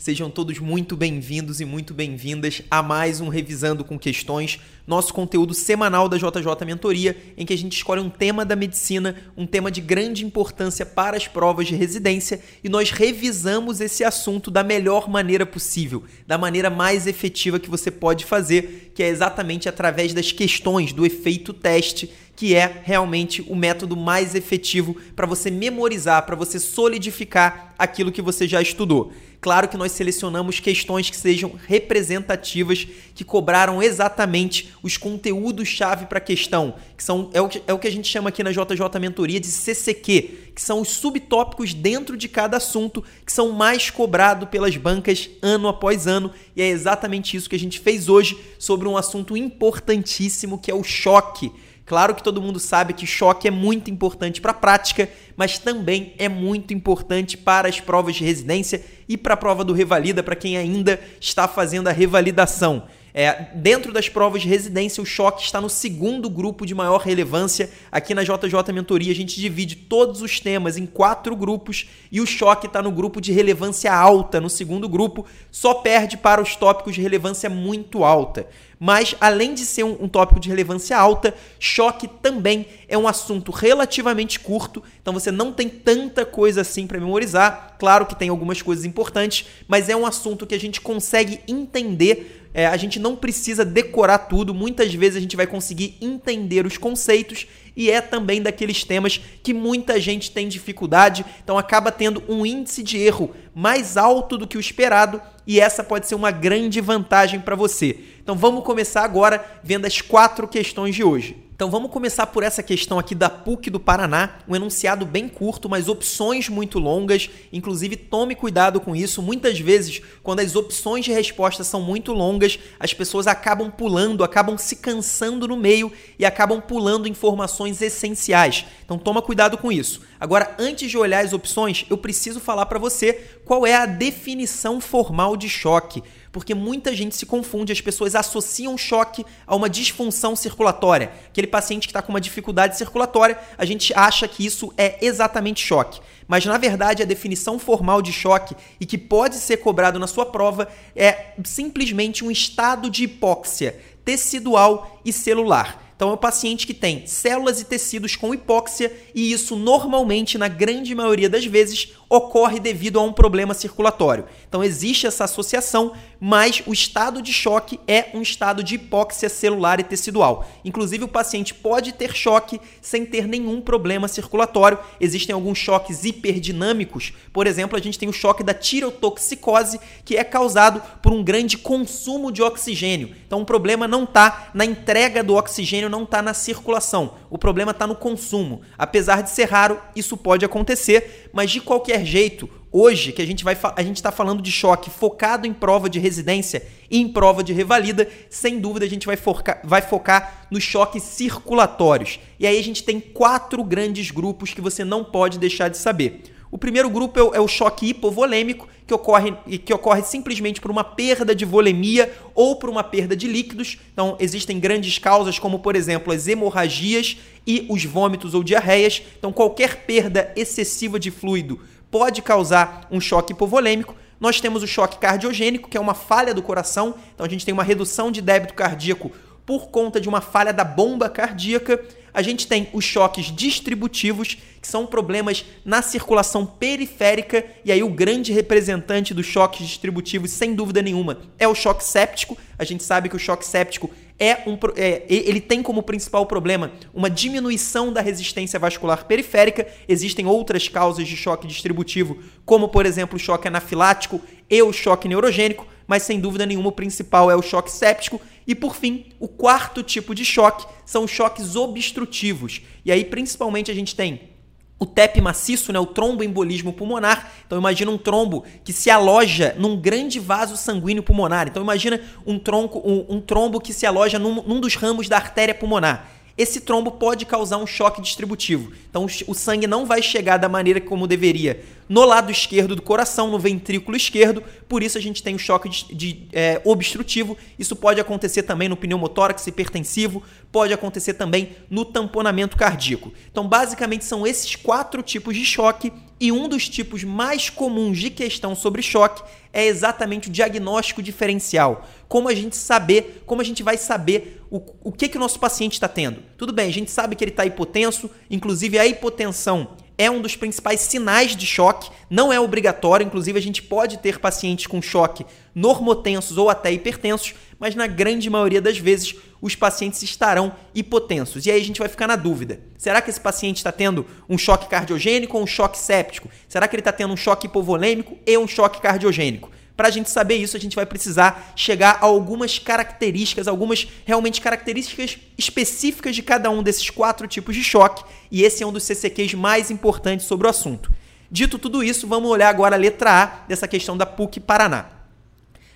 Sejam 0.00 0.30
todos 0.30 0.58
muito 0.58 0.96
bem-vindos 0.96 1.60
e 1.60 1.66
muito 1.66 1.92
bem-vindas 1.92 2.62
a 2.70 2.82
mais 2.82 3.20
um 3.20 3.28
Revisando 3.28 3.84
com 3.84 3.98
Questões, 3.98 4.58
nosso 4.86 5.12
conteúdo 5.12 5.52
semanal 5.52 6.08
da 6.08 6.16
JJ 6.16 6.64
Mentoria, 6.64 7.14
em 7.36 7.44
que 7.44 7.52
a 7.52 7.58
gente 7.58 7.76
escolhe 7.76 8.00
um 8.00 8.08
tema 8.08 8.42
da 8.42 8.56
medicina, 8.56 9.14
um 9.36 9.46
tema 9.46 9.70
de 9.70 9.82
grande 9.82 10.24
importância 10.24 10.86
para 10.86 11.18
as 11.18 11.28
provas 11.28 11.66
de 11.66 11.74
residência 11.74 12.40
e 12.64 12.68
nós 12.70 12.90
revisamos 12.90 13.78
esse 13.78 14.02
assunto 14.02 14.50
da 14.50 14.64
melhor 14.64 15.06
maneira 15.06 15.44
possível, 15.44 16.02
da 16.26 16.38
maneira 16.38 16.70
mais 16.70 17.06
efetiva 17.06 17.60
que 17.60 17.68
você 17.68 17.90
pode 17.90 18.24
fazer, 18.24 18.92
que 18.94 19.02
é 19.02 19.08
exatamente 19.08 19.68
através 19.68 20.14
das 20.14 20.32
questões 20.32 20.94
do 20.94 21.04
efeito 21.04 21.52
teste 21.52 22.10
que 22.40 22.54
é 22.54 22.80
realmente 22.84 23.44
o 23.48 23.54
método 23.54 23.94
mais 23.94 24.34
efetivo 24.34 24.96
para 25.14 25.26
você 25.26 25.50
memorizar, 25.50 26.24
para 26.24 26.34
você 26.34 26.58
solidificar 26.58 27.74
aquilo 27.78 28.10
que 28.10 28.22
você 28.22 28.48
já 28.48 28.62
estudou. 28.62 29.12
Claro 29.40 29.68
que 29.68 29.76
nós 29.78 29.92
selecionamos 29.92 30.60
questões 30.60 31.08
que 31.08 31.16
sejam 31.16 31.54
representativas, 31.66 32.86
que 33.14 33.24
cobraram 33.24 33.82
exatamente 33.82 34.70
os 34.82 34.98
conteúdos-chave 34.98 36.04
para 36.04 36.18
a 36.18 36.20
questão, 36.20 36.74
que 36.94 37.02
são 37.02 37.30
é 37.32 37.40
o 37.40 37.48
que, 37.48 37.62
é 37.66 37.72
o 37.72 37.78
que 37.78 37.88
a 37.88 37.90
gente 37.90 38.06
chama 38.06 38.28
aqui 38.28 38.42
na 38.42 38.52
JJ 38.52 39.00
Mentoria 39.00 39.40
de 39.40 39.46
CCQ, 39.46 40.52
que 40.54 40.60
são 40.60 40.82
os 40.82 40.88
subtópicos 40.88 41.72
dentro 41.72 42.18
de 42.18 42.28
cada 42.28 42.58
assunto 42.58 43.02
que 43.24 43.32
são 43.32 43.50
mais 43.52 43.88
cobrados 43.88 44.46
pelas 44.50 44.76
bancas 44.76 45.30
ano 45.40 45.68
após 45.68 46.06
ano, 46.06 46.30
e 46.54 46.60
é 46.60 46.68
exatamente 46.68 47.34
isso 47.34 47.48
que 47.48 47.56
a 47.56 47.58
gente 47.58 47.80
fez 47.80 48.10
hoje 48.10 48.38
sobre 48.58 48.86
um 48.86 48.96
assunto 48.96 49.38
importantíssimo 49.38 50.58
que 50.58 50.70
é 50.70 50.74
o 50.74 50.84
choque. 50.84 51.50
Claro 51.90 52.14
que 52.14 52.22
todo 52.22 52.40
mundo 52.40 52.60
sabe 52.60 52.92
que 52.92 53.04
choque 53.04 53.48
é 53.48 53.50
muito 53.50 53.90
importante 53.90 54.40
para 54.40 54.52
a 54.52 54.54
prática, 54.54 55.08
mas 55.36 55.58
também 55.58 56.14
é 56.18 56.28
muito 56.28 56.72
importante 56.72 57.36
para 57.36 57.68
as 57.68 57.80
provas 57.80 58.14
de 58.14 58.22
residência 58.22 58.80
e 59.08 59.16
para 59.16 59.34
a 59.34 59.36
prova 59.36 59.64
do 59.64 59.72
Revalida, 59.72 60.22
para 60.22 60.36
quem 60.36 60.56
ainda 60.56 61.00
está 61.20 61.48
fazendo 61.48 61.88
a 61.88 61.90
revalidação. 61.90 62.84
É, 63.12 63.46
dentro 63.54 63.92
das 63.92 64.08
provas 64.08 64.42
de 64.42 64.48
residência, 64.48 65.02
o 65.02 65.06
choque 65.06 65.42
está 65.42 65.60
no 65.60 65.68
segundo 65.68 66.30
grupo 66.30 66.64
de 66.64 66.74
maior 66.74 66.98
relevância. 66.98 67.70
Aqui 67.90 68.14
na 68.14 68.22
JJ 68.22 68.72
Mentoria, 68.72 69.12
a 69.12 69.16
gente 69.16 69.40
divide 69.40 69.76
todos 69.76 70.22
os 70.22 70.38
temas 70.38 70.76
em 70.76 70.86
quatro 70.86 71.34
grupos 71.34 71.88
e 72.10 72.20
o 72.20 72.26
choque 72.26 72.66
está 72.66 72.80
no 72.82 72.92
grupo 72.92 73.20
de 73.20 73.32
relevância 73.32 73.92
alta, 73.92 74.40
no 74.40 74.48
segundo 74.48 74.88
grupo, 74.88 75.26
só 75.50 75.74
perde 75.74 76.16
para 76.16 76.40
os 76.40 76.54
tópicos 76.56 76.94
de 76.94 77.00
relevância 77.00 77.50
muito 77.50 78.04
alta. 78.04 78.46
Mas, 78.82 79.14
além 79.20 79.52
de 79.52 79.66
ser 79.66 79.84
um, 79.84 80.04
um 80.04 80.08
tópico 80.08 80.40
de 80.40 80.48
relevância 80.48 80.96
alta, 80.96 81.34
choque 81.58 82.08
também 82.08 82.66
é 82.88 82.96
um 82.96 83.06
assunto 83.06 83.52
relativamente 83.52 84.40
curto, 84.40 84.82
então 85.02 85.12
você 85.12 85.30
não 85.30 85.52
tem 85.52 85.68
tanta 85.68 86.24
coisa 86.24 86.62
assim 86.62 86.86
para 86.86 86.98
memorizar. 86.98 87.76
Claro 87.78 88.06
que 88.06 88.14
tem 88.14 88.30
algumas 88.30 88.62
coisas 88.62 88.86
importantes, 88.86 89.46
mas 89.68 89.90
é 89.90 89.96
um 89.96 90.06
assunto 90.06 90.46
que 90.46 90.54
a 90.54 90.60
gente 90.60 90.80
consegue 90.80 91.40
entender 91.46 92.39
é, 92.52 92.66
a 92.66 92.76
gente 92.76 92.98
não 92.98 93.14
precisa 93.14 93.64
decorar 93.64 94.18
tudo, 94.18 94.52
muitas 94.52 94.92
vezes 94.92 95.16
a 95.16 95.20
gente 95.20 95.36
vai 95.36 95.46
conseguir 95.46 95.96
entender 96.00 96.66
os 96.66 96.76
conceitos 96.76 97.46
e 97.76 97.90
é 97.90 98.00
também 98.00 98.42
daqueles 98.42 98.84
temas 98.84 99.20
que 99.42 99.54
muita 99.54 100.00
gente 100.00 100.30
tem 100.32 100.48
dificuldade, 100.48 101.24
então 101.42 101.56
acaba 101.56 101.92
tendo 101.92 102.22
um 102.28 102.44
índice 102.44 102.82
de 102.82 102.98
erro 102.98 103.30
mais 103.54 103.96
alto 103.96 104.36
do 104.36 104.46
que 104.46 104.56
o 104.56 104.60
esperado 104.60 105.22
e 105.46 105.60
essa 105.60 105.84
pode 105.84 106.06
ser 106.06 106.14
uma 106.14 106.30
grande 106.30 106.80
vantagem 106.80 107.40
para 107.40 107.56
você. 107.56 107.98
Então 108.22 108.34
vamos 108.34 108.64
começar 108.64 109.02
agora 109.02 109.44
vendo 109.62 109.86
as 109.86 110.00
quatro 110.00 110.48
questões 110.48 110.94
de 110.94 111.04
hoje. 111.04 111.49
Então 111.60 111.70
vamos 111.70 111.90
começar 111.90 112.26
por 112.28 112.42
essa 112.42 112.62
questão 112.62 112.98
aqui 112.98 113.14
da 113.14 113.28
PUC 113.28 113.68
do 113.68 113.78
Paraná, 113.78 114.38
um 114.48 114.56
enunciado 114.56 115.04
bem 115.04 115.28
curto, 115.28 115.68
mas 115.68 115.88
opções 115.88 116.48
muito 116.48 116.78
longas. 116.78 117.28
Inclusive, 117.52 117.96
tome 117.96 118.34
cuidado 118.34 118.80
com 118.80 118.96
isso. 118.96 119.20
Muitas 119.20 119.60
vezes, 119.60 120.00
quando 120.22 120.40
as 120.40 120.56
opções 120.56 121.04
de 121.04 121.12
resposta 121.12 121.62
são 121.62 121.82
muito 121.82 122.14
longas, 122.14 122.58
as 122.78 122.94
pessoas 122.94 123.26
acabam 123.26 123.70
pulando, 123.70 124.24
acabam 124.24 124.56
se 124.56 124.76
cansando 124.76 125.46
no 125.46 125.54
meio 125.54 125.92
e 126.18 126.24
acabam 126.24 126.62
pulando 126.62 127.06
informações 127.06 127.82
essenciais. 127.82 128.64
Então 128.82 128.96
toma 128.96 129.20
cuidado 129.20 129.58
com 129.58 129.70
isso. 129.70 130.00
Agora, 130.18 130.54
antes 130.58 130.90
de 130.90 130.96
olhar 130.96 131.22
as 131.22 131.34
opções, 131.34 131.84
eu 131.90 131.98
preciso 131.98 132.40
falar 132.40 132.64
para 132.64 132.78
você 132.78 133.12
qual 133.44 133.66
é 133.66 133.74
a 133.74 133.84
definição 133.84 134.80
formal 134.80 135.36
de 135.36 135.50
choque 135.50 136.02
porque 136.32 136.54
muita 136.54 136.94
gente 136.94 137.16
se 137.16 137.26
confunde, 137.26 137.72
as 137.72 137.80
pessoas 137.80 138.14
associam 138.14 138.78
choque 138.78 139.24
a 139.46 139.56
uma 139.56 139.68
disfunção 139.68 140.36
circulatória. 140.36 141.10
Aquele 141.28 141.46
paciente 141.46 141.88
que 141.88 141.90
está 141.90 142.00
com 142.00 142.12
uma 142.12 142.20
dificuldade 142.20 142.76
circulatória, 142.76 143.38
a 143.58 143.64
gente 143.64 143.92
acha 143.94 144.28
que 144.28 144.44
isso 144.44 144.72
é 144.76 144.98
exatamente 145.04 145.64
choque. 145.64 146.00
Mas 146.28 146.46
na 146.46 146.56
verdade, 146.56 147.02
a 147.02 147.06
definição 147.06 147.58
formal 147.58 148.00
de 148.00 148.12
choque 148.12 148.54
e 148.78 148.86
que 148.86 148.96
pode 148.96 149.36
ser 149.36 149.56
cobrado 149.56 149.98
na 149.98 150.06
sua 150.06 150.24
prova 150.24 150.68
é 150.94 151.32
simplesmente 151.44 152.24
um 152.24 152.30
estado 152.30 152.88
de 152.88 153.04
hipóxia 153.04 153.78
tecidual 154.04 155.00
e 155.04 155.12
celular. 155.12 155.90
Então 156.00 156.08
é 156.08 156.12
o 156.14 156.16
paciente 156.16 156.66
que 156.66 156.72
tem 156.72 157.06
células 157.06 157.60
e 157.60 157.64
tecidos 157.64 158.16
com 158.16 158.32
hipóxia 158.32 158.90
e 159.14 159.32
isso 159.32 159.54
normalmente, 159.54 160.38
na 160.38 160.48
grande 160.48 160.94
maioria 160.94 161.28
das 161.28 161.44
vezes, 161.44 161.92
ocorre 162.10 162.58
devido 162.58 162.98
a 162.98 163.02
um 163.02 163.12
problema 163.12 163.54
circulatório. 163.54 164.26
Então 164.48 164.64
existe 164.64 165.06
essa 165.06 165.22
associação, 165.24 165.92
mas 166.18 166.60
o 166.66 166.72
estado 166.72 167.22
de 167.22 167.32
choque 167.32 167.78
é 167.86 168.08
um 168.12 168.20
estado 168.20 168.64
de 168.64 168.74
hipóxia 168.74 169.28
celular 169.28 169.78
e 169.78 169.84
tecidual. 169.84 170.44
Inclusive 170.64 171.04
o 171.04 171.08
paciente 171.08 171.54
pode 171.54 171.92
ter 171.92 172.12
choque 172.12 172.60
sem 172.82 173.06
ter 173.06 173.28
nenhum 173.28 173.60
problema 173.60 174.08
circulatório. 174.08 174.78
Existem 175.00 175.32
alguns 175.32 175.56
choques 175.56 176.04
hiperdinâmicos. 176.04 177.12
Por 177.32 177.46
exemplo, 177.46 177.78
a 177.78 177.80
gente 177.80 177.98
tem 177.98 178.08
o 178.08 178.12
choque 178.12 178.42
da 178.42 178.52
tirotoxicose, 178.52 179.78
que 180.04 180.16
é 180.16 180.24
causado 180.24 180.82
por 181.00 181.12
um 181.12 181.22
grande 181.22 181.56
consumo 181.56 182.32
de 182.32 182.42
oxigênio. 182.42 183.14
Então 183.24 183.42
o 183.42 183.46
problema 183.46 183.86
não 183.86 184.02
está 184.02 184.50
na 184.52 184.64
entrega 184.64 185.22
do 185.22 185.36
oxigênio, 185.36 185.88
não 185.88 186.02
está 186.02 186.20
na 186.20 186.34
circulação. 186.34 187.14
O 187.30 187.38
problema 187.38 187.70
está 187.70 187.86
no 187.86 187.94
consumo. 187.94 188.62
Apesar 188.76 189.22
de 189.22 189.30
ser 189.30 189.44
raro, 189.44 189.80
isso 189.94 190.16
pode 190.16 190.44
acontecer, 190.44 191.30
mas 191.32 191.52
de 191.52 191.60
qualquer 191.60 191.99
qualquer 192.00 192.06
jeito, 192.06 192.48
hoje 192.72 193.12
que 193.12 193.20
a 193.20 193.26
gente 193.26 193.44
vai 193.44 193.56
a 193.76 193.82
gente 193.82 193.96
está 193.96 194.10
falando 194.10 194.42
de 194.42 194.50
choque 194.50 194.90
focado 194.90 195.46
em 195.46 195.52
prova 195.52 195.88
de 195.88 195.98
residência 195.98 196.66
e 196.90 196.98
em 196.98 197.08
prova 197.08 197.42
de 197.42 197.52
revalida, 197.52 198.08
sem 198.28 198.58
dúvida 198.58 198.86
a 198.86 198.88
gente 198.88 199.06
vai 199.06 199.16
focar, 199.16 199.60
vai 199.64 199.82
focar 199.82 200.46
nos 200.50 200.62
choques 200.62 201.02
circulatórios. 201.02 202.18
E 202.38 202.46
aí 202.46 202.58
a 202.58 202.62
gente 202.62 202.82
tem 202.82 202.98
quatro 202.98 203.62
grandes 203.62 204.10
grupos 204.10 204.54
que 204.54 204.60
você 204.60 204.84
não 204.84 205.04
pode 205.04 205.38
deixar 205.38 205.68
de 205.68 205.76
saber. 205.76 206.22
O 206.50 206.58
primeiro 206.58 206.90
grupo 206.90 207.18
é 207.18 207.22
o, 207.22 207.34
é 207.34 207.40
o 207.40 207.46
choque 207.46 207.90
hipovolêmico, 207.90 208.66
que 208.84 208.92
ocorre, 208.92 209.32
que 209.58 209.72
ocorre 209.72 210.02
simplesmente 210.02 210.60
por 210.60 210.68
uma 210.68 210.82
perda 210.82 211.32
de 211.32 211.44
volemia 211.44 212.12
ou 212.34 212.56
por 212.56 212.68
uma 212.68 212.82
perda 212.82 213.14
de 213.14 213.28
líquidos. 213.28 213.78
Então, 213.92 214.16
existem 214.18 214.58
grandes 214.58 214.98
causas, 214.98 215.38
como, 215.38 215.60
por 215.60 215.76
exemplo, 215.76 216.12
as 216.12 216.26
hemorragias 216.26 217.18
e 217.46 217.66
os 217.68 217.84
vômitos 217.84 218.34
ou 218.34 218.42
diarreias. 218.42 219.00
Então, 219.16 219.32
qualquer 219.32 219.84
perda 219.86 220.32
excessiva 220.34 220.98
de 220.98 221.12
fluido 221.12 221.60
pode 221.90 222.22
causar 222.22 222.86
um 222.90 223.00
choque 223.00 223.32
hipovolêmico. 223.32 223.94
Nós 224.18 224.40
temos 224.40 224.62
o 224.62 224.66
choque 224.66 224.98
cardiogênico, 224.98 225.68
que 225.68 225.76
é 225.76 225.80
uma 225.80 225.94
falha 225.94 226.34
do 226.34 226.42
coração, 226.42 226.94
então 227.14 227.24
a 227.24 227.28
gente 227.28 227.44
tem 227.44 227.54
uma 227.54 227.64
redução 227.64 228.10
de 228.10 228.20
débito 228.20 228.54
cardíaco 228.54 229.10
por 229.46 229.68
conta 229.68 230.00
de 230.00 230.08
uma 230.08 230.20
falha 230.20 230.52
da 230.52 230.62
bomba 230.62 231.08
cardíaca. 231.08 231.82
A 232.12 232.22
gente 232.22 232.46
tem 232.46 232.68
os 232.72 232.84
choques 232.84 233.26
distributivos, 233.26 234.36
que 234.60 234.68
são 234.68 234.86
problemas 234.86 235.44
na 235.64 235.80
circulação 235.82 236.44
periférica, 236.44 237.44
e 237.64 237.72
aí 237.72 237.82
o 237.82 237.88
grande 237.88 238.32
representante 238.32 239.14
dos 239.14 239.26
choques 239.26 239.66
distributivos, 239.66 240.30
sem 240.30 240.54
dúvida 240.54 240.82
nenhuma, 240.82 241.18
é 241.38 241.48
o 241.48 241.54
choque 241.54 241.84
séptico. 241.84 242.36
A 242.58 242.64
gente 242.64 242.82
sabe 242.82 243.08
que 243.08 243.16
o 243.16 243.18
choque 243.18 243.46
séptico 243.46 243.90
é 244.20 244.42
um, 244.46 244.58
é, 244.76 245.04
ele 245.08 245.40
tem 245.40 245.62
como 245.62 245.82
principal 245.82 246.26
problema 246.26 246.72
uma 246.92 247.08
diminuição 247.08 247.90
da 247.90 248.02
resistência 248.02 248.58
vascular 248.58 249.06
periférica. 249.06 249.66
Existem 249.88 250.26
outras 250.26 250.68
causas 250.68 251.08
de 251.08 251.16
choque 251.16 251.46
distributivo, 251.46 252.18
como 252.44 252.68
por 252.68 252.84
exemplo 252.84 253.16
o 253.16 253.18
choque 253.18 253.48
anafilático 253.48 254.20
e 254.50 254.62
o 254.62 254.72
choque 254.74 255.08
neurogênico, 255.08 255.66
mas 255.90 256.04
sem 256.04 256.20
dúvida 256.20 256.46
nenhuma 256.46 256.68
o 256.68 256.72
principal 256.72 257.32
é 257.32 257.34
o 257.34 257.42
choque 257.42 257.68
séptico. 257.68 258.20
E 258.46 258.54
por 258.54 258.76
fim, 258.76 259.06
o 259.18 259.26
quarto 259.26 259.82
tipo 259.82 260.14
de 260.14 260.24
choque 260.24 260.64
são 260.86 261.02
os 261.02 261.10
choques 261.10 261.56
obstrutivos. 261.56 262.62
E 262.84 262.92
aí 262.92 263.04
principalmente 263.04 263.72
a 263.72 263.74
gente 263.74 263.96
tem 263.96 264.30
o 264.78 264.86
TEP 264.86 265.20
maciço, 265.20 265.72
né, 265.72 265.80
o 265.80 265.86
tromboembolismo 265.86 266.72
pulmonar. 266.72 267.32
Então 267.44 267.58
imagina 267.58 267.90
um 267.90 267.98
trombo 267.98 268.44
que 268.62 268.72
se 268.72 268.88
aloja 268.88 269.52
num 269.58 269.76
grande 269.76 270.20
vaso 270.20 270.56
sanguíneo 270.56 271.02
pulmonar. 271.02 271.48
Então 271.48 271.60
imagina 271.60 272.00
um, 272.24 272.38
tronco, 272.38 272.78
um, 272.88 273.16
um 273.16 273.20
trombo 273.20 273.60
que 273.60 273.72
se 273.72 273.84
aloja 273.84 274.16
num, 274.16 274.44
num 274.44 274.60
dos 274.60 274.76
ramos 274.76 275.08
da 275.08 275.16
artéria 275.16 275.56
pulmonar 275.56 276.19
esse 276.40 276.60
trombo 276.60 276.92
pode 276.92 277.26
causar 277.26 277.58
um 277.58 277.66
choque 277.66 278.00
distributivo. 278.00 278.72
Então 278.88 279.06
o 279.26 279.34
sangue 279.34 279.66
não 279.66 279.84
vai 279.84 280.00
chegar 280.00 280.38
da 280.38 280.48
maneira 280.48 280.80
como 280.80 281.06
deveria 281.06 281.62
no 281.90 282.04
lado 282.04 282.30
esquerdo 282.30 282.76
do 282.76 282.82
coração, 282.82 283.32
no 283.32 283.38
ventrículo 283.38 283.96
esquerdo, 283.96 284.44
por 284.68 284.80
isso 284.80 284.96
a 284.96 285.00
gente 285.00 285.24
tem 285.24 285.34
o 285.34 285.38
choque 285.40 285.68
de, 285.68 285.92
de 285.92 286.28
é, 286.32 286.60
obstrutivo. 286.64 287.36
Isso 287.58 287.74
pode 287.74 288.00
acontecer 288.00 288.44
também 288.44 288.68
no 288.68 288.76
pneumotórax 288.76 289.44
hipertensivo, 289.48 290.22
pode 290.52 290.72
acontecer 290.72 291.14
também 291.14 291.56
no 291.68 291.84
tamponamento 291.84 292.56
cardíaco. 292.56 293.12
Então, 293.28 293.48
basicamente, 293.48 294.04
são 294.04 294.24
esses 294.24 294.54
quatro 294.54 295.02
tipos 295.02 295.34
de 295.34 295.44
choque 295.44 295.92
e 296.20 296.30
um 296.30 296.48
dos 296.48 296.68
tipos 296.68 297.02
mais 297.02 297.50
comuns 297.50 297.98
de 297.98 298.08
questão 298.08 298.54
sobre 298.54 298.82
choque 298.82 299.24
é 299.52 299.66
exatamente 299.66 300.28
o 300.28 300.30
diagnóstico 300.30 301.02
diferencial. 301.02 301.88
Como 302.10 302.28
a 302.28 302.34
gente 302.34 302.56
saber, 302.56 303.22
como 303.24 303.40
a 303.40 303.44
gente 303.44 303.62
vai 303.62 303.76
saber 303.76 304.42
o, 304.50 304.60
o 304.82 304.90
que, 304.90 305.08
que 305.08 305.16
o 305.16 305.20
nosso 305.20 305.38
paciente 305.38 305.74
está 305.74 305.86
tendo. 305.86 306.20
Tudo 306.36 306.52
bem, 306.52 306.68
a 306.68 306.72
gente 306.72 306.90
sabe 306.90 307.14
que 307.14 307.22
ele 307.22 307.30
está 307.30 307.46
hipotenso, 307.46 308.10
inclusive 308.28 308.80
a 308.80 308.84
hipotensão 308.84 309.76
é 309.96 310.10
um 310.10 310.20
dos 310.20 310.34
principais 310.34 310.80
sinais 310.80 311.36
de 311.36 311.46
choque, 311.46 311.90
não 312.08 312.32
é 312.32 312.40
obrigatório, 312.40 313.06
inclusive 313.06 313.38
a 313.38 313.42
gente 313.42 313.62
pode 313.62 313.98
ter 313.98 314.18
pacientes 314.18 314.66
com 314.66 314.82
choque 314.82 315.24
normotensos 315.54 316.36
ou 316.36 316.50
até 316.50 316.72
hipertensos, 316.72 317.34
mas 317.58 317.76
na 317.76 317.86
grande 317.86 318.28
maioria 318.28 318.60
das 318.60 318.78
vezes 318.78 319.14
os 319.40 319.54
pacientes 319.54 320.02
estarão 320.02 320.52
hipotensos. 320.74 321.46
E 321.46 321.50
aí 321.50 321.60
a 321.60 321.64
gente 321.64 321.78
vai 321.78 321.88
ficar 321.88 322.08
na 322.08 322.16
dúvida: 322.16 322.60
será 322.76 323.00
que 323.00 323.10
esse 323.10 323.20
paciente 323.20 323.58
está 323.58 323.70
tendo 323.70 324.04
um 324.28 324.36
choque 324.36 324.68
cardiogênico 324.68 325.36
ou 325.36 325.44
um 325.44 325.46
choque 325.46 325.78
séptico? 325.78 326.28
Será 326.48 326.66
que 326.66 326.74
ele 326.74 326.80
está 326.80 326.92
tendo 326.92 327.12
um 327.12 327.16
choque 327.16 327.46
hipovolêmico 327.46 328.18
e 328.26 328.36
um 328.36 328.48
choque 328.48 328.80
cardiogênico? 328.80 329.50
Para 329.80 329.88
a 329.88 329.90
gente 329.90 330.10
saber 330.10 330.36
isso, 330.36 330.58
a 330.58 330.60
gente 330.60 330.76
vai 330.76 330.84
precisar 330.84 331.54
chegar 331.56 331.96
a 332.02 332.04
algumas 332.04 332.58
características, 332.58 333.48
algumas 333.48 333.88
realmente 334.04 334.38
características 334.38 335.16
específicas 335.38 336.14
de 336.14 336.22
cada 336.22 336.50
um 336.50 336.62
desses 336.62 336.90
quatro 336.90 337.26
tipos 337.26 337.56
de 337.56 337.64
choque, 337.64 338.04
e 338.30 338.42
esse 338.42 338.62
é 338.62 338.66
um 338.66 338.72
dos 338.72 338.82
CCQs 338.82 339.32
mais 339.32 339.70
importantes 339.70 340.26
sobre 340.26 340.46
o 340.46 340.50
assunto. 340.50 340.92
Dito 341.30 341.58
tudo 341.58 341.82
isso, 341.82 342.06
vamos 342.06 342.30
olhar 342.30 342.50
agora 342.50 342.76
a 342.76 342.78
letra 342.78 343.22
A 343.22 343.26
dessa 343.48 343.66
questão 343.66 343.96
da 343.96 344.04
PUC 344.04 344.38
Paraná. 344.38 344.84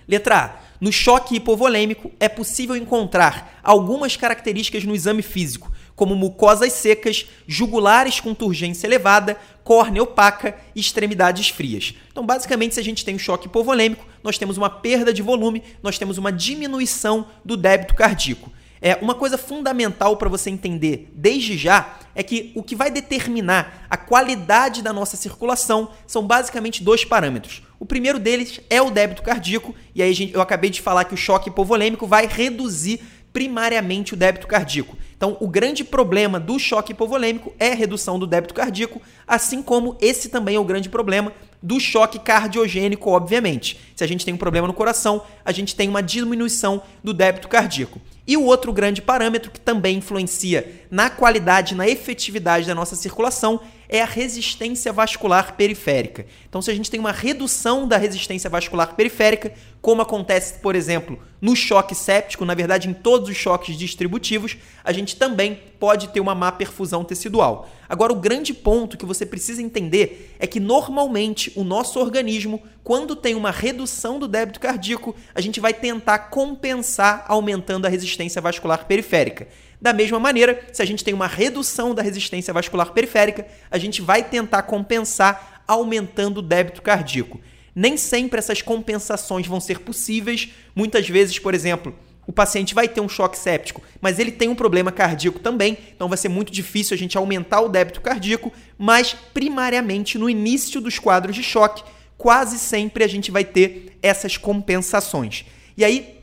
Letra 0.07 0.37
A. 0.37 0.55
No 0.79 0.91
choque 0.91 1.37
hipovolêmico, 1.37 2.11
é 2.19 2.29
possível 2.29 2.75
encontrar 2.75 3.59
algumas 3.63 4.15
características 4.15 4.83
no 4.83 4.93
exame 4.93 5.23
físico, 5.23 5.71
como 5.95 6.15
mucosas 6.15 6.73
secas, 6.73 7.25
jugulares 7.47 8.19
com 8.19 8.33
turgência 8.33 8.85
elevada, 8.85 9.37
córnea 9.63 10.03
opaca 10.03 10.57
e 10.75 10.79
extremidades 10.79 11.49
frias. 11.49 11.95
Então, 12.11 12.25
basicamente, 12.25 12.75
se 12.75 12.79
a 12.79 12.83
gente 12.83 13.05
tem 13.05 13.15
um 13.15 13.19
choque 13.19 13.47
hipovolêmico, 13.47 14.05
nós 14.23 14.37
temos 14.37 14.57
uma 14.57 14.69
perda 14.69 15.13
de 15.13 15.21
volume, 15.21 15.63
nós 15.81 15.97
temos 15.97 16.17
uma 16.17 16.31
diminuição 16.31 17.27
do 17.43 17.55
débito 17.55 17.95
cardíaco. 17.95 18.51
É 18.81 18.95
uma 19.01 19.15
coisa 19.15 19.37
fundamental 19.37 20.17
para 20.17 20.29
você 20.29 20.49
entender 20.49 21.09
desde 21.15 21.57
já 21.57 21.97
é 22.13 22.21
que 22.21 22.51
o 22.53 22.61
que 22.61 22.75
vai 22.75 22.91
determinar 22.91 23.85
a 23.89 23.97
qualidade 23.97 24.81
da 24.81 24.93
nossa 24.93 25.17
circulação 25.17 25.89
são 26.05 26.25
basicamente 26.25 26.83
dois 26.83 27.03
parâmetros. 27.03 27.63
O 27.79 27.85
primeiro 27.85 28.19
deles 28.19 28.59
é 28.69 28.81
o 28.81 28.91
débito 28.91 29.23
cardíaco, 29.23 29.73
e 29.93 30.01
aí 30.01 30.31
eu 30.33 30.41
acabei 30.41 30.69
de 30.69 30.81
falar 30.81 31.05
que 31.05 31.13
o 31.13 31.17
choque 31.17 31.49
hipovolêmico 31.49 32.05
vai 32.05 32.27
reduzir 32.27 33.01
primariamente 33.33 34.13
o 34.13 34.17
débito 34.17 34.47
cardíaco. 34.47 34.97
Então, 35.17 35.37
o 35.39 35.47
grande 35.47 35.83
problema 35.83 36.39
do 36.39 36.59
choque 36.59 36.91
hipovolêmico 36.91 37.53
é 37.57 37.71
a 37.71 37.75
redução 37.75 38.19
do 38.19 38.27
débito 38.27 38.53
cardíaco, 38.53 39.01
assim 39.25 39.61
como 39.61 39.97
esse 40.01 40.29
também 40.29 40.55
é 40.55 40.59
o 40.59 40.65
grande 40.65 40.89
problema 40.89 41.31
do 41.63 41.79
choque 41.79 42.19
cardiogênico, 42.19 43.09
obviamente. 43.09 43.79
Se 43.95 44.03
a 44.03 44.07
gente 44.07 44.25
tem 44.25 44.33
um 44.33 44.37
problema 44.37 44.67
no 44.67 44.73
coração, 44.73 45.23
a 45.43 45.51
gente 45.51 45.75
tem 45.75 45.89
uma 45.89 46.03
diminuição 46.03 46.83
do 47.03 47.13
débito 47.13 47.47
cardíaco. 47.47 47.99
E 48.27 48.35
o 48.35 48.43
outro 48.43 48.73
grande 48.73 49.01
parâmetro 49.01 49.51
que 49.51 49.59
também 49.59 49.97
influencia 49.97 50.81
na 50.91 51.09
qualidade, 51.09 51.75
na 51.75 51.87
efetividade 51.87 52.67
da 52.67 52.75
nossa 52.75 52.95
circulação 52.95 53.61
é 53.87 54.01
a 54.01 54.05
resistência 54.05 54.91
vascular 54.91 55.55
periférica. 55.55 56.25
Então, 56.47 56.61
se 56.61 56.71
a 56.71 56.75
gente 56.75 56.89
tem 56.89 56.99
uma 56.99 57.11
redução 57.11 57.87
da 57.87 57.97
resistência 57.97 58.49
vascular 58.49 58.95
periférica, 58.95 59.53
como 59.81 60.01
acontece, 60.01 60.59
por 60.59 60.75
exemplo, 60.75 61.19
no 61.39 61.55
choque 61.55 61.93
séptico, 61.93 62.43
na 62.43 62.55
verdade, 62.55 62.89
em 62.89 62.93
todos 62.93 63.29
os 63.29 63.37
choques 63.37 63.77
distributivos, 63.77 64.57
a 64.83 64.91
gente 64.91 65.15
também 65.15 65.59
pode 65.79 66.07
ter 66.07 66.19
uma 66.19 66.33
má 66.33 66.51
perfusão 66.51 67.03
tecidual. 67.03 67.69
Agora, 67.87 68.11
o 68.11 68.19
grande 68.19 68.53
ponto 68.53 68.97
que 68.97 69.05
você 69.05 69.25
precisa 69.25 69.61
entender 69.61 70.35
é 70.39 70.47
que 70.47 70.59
normalmente 70.59 71.51
o 71.55 71.63
nosso 71.63 71.99
organismo, 71.99 72.63
quando 72.83 73.15
tem 73.15 73.35
uma 73.35 73.51
redução 73.51 74.17
do 74.17 74.27
débito 74.27 74.59
cardíaco, 74.59 75.15
a 75.35 75.41
gente 75.41 75.59
vai 75.59 75.73
tentar 75.73 76.17
compensar 76.29 77.23
aumentando 77.27 77.85
a 77.85 77.89
resistência 77.89 78.41
vascular 78.41 78.85
periférica. 78.85 79.47
Da 79.85 79.93
mesma 79.93 80.19
maneira, 80.19 80.65
se 80.73 80.81
a 80.81 80.85
gente 80.85 81.03
tem 81.03 81.13
uma 81.13 81.27
redução 81.27 81.93
da 81.93 82.01
resistência 82.01 82.51
vascular 82.51 82.91
periférica, 82.91 83.45
a 83.69 83.77
gente 83.77 84.01
vai 84.01 84.23
tentar 84.23 84.63
compensar 84.63 85.61
aumentando 85.67 86.39
o 86.39 86.41
débito 86.41 86.81
cardíaco. 86.81 87.39
Nem 87.75 87.95
sempre 87.95 88.39
essas 88.39 88.63
compensações 88.63 89.45
vão 89.45 89.59
ser 89.59 89.81
possíveis. 89.81 90.49
Muitas 90.75 91.07
vezes, 91.07 91.37
por 91.37 91.53
exemplo, 91.53 91.95
o 92.25 92.33
paciente 92.33 92.73
vai 92.73 92.87
ter 92.87 92.99
um 92.99 93.07
choque 93.07 93.37
séptico, 93.37 93.83
mas 94.01 94.17
ele 94.17 94.31
tem 94.31 94.49
um 94.49 94.55
problema 94.55 94.91
cardíaco 94.91 95.37
também, 95.37 95.77
então 95.95 96.09
vai 96.09 96.17
ser 96.17 96.29
muito 96.29 96.51
difícil 96.51 96.95
a 96.95 96.97
gente 96.97 97.15
aumentar 97.15 97.61
o 97.61 97.69
débito 97.69 98.01
cardíaco, 98.01 98.51
mas 98.79 99.15
primariamente 99.35 100.17
no 100.17 100.27
início 100.27 100.81
dos 100.81 100.97
quadros 100.97 101.35
de 101.35 101.43
choque, 101.43 101.83
quase 102.17 102.57
sempre 102.57 103.03
a 103.03 103.07
gente 103.07 103.29
vai 103.29 103.45
ter 103.45 103.95
essas 104.01 104.35
compensações. 104.35 105.45
E 105.77 105.85
aí, 105.85 106.14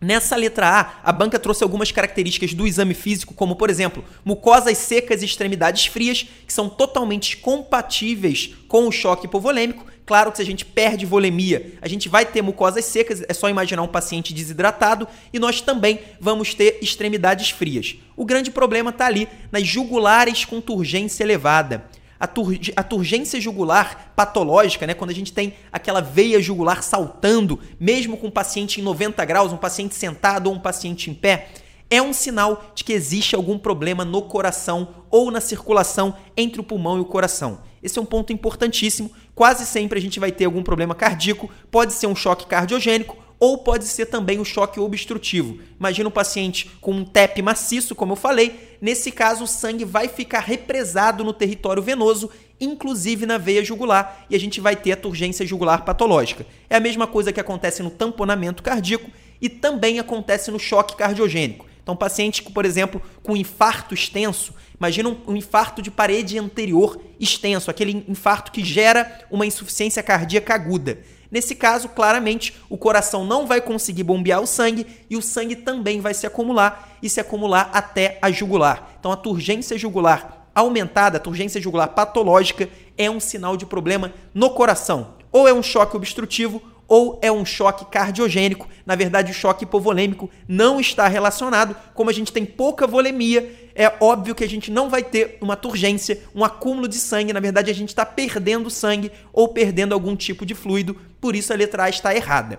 Nessa 0.00 0.36
letra 0.36 0.68
A, 0.68 1.10
a 1.10 1.12
banca 1.12 1.40
trouxe 1.40 1.64
algumas 1.64 1.90
características 1.90 2.54
do 2.54 2.68
exame 2.68 2.94
físico, 2.94 3.34
como, 3.34 3.56
por 3.56 3.68
exemplo, 3.68 4.04
mucosas 4.24 4.78
secas 4.78 5.22
e 5.22 5.24
extremidades 5.24 5.86
frias, 5.86 6.24
que 6.46 6.52
são 6.52 6.68
totalmente 6.68 7.36
compatíveis 7.36 8.54
com 8.68 8.86
o 8.86 8.92
choque 8.92 9.26
hipovolêmico. 9.26 9.84
Claro 10.06 10.30
que 10.30 10.36
se 10.36 10.42
a 10.42 10.46
gente 10.46 10.64
perde 10.64 11.04
volemia, 11.04 11.74
a 11.82 11.88
gente 11.88 12.08
vai 12.08 12.24
ter 12.24 12.42
mucosas 12.42 12.84
secas, 12.84 13.24
é 13.28 13.34
só 13.34 13.50
imaginar 13.50 13.82
um 13.82 13.88
paciente 13.88 14.32
desidratado, 14.32 15.06
e 15.32 15.38
nós 15.38 15.60
também 15.60 15.98
vamos 16.20 16.54
ter 16.54 16.78
extremidades 16.80 17.50
frias. 17.50 17.96
O 18.16 18.24
grande 18.24 18.52
problema 18.52 18.90
está 18.90 19.06
ali 19.06 19.28
nas 19.50 19.66
jugulares 19.66 20.44
com 20.44 20.60
turgência 20.60 21.24
elevada 21.24 21.84
a, 22.18 22.26
tur 22.26 22.58
a 22.74 22.82
turgência 22.82 23.40
jugular 23.40 24.12
patológica, 24.16 24.86
né, 24.86 24.94
quando 24.94 25.10
a 25.10 25.14
gente 25.14 25.32
tem 25.32 25.54
aquela 25.72 26.00
veia 26.00 26.40
jugular 26.40 26.82
saltando, 26.82 27.58
mesmo 27.78 28.16
com 28.16 28.28
um 28.28 28.30
paciente 28.30 28.80
em 28.80 28.84
90 28.84 29.24
graus, 29.24 29.52
um 29.52 29.56
paciente 29.56 29.94
sentado 29.94 30.48
ou 30.48 30.54
um 30.54 30.60
paciente 30.60 31.10
em 31.10 31.14
pé, 31.14 31.48
é 31.90 32.02
um 32.02 32.12
sinal 32.12 32.70
de 32.74 32.84
que 32.84 32.92
existe 32.92 33.34
algum 33.34 33.58
problema 33.58 34.04
no 34.04 34.22
coração 34.22 34.88
ou 35.10 35.30
na 35.30 35.40
circulação 35.40 36.14
entre 36.36 36.60
o 36.60 36.64
pulmão 36.64 36.98
e 36.98 37.00
o 37.00 37.04
coração. 37.04 37.60
Esse 37.82 37.98
é 37.98 38.02
um 38.02 38.06
ponto 38.06 38.32
importantíssimo. 38.32 39.10
Quase 39.34 39.64
sempre 39.64 39.98
a 39.98 40.02
gente 40.02 40.20
vai 40.20 40.32
ter 40.32 40.44
algum 40.44 40.62
problema 40.62 40.94
cardíaco, 40.94 41.48
pode 41.70 41.92
ser 41.92 42.06
um 42.06 42.16
choque 42.16 42.46
cardiogênico 42.46 43.16
ou 43.40 43.58
pode 43.58 43.84
ser 43.84 44.06
também 44.06 44.40
o 44.40 44.44
choque 44.44 44.80
obstrutivo. 44.80 45.58
Imagina 45.78 46.08
um 46.08 46.12
paciente 46.12 46.70
com 46.80 46.92
um 46.92 47.04
TEP 47.04 47.40
maciço, 47.40 47.94
como 47.94 48.12
eu 48.12 48.16
falei, 48.16 48.76
nesse 48.80 49.12
caso 49.12 49.44
o 49.44 49.48
sangue 49.48 49.84
vai 49.84 50.08
ficar 50.08 50.40
represado 50.40 51.22
no 51.22 51.32
território 51.32 51.82
venoso, 51.82 52.30
inclusive 52.60 53.26
na 53.26 53.38
veia 53.38 53.64
jugular, 53.64 54.26
e 54.28 54.34
a 54.34 54.40
gente 54.40 54.60
vai 54.60 54.74
ter 54.74 54.92
a 54.92 54.96
turgência 54.96 55.46
jugular 55.46 55.84
patológica. 55.84 56.44
É 56.68 56.76
a 56.76 56.80
mesma 56.80 57.06
coisa 57.06 57.32
que 57.32 57.40
acontece 57.40 57.82
no 57.82 57.90
tamponamento 57.90 58.62
cardíaco 58.62 59.10
e 59.40 59.48
também 59.48 59.98
acontece 59.98 60.50
no 60.50 60.58
choque 60.58 60.96
cardiogênico. 60.96 61.66
Então, 61.88 61.96
paciente, 61.96 62.42
por 62.42 62.66
exemplo, 62.66 63.00
com 63.22 63.34
infarto 63.34 63.94
extenso, 63.94 64.52
imagina 64.78 65.16
um, 65.26 65.34
infarto 65.34 65.80
de 65.80 65.90
parede 65.90 66.38
anterior 66.38 67.00
extenso, 67.18 67.70
aquele 67.70 68.04
infarto 68.06 68.52
que 68.52 68.62
gera 68.62 69.26
uma 69.30 69.46
insuficiência 69.46 70.02
cardíaca 70.02 70.54
aguda. 70.54 70.98
Nesse 71.30 71.54
caso, 71.54 71.88
claramente, 71.90 72.54
o 72.70 72.78
coração 72.78 73.24
não 73.24 73.46
vai 73.46 73.60
conseguir 73.60 74.02
bombear 74.02 74.40
o 74.40 74.46
sangue 74.46 74.86
e 75.10 75.16
o 75.16 75.22
sangue 75.22 75.56
também 75.56 76.00
vai 76.00 76.14
se 76.14 76.26
acumular 76.26 76.96
e 77.02 77.10
se 77.10 77.20
acumular 77.20 77.70
até 77.72 78.18
a 78.22 78.30
jugular. 78.30 78.96
Então, 78.98 79.12
a 79.12 79.16
turgência 79.16 79.76
jugular 79.76 80.48
aumentada, 80.54 81.18
a 81.18 81.20
turgência 81.20 81.60
jugular 81.60 81.88
patológica, 81.88 82.68
é 82.96 83.08
um 83.08 83.20
sinal 83.20 83.56
de 83.56 83.64
problema 83.64 84.12
no 84.34 84.50
coração. 84.50 85.14
Ou 85.30 85.46
é 85.46 85.52
um 85.52 85.62
choque 85.62 85.96
obstrutivo 85.96 86.60
ou 86.88 87.18
é 87.20 87.30
um 87.30 87.44
choque 87.44 87.84
cardiogênico. 87.84 88.66
Na 88.86 88.96
verdade, 88.96 89.30
o 89.30 89.34
choque 89.34 89.64
hipovolêmico 89.64 90.30
não 90.48 90.80
está 90.80 91.06
relacionado. 91.06 91.76
Como 91.94 92.08
a 92.08 92.12
gente 92.12 92.32
tem 92.32 92.46
pouca 92.46 92.86
volemia, 92.86 93.70
é 93.74 93.92
óbvio 94.00 94.34
que 94.34 94.42
a 94.42 94.48
gente 94.48 94.70
não 94.70 94.88
vai 94.88 95.02
ter 95.02 95.36
uma 95.42 95.54
turgência, 95.54 96.20
um 96.34 96.42
acúmulo 96.42 96.88
de 96.88 96.96
sangue. 96.96 97.34
Na 97.34 97.40
verdade, 97.40 97.70
a 97.70 97.74
gente 97.74 97.90
está 97.90 98.06
perdendo 98.06 98.70
sangue 98.70 99.12
ou 99.32 99.48
perdendo 99.48 99.92
algum 99.92 100.16
tipo 100.16 100.46
de 100.46 100.54
fluido. 100.54 100.96
Por 101.20 101.36
isso, 101.36 101.52
a 101.52 101.56
letra 101.56 101.84
A 101.84 101.90
está 101.90 102.14
errada. 102.16 102.58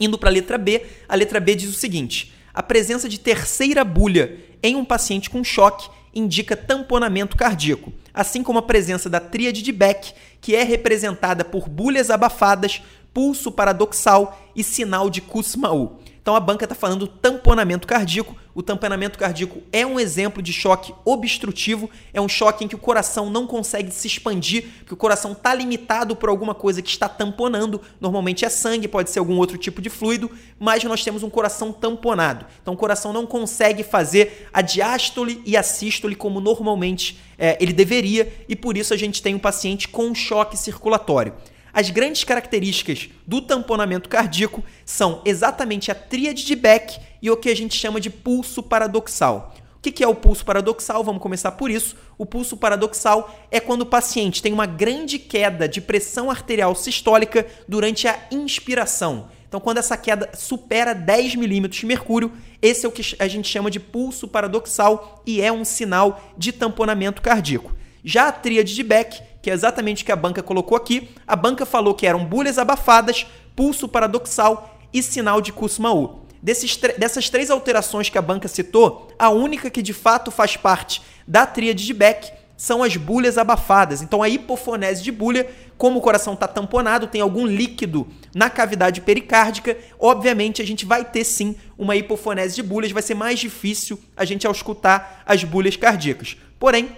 Indo 0.00 0.18
para 0.18 0.28
a 0.28 0.32
letra 0.32 0.58
B, 0.58 0.82
a 1.08 1.14
letra 1.14 1.38
B 1.38 1.54
diz 1.54 1.70
o 1.70 1.78
seguinte: 1.78 2.34
a 2.52 2.62
presença 2.62 3.08
de 3.08 3.20
terceira 3.20 3.84
bulha 3.84 4.38
em 4.60 4.74
um 4.74 4.84
paciente 4.84 5.30
com 5.30 5.44
choque 5.44 5.88
indica 6.14 6.56
tamponamento 6.56 7.36
cardíaco, 7.36 7.92
assim 8.12 8.42
como 8.42 8.58
a 8.58 8.62
presença 8.62 9.08
da 9.08 9.20
tríade 9.20 9.62
de 9.62 9.72
Beck, 9.72 10.12
que 10.40 10.54
é 10.54 10.62
representada 10.62 11.44
por 11.44 11.68
bulhas 11.68 12.10
abafadas 12.10 12.82
pulso 13.12 13.52
paradoxal 13.52 14.38
e 14.54 14.62
sinal 14.64 15.10
de 15.10 15.20
Kussmaul. 15.20 15.98
Então 16.20 16.36
a 16.36 16.40
banca 16.40 16.64
está 16.64 16.74
falando 16.74 17.08
tamponamento 17.08 17.86
cardíaco, 17.86 18.36
O 18.54 18.62
tamponamento 18.62 19.18
cardíaco 19.18 19.62
é 19.72 19.86
um 19.86 19.98
exemplo 19.98 20.42
de 20.42 20.52
choque 20.52 20.92
obstrutivo, 21.06 21.88
é 22.12 22.20
um 22.20 22.28
choque 22.28 22.64
em 22.64 22.68
que 22.68 22.74
o 22.74 22.78
coração 22.78 23.30
não 23.30 23.46
consegue 23.46 23.90
se 23.90 24.06
expandir, 24.06 24.66
porque 24.80 24.92
o 24.92 24.96
coração 24.96 25.32
está 25.32 25.54
limitado 25.54 26.14
por 26.14 26.28
alguma 26.28 26.54
coisa 26.54 26.82
que 26.82 26.90
está 26.90 27.08
tamponando. 27.08 27.80
Normalmente 27.98 28.44
é 28.44 28.50
sangue, 28.50 28.86
pode 28.86 29.10
ser 29.10 29.20
algum 29.20 29.38
outro 29.38 29.56
tipo 29.56 29.80
de 29.80 29.88
fluido, 29.88 30.30
mas 30.58 30.84
nós 30.84 31.02
temos 31.02 31.22
um 31.22 31.30
coração 31.30 31.72
tamponado. 31.72 32.44
Então 32.60 32.74
o 32.74 32.76
coração 32.76 33.12
não 33.12 33.26
consegue 33.26 33.82
fazer 33.82 34.48
a 34.52 34.60
diástole 34.60 35.40
e 35.46 35.56
a 35.56 35.62
sístole 35.62 36.14
como 36.14 36.38
normalmente 36.38 37.18
é, 37.38 37.56
ele 37.58 37.72
deveria, 37.72 38.30
e 38.46 38.54
por 38.54 38.76
isso 38.76 38.92
a 38.92 38.98
gente 38.98 39.22
tem 39.22 39.34
um 39.34 39.38
paciente 39.38 39.88
com 39.88 40.14
choque 40.14 40.58
circulatório. 40.58 41.32
As 41.72 41.88
grandes 41.88 42.22
características 42.22 43.08
do 43.26 43.40
tamponamento 43.40 44.08
cardíaco 44.08 44.62
são 44.84 45.22
exatamente 45.24 45.90
a 45.90 45.94
tríade 45.94 46.44
de 46.44 46.54
Beck 46.54 46.98
e 47.22 47.30
o 47.30 47.36
que 47.36 47.48
a 47.48 47.56
gente 47.56 47.74
chama 47.74 48.00
de 48.00 48.10
pulso 48.10 48.62
paradoxal. 48.62 49.54
O 49.76 49.80
que 49.80 50.04
é 50.04 50.06
o 50.06 50.14
pulso 50.14 50.44
paradoxal? 50.44 51.02
Vamos 51.02 51.22
começar 51.22 51.52
por 51.52 51.70
isso. 51.70 51.96
O 52.16 52.24
pulso 52.26 52.56
paradoxal 52.56 53.34
é 53.50 53.58
quando 53.58 53.82
o 53.82 53.86
paciente 53.86 54.42
tem 54.42 54.52
uma 54.52 54.66
grande 54.66 55.18
queda 55.18 55.66
de 55.66 55.80
pressão 55.80 56.30
arterial 56.30 56.74
sistólica 56.74 57.46
durante 57.66 58.06
a 58.06 58.16
inspiração. 58.30 59.28
Então, 59.48 59.58
quando 59.58 59.78
essa 59.78 59.96
queda 59.96 60.30
supera 60.34 60.94
10 60.94 61.34
milímetros 61.34 61.80
de 61.80 61.86
mercúrio, 61.86 62.32
esse 62.60 62.86
é 62.86 62.88
o 62.88 62.92
que 62.92 63.16
a 63.18 63.26
gente 63.26 63.48
chama 63.48 63.70
de 63.70 63.80
pulso 63.80 64.28
paradoxal 64.28 65.22
e 65.26 65.40
é 65.40 65.50
um 65.50 65.64
sinal 65.64 66.22
de 66.38 66.52
tamponamento 66.52 67.20
cardíaco. 67.20 67.74
Já 68.04 68.28
a 68.28 68.32
tríade 68.32 68.74
de 68.74 68.82
Beck 68.82 69.20
que 69.42 69.50
é 69.50 69.52
exatamente 69.52 70.02
o 70.02 70.06
que 70.06 70.12
a 70.12 70.16
banca 70.16 70.42
colocou 70.42 70.76
aqui. 70.76 71.10
A 71.26 71.34
banca 71.34 71.66
falou 71.66 71.94
que 71.94 72.06
eram 72.06 72.24
bolhas 72.24 72.58
abafadas, 72.58 73.26
pulso 73.56 73.88
paradoxal 73.88 74.78
e 74.92 75.02
sinal 75.02 75.40
de 75.40 75.52
Kussmaul. 75.52 76.22
Desses, 76.40 76.76
dessas 76.76 77.28
três 77.28 77.50
alterações 77.50 78.08
que 78.08 78.18
a 78.18 78.22
banca 78.22 78.48
citou, 78.48 79.08
a 79.18 79.28
única 79.30 79.68
que 79.68 79.82
de 79.82 79.92
fato 79.92 80.30
faz 80.30 80.56
parte 80.56 81.02
da 81.26 81.44
tríade 81.44 81.84
de 81.84 81.92
Beck 81.92 82.32
são 82.56 82.82
as 82.82 82.96
bulhas 82.96 83.38
abafadas. 83.38 84.02
Então 84.02 84.22
a 84.22 84.28
hipofonese 84.28 85.02
de 85.02 85.10
bulha, 85.10 85.48
como 85.76 85.98
o 85.98 86.02
coração 86.02 86.34
está 86.34 86.46
tamponado, 86.46 87.08
tem 87.08 87.20
algum 87.20 87.44
líquido 87.44 88.06
na 88.32 88.48
cavidade 88.48 89.00
pericárdica, 89.00 89.76
obviamente 89.98 90.62
a 90.62 90.64
gente 90.64 90.86
vai 90.86 91.04
ter 91.04 91.24
sim 91.24 91.56
uma 91.76 91.96
hipofonese 91.96 92.54
de 92.54 92.62
bulhas, 92.62 92.92
vai 92.92 93.02
ser 93.02 93.14
mais 93.14 93.40
difícil 93.40 93.98
a 94.16 94.24
gente 94.24 94.46
auscultar 94.46 95.22
as 95.26 95.42
bulhas 95.42 95.76
cardíacas. 95.76 96.36
Porém, 96.58 96.90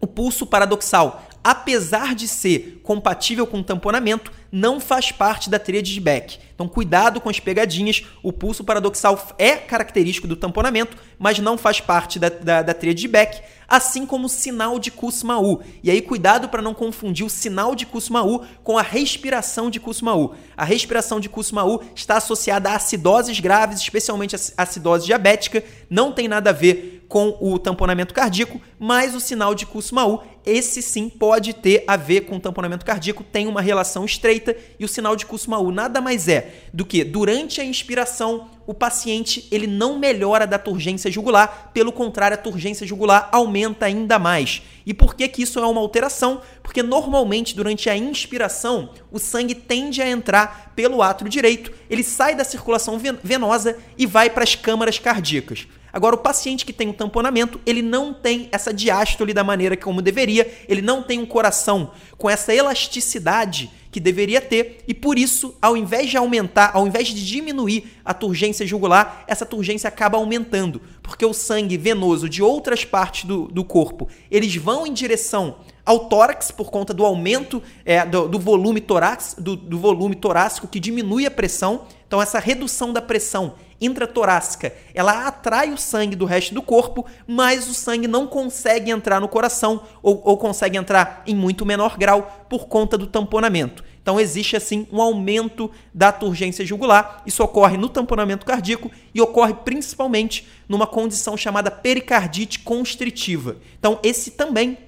o 0.00 0.06
pulso 0.06 0.46
paradoxal 0.46 1.24
apesar 1.42 2.14
de 2.14 2.28
ser 2.28 2.80
compatível 2.82 3.46
com 3.46 3.62
tamponamento, 3.62 4.32
não 4.52 4.80
faz 4.80 5.12
parte 5.12 5.48
da 5.48 5.58
tríade 5.58 5.92
de 5.92 6.00
Beck. 6.00 6.38
Então, 6.54 6.68
cuidado 6.68 7.20
com 7.20 7.30
as 7.30 7.40
pegadinhas. 7.40 8.04
O 8.22 8.32
pulso 8.32 8.62
paradoxal 8.64 9.34
é 9.38 9.56
característico 9.56 10.28
do 10.28 10.36
tamponamento, 10.36 10.96
mas 11.18 11.38
não 11.38 11.56
faz 11.56 11.80
parte 11.80 12.18
da, 12.18 12.28
da, 12.28 12.62
da 12.62 12.74
tríade 12.74 13.00
de 13.00 13.08
Beck, 13.08 13.40
assim 13.66 14.04
como 14.04 14.26
o 14.26 14.28
sinal 14.28 14.78
de 14.78 14.90
Kussmaul. 14.90 15.62
E 15.82 15.90
aí, 15.90 16.02
cuidado 16.02 16.48
para 16.48 16.60
não 16.60 16.74
confundir 16.74 17.24
o 17.24 17.30
sinal 17.30 17.74
de 17.74 17.86
Kussmaul 17.86 18.44
com 18.62 18.76
a 18.76 18.82
respiração 18.82 19.70
de 19.70 19.80
Kussmaul. 19.80 20.34
A 20.56 20.64
respiração 20.64 21.20
de 21.20 21.28
Kussmaul 21.28 21.82
está 21.94 22.16
associada 22.16 22.70
a 22.70 22.76
acidoses 22.76 23.40
graves, 23.40 23.80
especialmente 23.80 24.36
a 24.36 24.62
acidose 24.62 25.06
diabética, 25.06 25.64
não 25.88 26.12
tem 26.12 26.28
nada 26.28 26.50
a 26.50 26.52
ver 26.52 27.00
com 27.10 27.36
o 27.40 27.58
tamponamento 27.58 28.14
cardíaco, 28.14 28.60
mas 28.78 29.16
o 29.16 29.20
sinal 29.20 29.52
de 29.52 29.66
Kussmaul, 29.66 30.22
esse 30.46 30.80
sim 30.80 31.08
pode 31.08 31.52
ter 31.52 31.82
a 31.84 31.96
ver 31.96 32.20
com 32.20 32.36
o 32.36 32.40
tamponamento 32.40 32.86
cardíaco, 32.86 33.24
tem 33.24 33.48
uma 33.48 33.60
relação 33.60 34.04
estreita 34.04 34.39
e 34.78 34.84
o 34.84 34.88
sinal 34.88 35.16
de 35.16 35.26
Kussmaul 35.26 35.70
nada 35.70 36.00
mais 36.00 36.28
é 36.28 36.54
do 36.72 36.84
que 36.84 37.04
durante 37.04 37.60
a 37.60 37.64
inspiração 37.64 38.48
o 38.66 38.74
paciente 38.74 39.48
ele 39.50 39.66
não 39.66 39.98
melhora 39.98 40.46
da 40.46 40.58
turgência 40.58 41.10
jugular, 41.10 41.70
pelo 41.74 41.90
contrário, 41.90 42.36
a 42.36 42.40
turgência 42.40 42.86
jugular 42.86 43.28
aumenta 43.32 43.86
ainda 43.86 44.18
mais. 44.18 44.62
E 44.86 44.94
por 44.94 45.14
que, 45.14 45.26
que 45.26 45.42
isso 45.42 45.58
é 45.58 45.66
uma 45.66 45.80
alteração? 45.80 46.40
Porque 46.70 46.84
normalmente 46.84 47.56
durante 47.56 47.90
a 47.90 47.96
inspiração 47.96 48.90
o 49.10 49.18
sangue 49.18 49.56
tende 49.56 50.00
a 50.00 50.08
entrar 50.08 50.72
pelo 50.76 51.02
átrio 51.02 51.28
direito, 51.28 51.72
ele 51.90 52.04
sai 52.04 52.36
da 52.36 52.44
circulação 52.44 52.96
venosa 53.24 53.76
e 53.98 54.06
vai 54.06 54.30
para 54.30 54.44
as 54.44 54.54
câmaras 54.54 54.96
cardíacas. 54.96 55.66
Agora, 55.92 56.14
o 56.14 56.18
paciente 56.18 56.64
que 56.64 56.72
tem 56.72 56.86
um 56.86 56.92
tamponamento, 56.92 57.60
ele 57.66 57.82
não 57.82 58.14
tem 58.14 58.48
essa 58.52 58.72
diástole 58.72 59.34
da 59.34 59.42
maneira 59.42 59.76
como 59.76 60.00
deveria, 60.00 60.48
ele 60.68 60.80
não 60.80 61.02
tem 61.02 61.18
um 61.18 61.26
coração 61.26 61.90
com 62.16 62.30
essa 62.30 62.54
elasticidade 62.54 63.68
que 63.90 63.98
deveria 63.98 64.40
ter, 64.40 64.84
e 64.86 64.94
por 64.94 65.18
isso, 65.18 65.56
ao 65.60 65.76
invés 65.76 66.08
de 66.08 66.16
aumentar, 66.16 66.70
ao 66.72 66.86
invés 66.86 67.08
de 67.08 67.26
diminuir 67.26 67.98
a 68.04 68.14
turgência 68.14 68.64
jugular, 68.64 69.24
essa 69.26 69.44
turgência 69.44 69.88
acaba 69.88 70.16
aumentando, 70.16 70.80
porque 71.02 71.26
o 71.26 71.34
sangue 71.34 71.76
venoso 71.76 72.28
de 72.28 72.40
outras 72.40 72.84
partes 72.84 73.24
do, 73.24 73.48
do 73.48 73.64
corpo, 73.64 74.08
eles 74.30 74.54
vão 74.54 74.86
em 74.86 74.92
direção 74.92 75.56
ao 75.84 76.00
tórax 76.00 76.50
por 76.50 76.70
conta 76.70 76.92
do 76.92 77.04
aumento 77.04 77.62
é, 77.84 78.04
do, 78.04 78.28
do, 78.28 78.38
volume 78.38 78.80
torax, 78.80 79.36
do, 79.38 79.56
do 79.56 79.78
volume 79.78 80.14
torácico 80.14 80.68
que 80.68 80.80
diminui 80.80 81.26
a 81.26 81.30
pressão. 81.30 81.82
Então, 82.06 82.20
essa 82.20 82.38
redução 82.38 82.92
da 82.92 83.00
pressão 83.00 83.54
intratorácica, 83.80 84.74
ela 84.94 85.26
atrai 85.26 85.72
o 85.72 85.78
sangue 85.78 86.14
do 86.14 86.26
resto 86.26 86.54
do 86.54 86.60
corpo, 86.60 87.06
mas 87.26 87.68
o 87.68 87.74
sangue 87.74 88.06
não 88.06 88.26
consegue 88.26 88.90
entrar 88.90 89.20
no 89.20 89.28
coração 89.28 89.82
ou, 90.02 90.20
ou 90.24 90.36
consegue 90.36 90.76
entrar 90.76 91.22
em 91.26 91.34
muito 91.34 91.64
menor 91.64 91.96
grau 91.96 92.46
por 92.48 92.66
conta 92.66 92.98
do 92.98 93.06
tamponamento. 93.06 93.82
Então 94.02 94.18
existe 94.18 94.56
assim 94.56 94.86
um 94.90 95.00
aumento 95.00 95.70
da 95.94 96.10
turgência 96.10 96.64
jugular. 96.64 97.22
Isso 97.26 97.42
ocorre 97.42 97.76
no 97.76 97.88
tamponamento 97.88 98.46
cardíaco 98.46 98.90
e 99.14 99.20
ocorre 99.20 99.54
principalmente 99.54 100.46
numa 100.68 100.86
condição 100.86 101.36
chamada 101.36 101.70
pericardite 101.70 102.60
constritiva. 102.60 103.56
Então 103.78 103.98
esse 104.02 104.32
também 104.32 104.78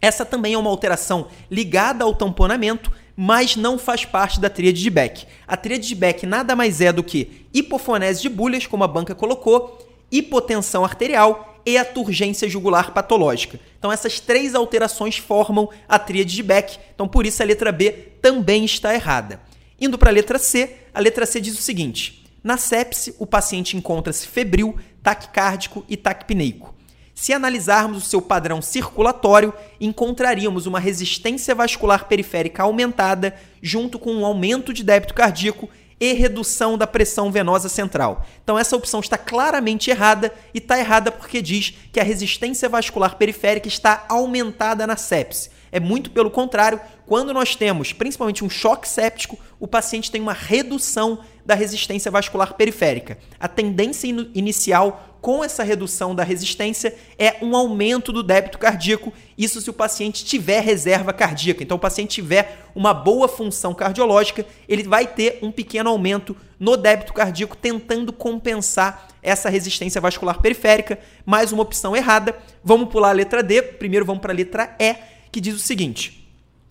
essa 0.00 0.24
também 0.24 0.54
é 0.54 0.58
uma 0.58 0.70
alteração 0.70 1.28
ligada 1.50 2.04
ao 2.04 2.14
tamponamento, 2.14 2.90
mas 3.16 3.54
não 3.54 3.78
faz 3.78 4.04
parte 4.04 4.40
da 4.40 4.48
tríade 4.48 4.80
de 4.80 4.88
Beck. 4.88 5.26
A 5.46 5.56
tríade 5.56 5.86
de 5.86 5.94
Beck 5.94 6.24
nada 6.24 6.56
mais 6.56 6.80
é 6.80 6.92
do 6.92 7.04
que 7.04 7.46
hipofonese 7.52 8.22
de 8.22 8.28
bulhas, 8.28 8.66
como 8.66 8.82
a 8.82 8.88
banca 8.88 9.14
colocou, 9.14 9.78
hipotensão 10.10 10.84
arterial 10.84 11.60
e 11.66 11.76
a 11.76 11.84
turgência 11.84 12.48
jugular 12.48 12.92
patológica. 12.92 13.60
Então 13.78 13.92
essas 13.92 14.20
três 14.20 14.54
alterações 14.54 15.18
formam 15.18 15.68
a 15.86 15.98
tríade 15.98 16.34
de 16.34 16.42
Beck. 16.42 16.78
Então 16.94 17.06
por 17.06 17.26
isso 17.26 17.42
a 17.42 17.46
letra 17.46 17.70
B 17.70 17.90
também 18.22 18.64
está 18.64 18.94
errada. 18.94 19.40
Indo 19.78 19.98
para 19.98 20.10
a 20.10 20.12
letra 20.12 20.38
C, 20.38 20.76
a 20.94 21.00
letra 21.00 21.26
C 21.26 21.40
diz 21.40 21.58
o 21.58 21.62
seguinte: 21.62 22.24
na 22.42 22.56
sepse, 22.56 23.14
o 23.18 23.26
paciente 23.26 23.76
encontra-se 23.76 24.26
febril, 24.26 24.76
taquicárdico 25.02 25.84
e 25.88 25.96
taquipneico. 25.96 26.74
Se 27.20 27.34
analisarmos 27.34 27.98
o 27.98 28.08
seu 28.08 28.22
padrão 28.22 28.62
circulatório, 28.62 29.52
encontraríamos 29.78 30.64
uma 30.64 30.80
resistência 30.80 31.54
vascular 31.54 32.08
periférica 32.08 32.62
aumentada, 32.62 33.34
junto 33.60 33.98
com 33.98 34.10
um 34.10 34.24
aumento 34.24 34.72
de 34.72 34.82
débito 34.82 35.12
cardíaco 35.12 35.68
e 36.00 36.14
redução 36.14 36.78
da 36.78 36.86
pressão 36.86 37.30
venosa 37.30 37.68
central. 37.68 38.24
Então 38.42 38.58
essa 38.58 38.74
opção 38.74 39.00
está 39.00 39.18
claramente 39.18 39.90
errada 39.90 40.32
e 40.54 40.56
está 40.56 40.78
errada 40.78 41.12
porque 41.12 41.42
diz 41.42 41.74
que 41.92 42.00
a 42.00 42.02
resistência 42.02 42.70
vascular 42.70 43.16
periférica 43.16 43.68
está 43.68 44.06
aumentada 44.08 44.86
na 44.86 44.96
sepse. 44.96 45.50
É 45.70 45.78
muito 45.78 46.10
pelo 46.10 46.30
contrário, 46.30 46.80
quando 47.06 47.34
nós 47.34 47.54
temos 47.54 47.92
principalmente 47.92 48.42
um 48.42 48.48
choque 48.48 48.88
séptico, 48.88 49.38
o 49.58 49.68
paciente 49.68 50.10
tem 50.10 50.22
uma 50.22 50.32
redução 50.32 51.20
da 51.44 51.54
resistência 51.54 52.10
vascular 52.10 52.54
periférica. 52.54 53.18
A 53.38 53.46
tendência 53.46 54.08
in 54.08 54.30
inicial 54.34 55.09
com 55.20 55.44
essa 55.44 55.62
redução 55.62 56.14
da 56.14 56.22
resistência 56.22 56.94
é 57.18 57.36
um 57.42 57.54
aumento 57.54 58.12
do 58.12 58.22
débito 58.22 58.58
cardíaco, 58.58 59.12
isso 59.36 59.60
se 59.60 59.68
o 59.68 59.72
paciente 59.72 60.24
tiver 60.24 60.60
reserva 60.60 61.12
cardíaca. 61.12 61.62
Então, 61.62 61.76
o 61.76 61.80
paciente 61.80 62.10
tiver 62.10 62.64
uma 62.74 62.94
boa 62.94 63.28
função 63.28 63.74
cardiológica, 63.74 64.46
ele 64.68 64.82
vai 64.82 65.06
ter 65.06 65.38
um 65.42 65.52
pequeno 65.52 65.90
aumento 65.90 66.36
no 66.58 66.76
débito 66.76 67.12
cardíaco, 67.12 67.56
tentando 67.56 68.12
compensar 68.12 69.08
essa 69.22 69.50
resistência 69.50 70.00
vascular 70.00 70.40
periférica. 70.40 70.98
Mais 71.26 71.52
uma 71.52 71.62
opção 71.62 71.94
errada. 71.94 72.36
Vamos 72.64 72.88
pular 72.88 73.10
a 73.10 73.12
letra 73.12 73.42
D, 73.42 73.60
primeiro 73.62 74.06
vamos 74.06 74.22
para 74.22 74.32
a 74.32 74.36
letra 74.36 74.74
E, 74.78 74.96
que 75.30 75.40
diz 75.40 75.54
o 75.54 75.58
seguinte. 75.58 76.26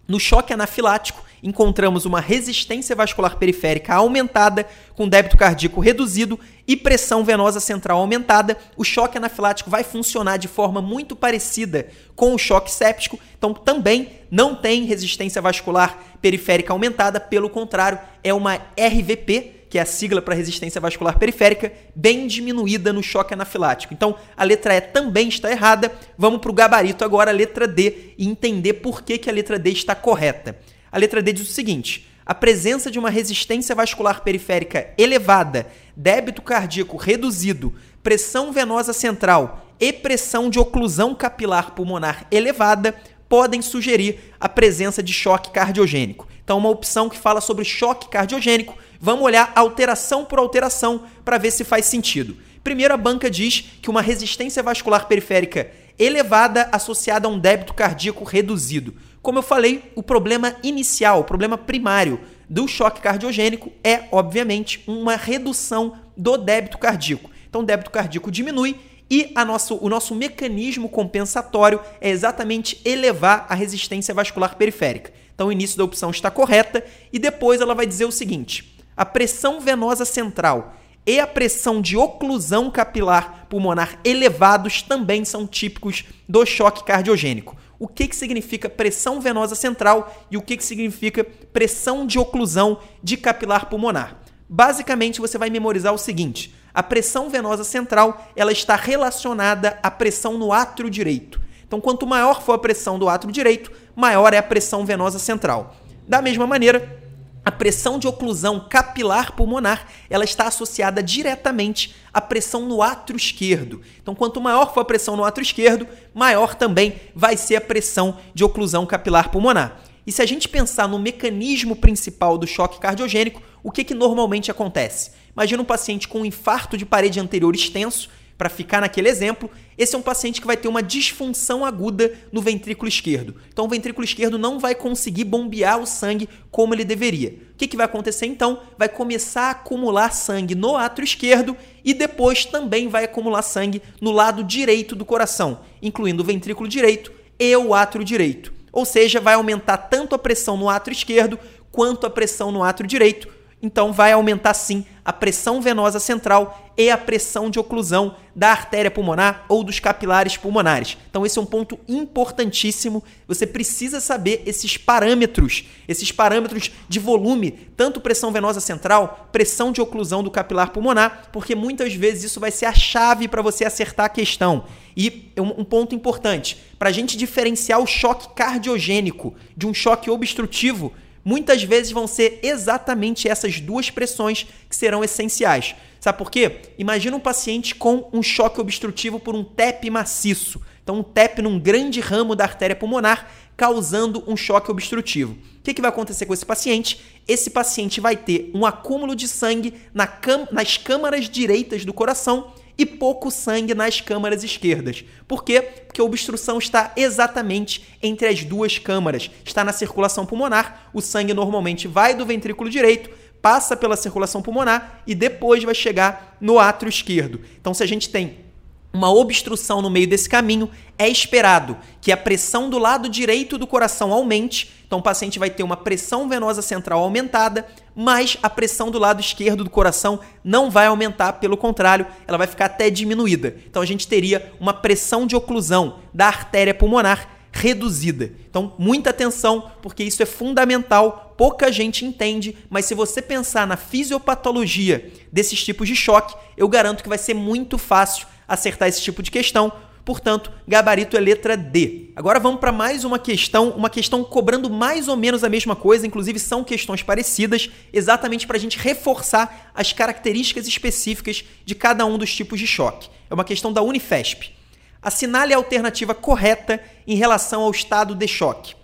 No 0.07 0.19
choque 0.19 0.51
anafilático, 0.51 1.23
encontramos 1.41 2.05
uma 2.05 2.19
resistência 2.19 2.95
vascular 2.95 3.37
periférica 3.37 3.95
aumentada, 3.95 4.67
com 4.95 5.07
débito 5.07 5.37
cardíaco 5.37 5.79
reduzido 5.79 6.39
e 6.67 6.75
pressão 6.75 7.23
venosa 7.23 7.59
central 7.59 7.99
aumentada. 7.99 8.57
O 8.75 8.83
choque 8.83 9.17
anafilático 9.17 9.69
vai 9.69 9.83
funcionar 9.83 10.37
de 10.37 10.47
forma 10.47 10.81
muito 10.81 11.15
parecida 11.15 11.87
com 12.15 12.33
o 12.33 12.37
choque 12.37 12.71
séptico, 12.71 13.19
então 13.37 13.53
também 13.53 14.09
não 14.29 14.55
tem 14.55 14.83
resistência 14.83 15.41
vascular 15.41 15.97
periférica 16.21 16.73
aumentada, 16.73 17.19
pelo 17.19 17.49
contrário, 17.49 17.99
é 18.23 18.33
uma 18.33 18.55
RVP, 18.55 19.59
que 19.69 19.77
é 19.77 19.81
a 19.81 19.85
sigla 19.85 20.21
para 20.21 20.33
resistência 20.33 20.81
vascular 20.81 21.17
periférica, 21.17 21.71
bem 21.95 22.25
diminuída 22.25 22.91
no 22.91 23.03
choque 23.03 23.33
anafilático. 23.33 23.93
Então, 23.93 24.15
a 24.35 24.43
letra 24.43 24.75
E 24.75 24.81
também 24.81 25.29
está 25.29 25.51
errada. 25.51 25.91
Vamos 26.17 26.41
para 26.41 26.49
o 26.49 26.53
gabarito 26.53 27.05
agora, 27.05 27.29
a 27.29 27.33
letra 27.33 27.67
D, 27.67 28.13
e 28.17 28.27
entender 28.27 28.73
por 28.73 29.03
que, 29.03 29.17
que 29.17 29.29
a 29.29 29.33
letra 29.33 29.59
D 29.59 29.69
está 29.69 29.93
correta. 29.93 30.57
A 30.91 30.97
letra 30.97 31.21
D 31.21 31.33
diz 31.33 31.49
o 31.49 31.53
seguinte: 31.53 32.07
a 32.25 32.35
presença 32.35 32.91
de 32.91 32.99
uma 32.99 33.09
resistência 33.09 33.73
vascular 33.73 34.21
periférica 34.21 34.89
elevada, 34.97 35.67
débito 35.95 36.41
cardíaco 36.41 36.97
reduzido, 36.97 37.73
pressão 38.03 38.51
venosa 38.51 38.93
central 38.93 39.65
e 39.79 39.91
pressão 39.91 40.49
de 40.49 40.59
oclusão 40.59 41.15
capilar 41.15 41.71
pulmonar 41.71 42.27
elevada 42.29 42.95
podem 43.27 43.61
sugerir 43.61 44.19
a 44.39 44.49
presença 44.49 45.01
de 45.03 45.13
choque 45.13 45.51
cardiogênico. 45.51 46.27
Então, 46.43 46.57
uma 46.57 46.69
opção 46.69 47.09
que 47.09 47.17
fala 47.17 47.39
sobre 47.39 47.63
choque 47.63 48.09
cardiogênico, 48.09 48.75
vamos 48.99 49.23
olhar 49.23 49.51
alteração 49.55 50.25
por 50.25 50.39
alteração 50.39 51.03
para 51.23 51.37
ver 51.37 51.51
se 51.51 51.63
faz 51.63 51.85
sentido. 51.85 52.35
Primeiro, 52.63 52.93
a 52.93 52.97
banca 52.97 53.29
diz 53.29 53.65
que 53.81 53.89
uma 53.89 54.01
resistência 54.01 54.63
vascular 54.63 55.07
periférica 55.07 55.69
elevada 55.97 56.67
associada 56.71 57.27
a 57.27 57.31
um 57.31 57.37
débito 57.37 57.73
cardíaco 57.73 58.23
reduzido. 58.23 58.95
Como 59.21 59.39
eu 59.39 59.43
falei, 59.43 59.91
o 59.95 60.03
problema 60.03 60.55
inicial, 60.63 61.19
o 61.19 61.23
problema 61.23 61.57
primário 61.57 62.19
do 62.49 62.67
choque 62.67 63.01
cardiogênico 63.01 63.71
é, 63.83 64.05
obviamente, 64.11 64.83
uma 64.87 65.15
redução 65.15 65.97
do 66.15 66.37
débito 66.37 66.77
cardíaco. 66.77 67.29
Então, 67.47 67.61
o 67.61 67.65
débito 67.65 67.91
cardíaco 67.91 68.31
diminui 68.31 68.75
e 69.09 69.33
nosso, 69.45 69.77
o 69.81 69.89
nosso 69.89 70.13
mecanismo 70.13 70.87
compensatório 70.87 71.79
é 71.99 72.09
exatamente 72.09 72.79
elevar 72.85 73.45
a 73.49 73.55
resistência 73.55 74.13
vascular 74.13 74.55
periférica. 74.55 75.11
Então, 75.33 75.47
o 75.47 75.51
início 75.51 75.77
da 75.77 75.83
opção 75.83 76.11
está 76.11 76.29
correta 76.29 76.83
e 77.11 77.17
depois 77.17 77.59
ela 77.59 77.73
vai 77.73 77.85
dizer 77.85 78.05
o 78.05 78.11
seguinte: 78.11 78.77
a 78.95 79.05
pressão 79.05 79.59
venosa 79.59 80.05
central 80.05 80.75
e 81.05 81.19
a 81.19 81.25
pressão 81.25 81.81
de 81.81 81.97
oclusão 81.97 82.69
capilar 82.69 83.47
pulmonar 83.49 83.97
elevados 84.03 84.83
também 84.83 85.25
são 85.25 85.47
típicos 85.47 86.05
do 86.27 86.45
choque 86.45 86.83
cardiogênico. 86.83 87.57
O 87.79 87.87
que, 87.87 88.09
que 88.09 88.15
significa 88.15 88.69
pressão 88.69 89.21
venosa 89.21 89.55
central 89.55 90.13
e 90.29 90.35
o 90.35 90.41
que, 90.41 90.57
que 90.57 90.63
significa 90.63 91.23
pressão 91.23 92.05
de 92.05 92.19
oclusão 92.19 92.79
de 93.01 93.15
capilar 93.15 93.67
pulmonar? 93.67 94.17
Basicamente, 94.49 95.21
você 95.21 95.37
vai 95.37 95.49
memorizar 95.49 95.93
o 95.93 95.97
seguinte: 95.97 96.53
a 96.73 96.83
pressão 96.83 97.29
venosa 97.29 97.63
central 97.63 98.27
ela 98.35 98.51
está 98.51 98.75
relacionada 98.75 99.79
à 99.81 99.89
pressão 99.89 100.37
no 100.37 100.51
átrio 100.51 100.89
direito. 100.89 101.39
Então, 101.65 101.79
quanto 101.79 102.05
maior 102.05 102.41
for 102.41 102.53
a 102.53 102.57
pressão 102.57 102.99
do 102.99 103.07
átrio 103.07 103.31
direito, 103.31 103.71
maior 103.95 104.33
é 104.33 104.37
a 104.37 104.43
pressão 104.43 104.85
venosa 104.85 105.17
central. 105.17 105.75
Da 106.05 106.21
mesma 106.21 106.45
maneira, 106.45 106.98
a 107.43 107.51
pressão 107.51 107.97
de 107.97 108.07
oclusão 108.07 108.65
capilar 108.69 109.33
pulmonar 109.33 109.87
ela 110.09 110.23
está 110.23 110.47
associada 110.47 111.01
diretamente 111.01 111.95
à 112.13 112.19
pressão 112.19 112.65
no 112.65 112.81
átrio 112.81 113.17
esquerdo. 113.17 113.81
Então, 114.01 114.13
quanto 114.13 114.41
maior 114.41 114.73
for 114.73 114.81
a 114.81 114.85
pressão 114.85 115.15
no 115.15 115.23
átrio 115.23 115.43
esquerdo, 115.43 115.87
maior 116.13 116.55
também 116.55 116.95
vai 117.15 117.37
ser 117.37 117.55
a 117.55 117.61
pressão 117.61 118.17
de 118.33 118.43
oclusão 118.43 118.85
capilar 118.85 119.29
pulmonar. 119.29 119.81
E 120.05 120.11
se 120.11 120.21
a 120.21 120.25
gente 120.25 120.49
pensar 120.49 120.87
no 120.87 120.99
mecanismo 120.99 121.75
principal 121.75 122.37
do 122.37 122.47
choque 122.47 122.79
cardiogênico, 122.79 123.41
o 123.61 123.71
que, 123.71 123.83
que 123.83 123.93
normalmente 123.93 124.49
acontece? 124.49 125.11
Imagina 125.33 125.61
um 125.61 125.65
paciente 125.65 126.07
com 126.07 126.21
um 126.21 126.25
infarto 126.25 126.77
de 126.77 126.85
parede 126.85 127.19
anterior 127.19 127.53
extenso, 127.53 128.09
para 128.39 128.47
ficar 128.47 128.79
naquele 128.79 129.09
exemplo, 129.09 129.51
esse 129.77 129.93
é 129.93 129.97
um 129.97 130.01
paciente 130.01 130.39
que 130.39 130.47
vai 130.47 130.55
ter 130.55 130.69
uma 130.69 130.81
disfunção 130.81 131.65
aguda 131.65 132.13
no 132.31 132.41
ventrículo 132.41 132.87
esquerdo. 132.87 133.35
Então, 133.51 133.65
o 133.65 133.67
ventrículo 133.67 134.05
esquerdo 134.05 134.39
não 134.39 134.57
vai 134.57 134.73
conseguir 134.73 135.25
bombear 135.25 135.77
o 135.77 135.85
sangue 135.85 136.29
como 136.49 136.73
ele 136.73 136.85
deveria. 136.85 137.31
O 137.31 137.57
que, 137.57 137.67
que 137.67 137.75
vai 137.75 137.85
acontecer 137.85 138.27
então? 138.27 138.61
Vai 138.77 138.87
começar 138.87 139.47
a 139.47 139.51
acumular 139.51 140.13
sangue 140.13 140.55
no 140.55 140.77
átrio 140.77 141.03
esquerdo 141.03 141.57
e 141.83 141.93
depois 141.93 142.45
também 142.45 142.87
vai 142.87 143.03
acumular 143.03 143.41
sangue 143.41 143.81
no 143.99 144.11
lado 144.11 144.41
direito 144.41 144.95
do 144.95 145.03
coração, 145.03 145.59
incluindo 145.81 146.23
o 146.23 146.25
ventrículo 146.25 146.69
direito 146.69 147.11
e 147.37 147.53
o 147.57 147.73
átrio 147.73 148.05
direito. 148.05 148.53
Ou 148.71 148.85
seja, 148.85 149.19
vai 149.19 149.33
aumentar 149.33 149.75
tanto 149.75 150.15
a 150.15 150.17
pressão 150.17 150.55
no 150.55 150.69
átrio 150.69 150.93
esquerdo 150.93 151.37
quanto 151.73 152.07
a 152.07 152.09
pressão 152.09 152.53
no 152.53 152.63
átrio 152.63 152.87
direito. 152.87 153.27
Então, 153.61 153.91
vai 153.91 154.13
aumentar 154.13 154.53
sim 154.53 154.85
a 155.03 155.11
pressão 155.11 155.61
venosa 155.61 155.99
central 155.99 156.71
e 156.77 156.89
a 156.89 156.97
pressão 156.97 157.49
de 157.49 157.59
oclusão 157.59 158.15
da 158.33 158.51
artéria 158.51 158.89
pulmonar 158.89 159.43
ou 159.49 159.65
dos 159.65 159.81
capilares 159.81 160.37
pulmonares. 160.37 160.97
Então, 161.09 161.25
esse 161.25 161.37
é 161.37 161.41
um 161.41 161.45
ponto 161.45 161.77
importantíssimo. 161.89 163.03
Você 163.27 163.45
precisa 163.45 163.99
saber 163.99 164.43
esses 164.45 164.77
parâmetros, 164.77 165.65
esses 165.89 166.09
parâmetros 166.09 166.71
de 166.87 166.99
volume, 166.99 167.51
tanto 167.75 167.99
pressão 167.99 168.31
venosa 168.31 168.61
central, 168.61 169.27
pressão 169.29 169.73
de 169.73 169.81
oclusão 169.81 170.23
do 170.23 170.31
capilar 170.31 170.71
pulmonar, 170.71 171.27
porque 171.33 171.53
muitas 171.53 171.93
vezes 171.93 172.25
isso 172.25 172.39
vai 172.39 172.51
ser 172.51 172.65
a 172.65 172.73
chave 172.73 173.27
para 173.27 173.41
você 173.41 173.65
acertar 173.65 174.05
a 174.05 174.09
questão. 174.09 174.63
E 174.95 175.33
um 175.37 175.65
ponto 175.65 175.93
importante: 175.93 176.57
para 176.77 176.89
a 176.89 176.93
gente 176.93 177.17
diferenciar 177.17 177.81
o 177.81 177.87
choque 177.87 178.29
cardiogênico 178.33 179.35
de 179.55 179.67
um 179.67 179.73
choque 179.73 180.09
obstrutivo, 180.09 180.93
muitas 181.29 181.61
vezes 181.61 181.91
vão 181.91 182.07
ser 182.07 182.39
exatamente 182.41 183.29
essas 183.29 183.59
duas 183.59 183.91
pressões 183.91 184.47
que 184.67 184.75
serão 184.75 185.03
essenciais. 185.03 185.75
Sabe 185.99 186.17
por 186.17 186.31
quê? 186.31 186.73
Imagina 186.75 187.15
um 187.15 187.19
paciente 187.19 187.75
com 187.75 188.09
um 188.11 188.23
choque 188.23 188.59
obstrutivo 188.59 189.19
por 189.19 189.35
um 189.35 189.43
TEP 189.43 189.91
maciço. 189.91 190.59
Então, 190.81 190.97
um 190.97 191.03
TEP 191.03 191.39
num 191.43 191.59
grande 191.59 191.99
ramo 191.99 192.35
da 192.35 192.45
artéria 192.45 192.75
pulmonar, 192.75 193.29
causando 193.55 194.23
um 194.25 194.35
choque 194.35 194.71
obstrutivo. 194.71 195.33
O 195.33 195.61
que, 195.63 195.75
que 195.75 195.81
vai 195.81 195.89
acontecer 195.89 196.25
com 196.25 196.33
esse 196.33 196.45
paciente? 196.45 196.99
Esse 197.27 197.51
paciente 197.51 198.01
vai 198.01 198.17
ter 198.17 198.49
um 198.55 198.65
acúmulo 198.65 199.15
de 199.15 199.27
sangue 199.27 199.75
na 199.93 200.11
nas 200.51 200.77
câmaras 200.77 201.29
direitas 201.29 201.85
do 201.85 201.93
coração 201.93 202.51
e 202.79 202.85
pouco 202.85 203.29
sangue 203.29 203.75
nas 203.75 203.99
câmaras 203.99 204.41
esquerdas. 204.41 205.03
Por 205.27 205.43
quê? 205.43 205.61
Porque 205.61 205.99
a 205.99 206.03
obstrução 206.03 206.57
está 206.57 206.93
exatamente 206.95 207.85
entre 208.01 208.25
as 208.25 208.45
duas 208.45 208.77
câmaras. 208.77 209.29
Está 209.43 209.65
na 209.65 209.73
circulação 209.73 210.25
pulmonar, 210.25 210.89
o 210.93 211.01
sangue 211.01 211.33
normalmente 211.33 211.89
vai 211.89 212.15
do 212.15 212.25
ventrículo 212.25 212.69
direito, 212.69 213.09
passa 213.41 213.75
pela 213.75 213.97
circulação 213.97 214.41
pulmonar 214.41 215.03
e 215.05 215.13
depois 215.13 215.61
vai 215.61 215.75
chegar 215.75 216.37
no 216.39 216.57
átrio 216.57 216.89
esquerdo. 216.89 217.41
Então, 217.59 217.73
se 217.73 217.83
a 217.83 217.85
gente 217.85 218.07
tem 218.07 218.48
uma 218.93 219.11
obstrução 219.11 219.81
no 219.81 219.89
meio 219.89 220.07
desse 220.07 220.27
caminho, 220.27 220.69
é 220.97 221.07
esperado 221.07 221.77
que 222.01 222.11
a 222.11 222.17
pressão 222.17 222.69
do 222.69 222.77
lado 222.77 223.07
direito 223.07 223.57
do 223.57 223.67
coração 223.67 224.11
aumente, 224.11 224.71
então 224.85 224.99
o 224.99 225.03
paciente 225.03 225.37
vai 225.37 225.49
ter 225.49 225.63
uma 225.63 225.77
pressão 225.77 226.27
venosa 226.27 226.61
central 226.61 227.01
aumentada, 227.01 227.67
mas 227.95 228.37
a 228.41 228.49
pressão 228.49 228.89
do 228.89 228.97
lado 228.97 229.19
esquerdo 229.19 229.63
do 229.63 229.69
coração 229.69 230.19
não 230.43 230.71
vai 230.71 230.87
aumentar, 230.87 231.33
pelo 231.33 231.55
contrário, 231.55 232.07
ela 232.27 232.37
vai 232.37 232.47
ficar 232.47 232.65
até 232.65 232.89
diminuída. 232.89 233.55
Então 233.69 233.81
a 233.81 233.85
gente 233.85 234.07
teria 234.07 234.51
uma 234.59 234.73
pressão 234.73 235.27
de 235.27 235.35
oclusão 235.35 235.99
da 236.13 236.27
artéria 236.27 236.73
pulmonar 236.73 237.39
reduzida. 237.51 238.31
Então, 238.49 238.73
muita 238.77 239.09
atenção, 239.09 239.71
porque 239.81 240.03
isso 240.03 240.21
é 240.21 240.25
fundamental, 240.25 241.33
pouca 241.37 241.71
gente 241.71 242.05
entende, 242.05 242.55
mas 242.69 242.85
se 242.85 242.93
você 242.93 243.21
pensar 243.21 243.65
na 243.65 243.75
fisiopatologia 243.75 245.11
desses 245.31 245.63
tipos 245.63 245.87
de 245.87 245.95
choque, 245.95 246.35
eu 246.55 246.67
garanto 246.67 247.03
que 247.03 247.09
vai 247.09 247.17
ser 247.17 247.33
muito 247.33 247.77
fácil 247.77 248.27
acertar 248.49 248.89
esse 248.89 249.01
tipo 249.01 249.23
de 249.23 249.31
questão. 249.31 249.71
Portanto, 250.03 250.51
gabarito 250.67 251.15
é 251.15 251.19
letra 251.19 251.55
D. 251.55 252.09
Agora 252.15 252.39
vamos 252.39 252.59
para 252.59 252.71
mais 252.71 253.03
uma 253.03 253.19
questão, 253.19 253.69
uma 253.69 253.91
questão 253.91 254.23
cobrando 254.23 254.69
mais 254.69 255.07
ou 255.07 255.15
menos 255.15 255.43
a 255.43 255.49
mesma 255.49 255.75
coisa, 255.75 256.07
inclusive 256.07 256.39
são 256.39 256.63
questões 256.63 257.03
parecidas, 257.03 257.69
exatamente 257.93 258.47
para 258.47 258.57
a 258.57 258.59
gente 258.59 258.79
reforçar 258.79 259.71
as 259.75 259.93
características 259.93 260.67
específicas 260.67 261.45
de 261.63 261.75
cada 261.75 262.05
um 262.07 262.17
dos 262.17 262.33
tipos 262.33 262.59
de 262.59 262.65
choque. 262.65 263.07
É 263.29 263.33
uma 263.33 263.43
questão 263.43 263.71
da 263.71 263.83
Unifesp. 263.83 264.51
Assinale 264.99 265.53
a 265.53 265.57
alternativa 265.57 266.15
correta 266.15 266.81
em 267.05 267.15
relação 267.15 267.61
ao 267.61 267.71
estado 267.71 268.15
de 268.15 268.27
choque. 268.27 268.75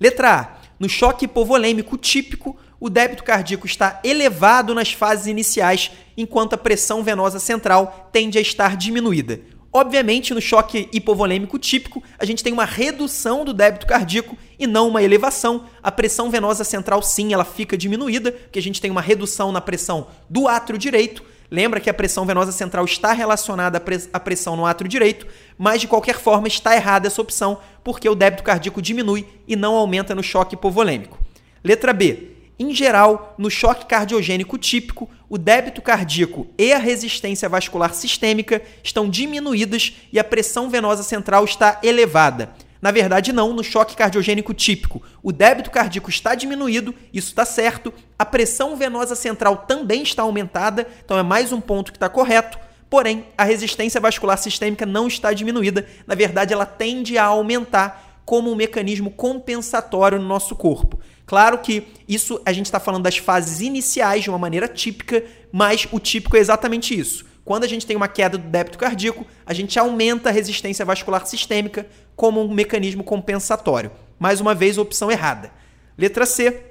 Letra 0.00 0.32
A. 0.32 0.58
No 0.78 0.88
choque 0.88 1.24
hipovolêmico 1.24 1.98
típico, 1.98 2.56
o 2.80 2.88
débito 2.88 3.24
cardíaco 3.24 3.66
está 3.66 4.00
elevado 4.04 4.74
nas 4.74 4.92
fases 4.92 5.26
iniciais, 5.26 5.90
enquanto 6.16 6.54
a 6.54 6.58
pressão 6.58 7.02
venosa 7.02 7.38
central 7.38 8.08
tende 8.12 8.38
a 8.38 8.40
estar 8.40 8.76
diminuída. 8.76 9.40
Obviamente, 9.72 10.32
no 10.32 10.40
choque 10.40 10.88
hipovolêmico 10.92 11.58
típico, 11.58 12.02
a 12.18 12.24
gente 12.24 12.42
tem 12.42 12.52
uma 12.52 12.64
redução 12.64 13.44
do 13.44 13.52
débito 13.52 13.86
cardíaco 13.86 14.36
e 14.58 14.66
não 14.66 14.88
uma 14.88 15.02
elevação. 15.02 15.66
A 15.82 15.92
pressão 15.92 16.30
venosa 16.30 16.64
central, 16.64 17.02
sim, 17.02 17.34
ela 17.34 17.44
fica 17.44 17.76
diminuída, 17.76 18.32
porque 18.32 18.58
a 18.58 18.62
gente 18.62 18.80
tem 18.80 18.90
uma 18.90 19.02
redução 19.02 19.52
na 19.52 19.60
pressão 19.60 20.06
do 20.28 20.48
átrio 20.48 20.78
direito. 20.78 21.22
Lembra 21.50 21.80
que 21.80 21.90
a 21.90 21.94
pressão 21.94 22.24
venosa 22.24 22.52
central 22.52 22.84
está 22.84 23.12
relacionada 23.12 23.82
à 24.12 24.20
pressão 24.20 24.56
no 24.56 24.66
átrio 24.66 24.88
direito, 24.88 25.26
mas 25.56 25.80
de 25.80 25.88
qualquer 25.88 26.18
forma 26.18 26.48
está 26.48 26.74
errada 26.74 27.06
essa 27.06 27.20
opção, 27.20 27.58
porque 27.84 28.08
o 28.08 28.14
débito 28.14 28.42
cardíaco 28.42 28.82
diminui 28.82 29.26
e 29.46 29.54
não 29.54 29.74
aumenta 29.74 30.14
no 30.14 30.22
choque 30.22 30.54
hipovolêmico. 30.54 31.18
Letra 31.62 31.92
B. 31.92 32.37
Em 32.60 32.74
geral, 32.74 33.36
no 33.38 33.48
choque 33.48 33.86
cardiogênico 33.86 34.58
típico, 34.58 35.08
o 35.28 35.38
débito 35.38 35.80
cardíaco 35.80 36.48
e 36.58 36.72
a 36.72 36.78
resistência 36.78 37.48
vascular 37.48 37.94
sistêmica 37.94 38.60
estão 38.82 39.08
diminuídas 39.08 39.94
e 40.12 40.18
a 40.18 40.24
pressão 40.24 40.68
venosa 40.68 41.04
central 41.04 41.44
está 41.44 41.78
elevada. 41.84 42.50
Na 42.82 42.90
verdade, 42.90 43.32
não, 43.32 43.52
no 43.52 43.62
choque 43.62 43.94
cardiogênico 43.94 44.52
típico. 44.52 45.00
O 45.22 45.30
débito 45.30 45.70
cardíaco 45.70 46.10
está 46.10 46.34
diminuído, 46.34 46.92
isso 47.12 47.28
está 47.28 47.44
certo. 47.44 47.94
A 48.18 48.24
pressão 48.24 48.74
venosa 48.74 49.14
central 49.14 49.58
também 49.58 50.02
está 50.02 50.22
aumentada, 50.22 50.84
então 51.04 51.16
é 51.16 51.22
mais 51.22 51.52
um 51.52 51.60
ponto 51.60 51.92
que 51.92 51.96
está 51.96 52.08
correto. 52.08 52.58
Porém, 52.90 53.26
a 53.36 53.44
resistência 53.44 54.00
vascular 54.00 54.38
sistêmica 54.38 54.84
não 54.84 55.06
está 55.06 55.32
diminuída. 55.32 55.86
Na 56.06 56.14
verdade, 56.16 56.52
ela 56.52 56.66
tende 56.66 57.18
a 57.18 57.24
aumentar 57.24 58.07
como 58.28 58.52
um 58.52 58.54
mecanismo 58.54 59.10
compensatório 59.10 60.18
no 60.18 60.28
nosso 60.28 60.54
corpo. 60.54 61.00
Claro 61.24 61.60
que 61.60 61.88
isso 62.06 62.38
a 62.44 62.52
gente 62.52 62.66
está 62.66 62.78
falando 62.78 63.04
das 63.04 63.16
fases 63.16 63.62
iniciais 63.62 64.22
de 64.22 64.28
uma 64.28 64.38
maneira 64.38 64.68
típica, 64.68 65.24
mas 65.50 65.88
o 65.90 65.98
típico 65.98 66.36
é 66.36 66.38
exatamente 66.38 66.94
isso. 66.94 67.24
Quando 67.42 67.64
a 67.64 67.66
gente 67.66 67.86
tem 67.86 67.96
uma 67.96 68.06
queda 68.06 68.36
do 68.36 68.46
débito 68.46 68.76
cardíaco, 68.76 69.26
a 69.46 69.54
gente 69.54 69.78
aumenta 69.78 70.28
a 70.28 70.32
resistência 70.32 70.84
vascular 70.84 71.26
sistêmica 71.26 71.86
como 72.14 72.42
um 72.42 72.52
mecanismo 72.52 73.02
compensatório. 73.02 73.90
Mais 74.18 74.42
uma 74.42 74.54
vez, 74.54 74.76
opção 74.76 75.10
errada. 75.10 75.50
Letra 75.96 76.26
C. 76.26 76.64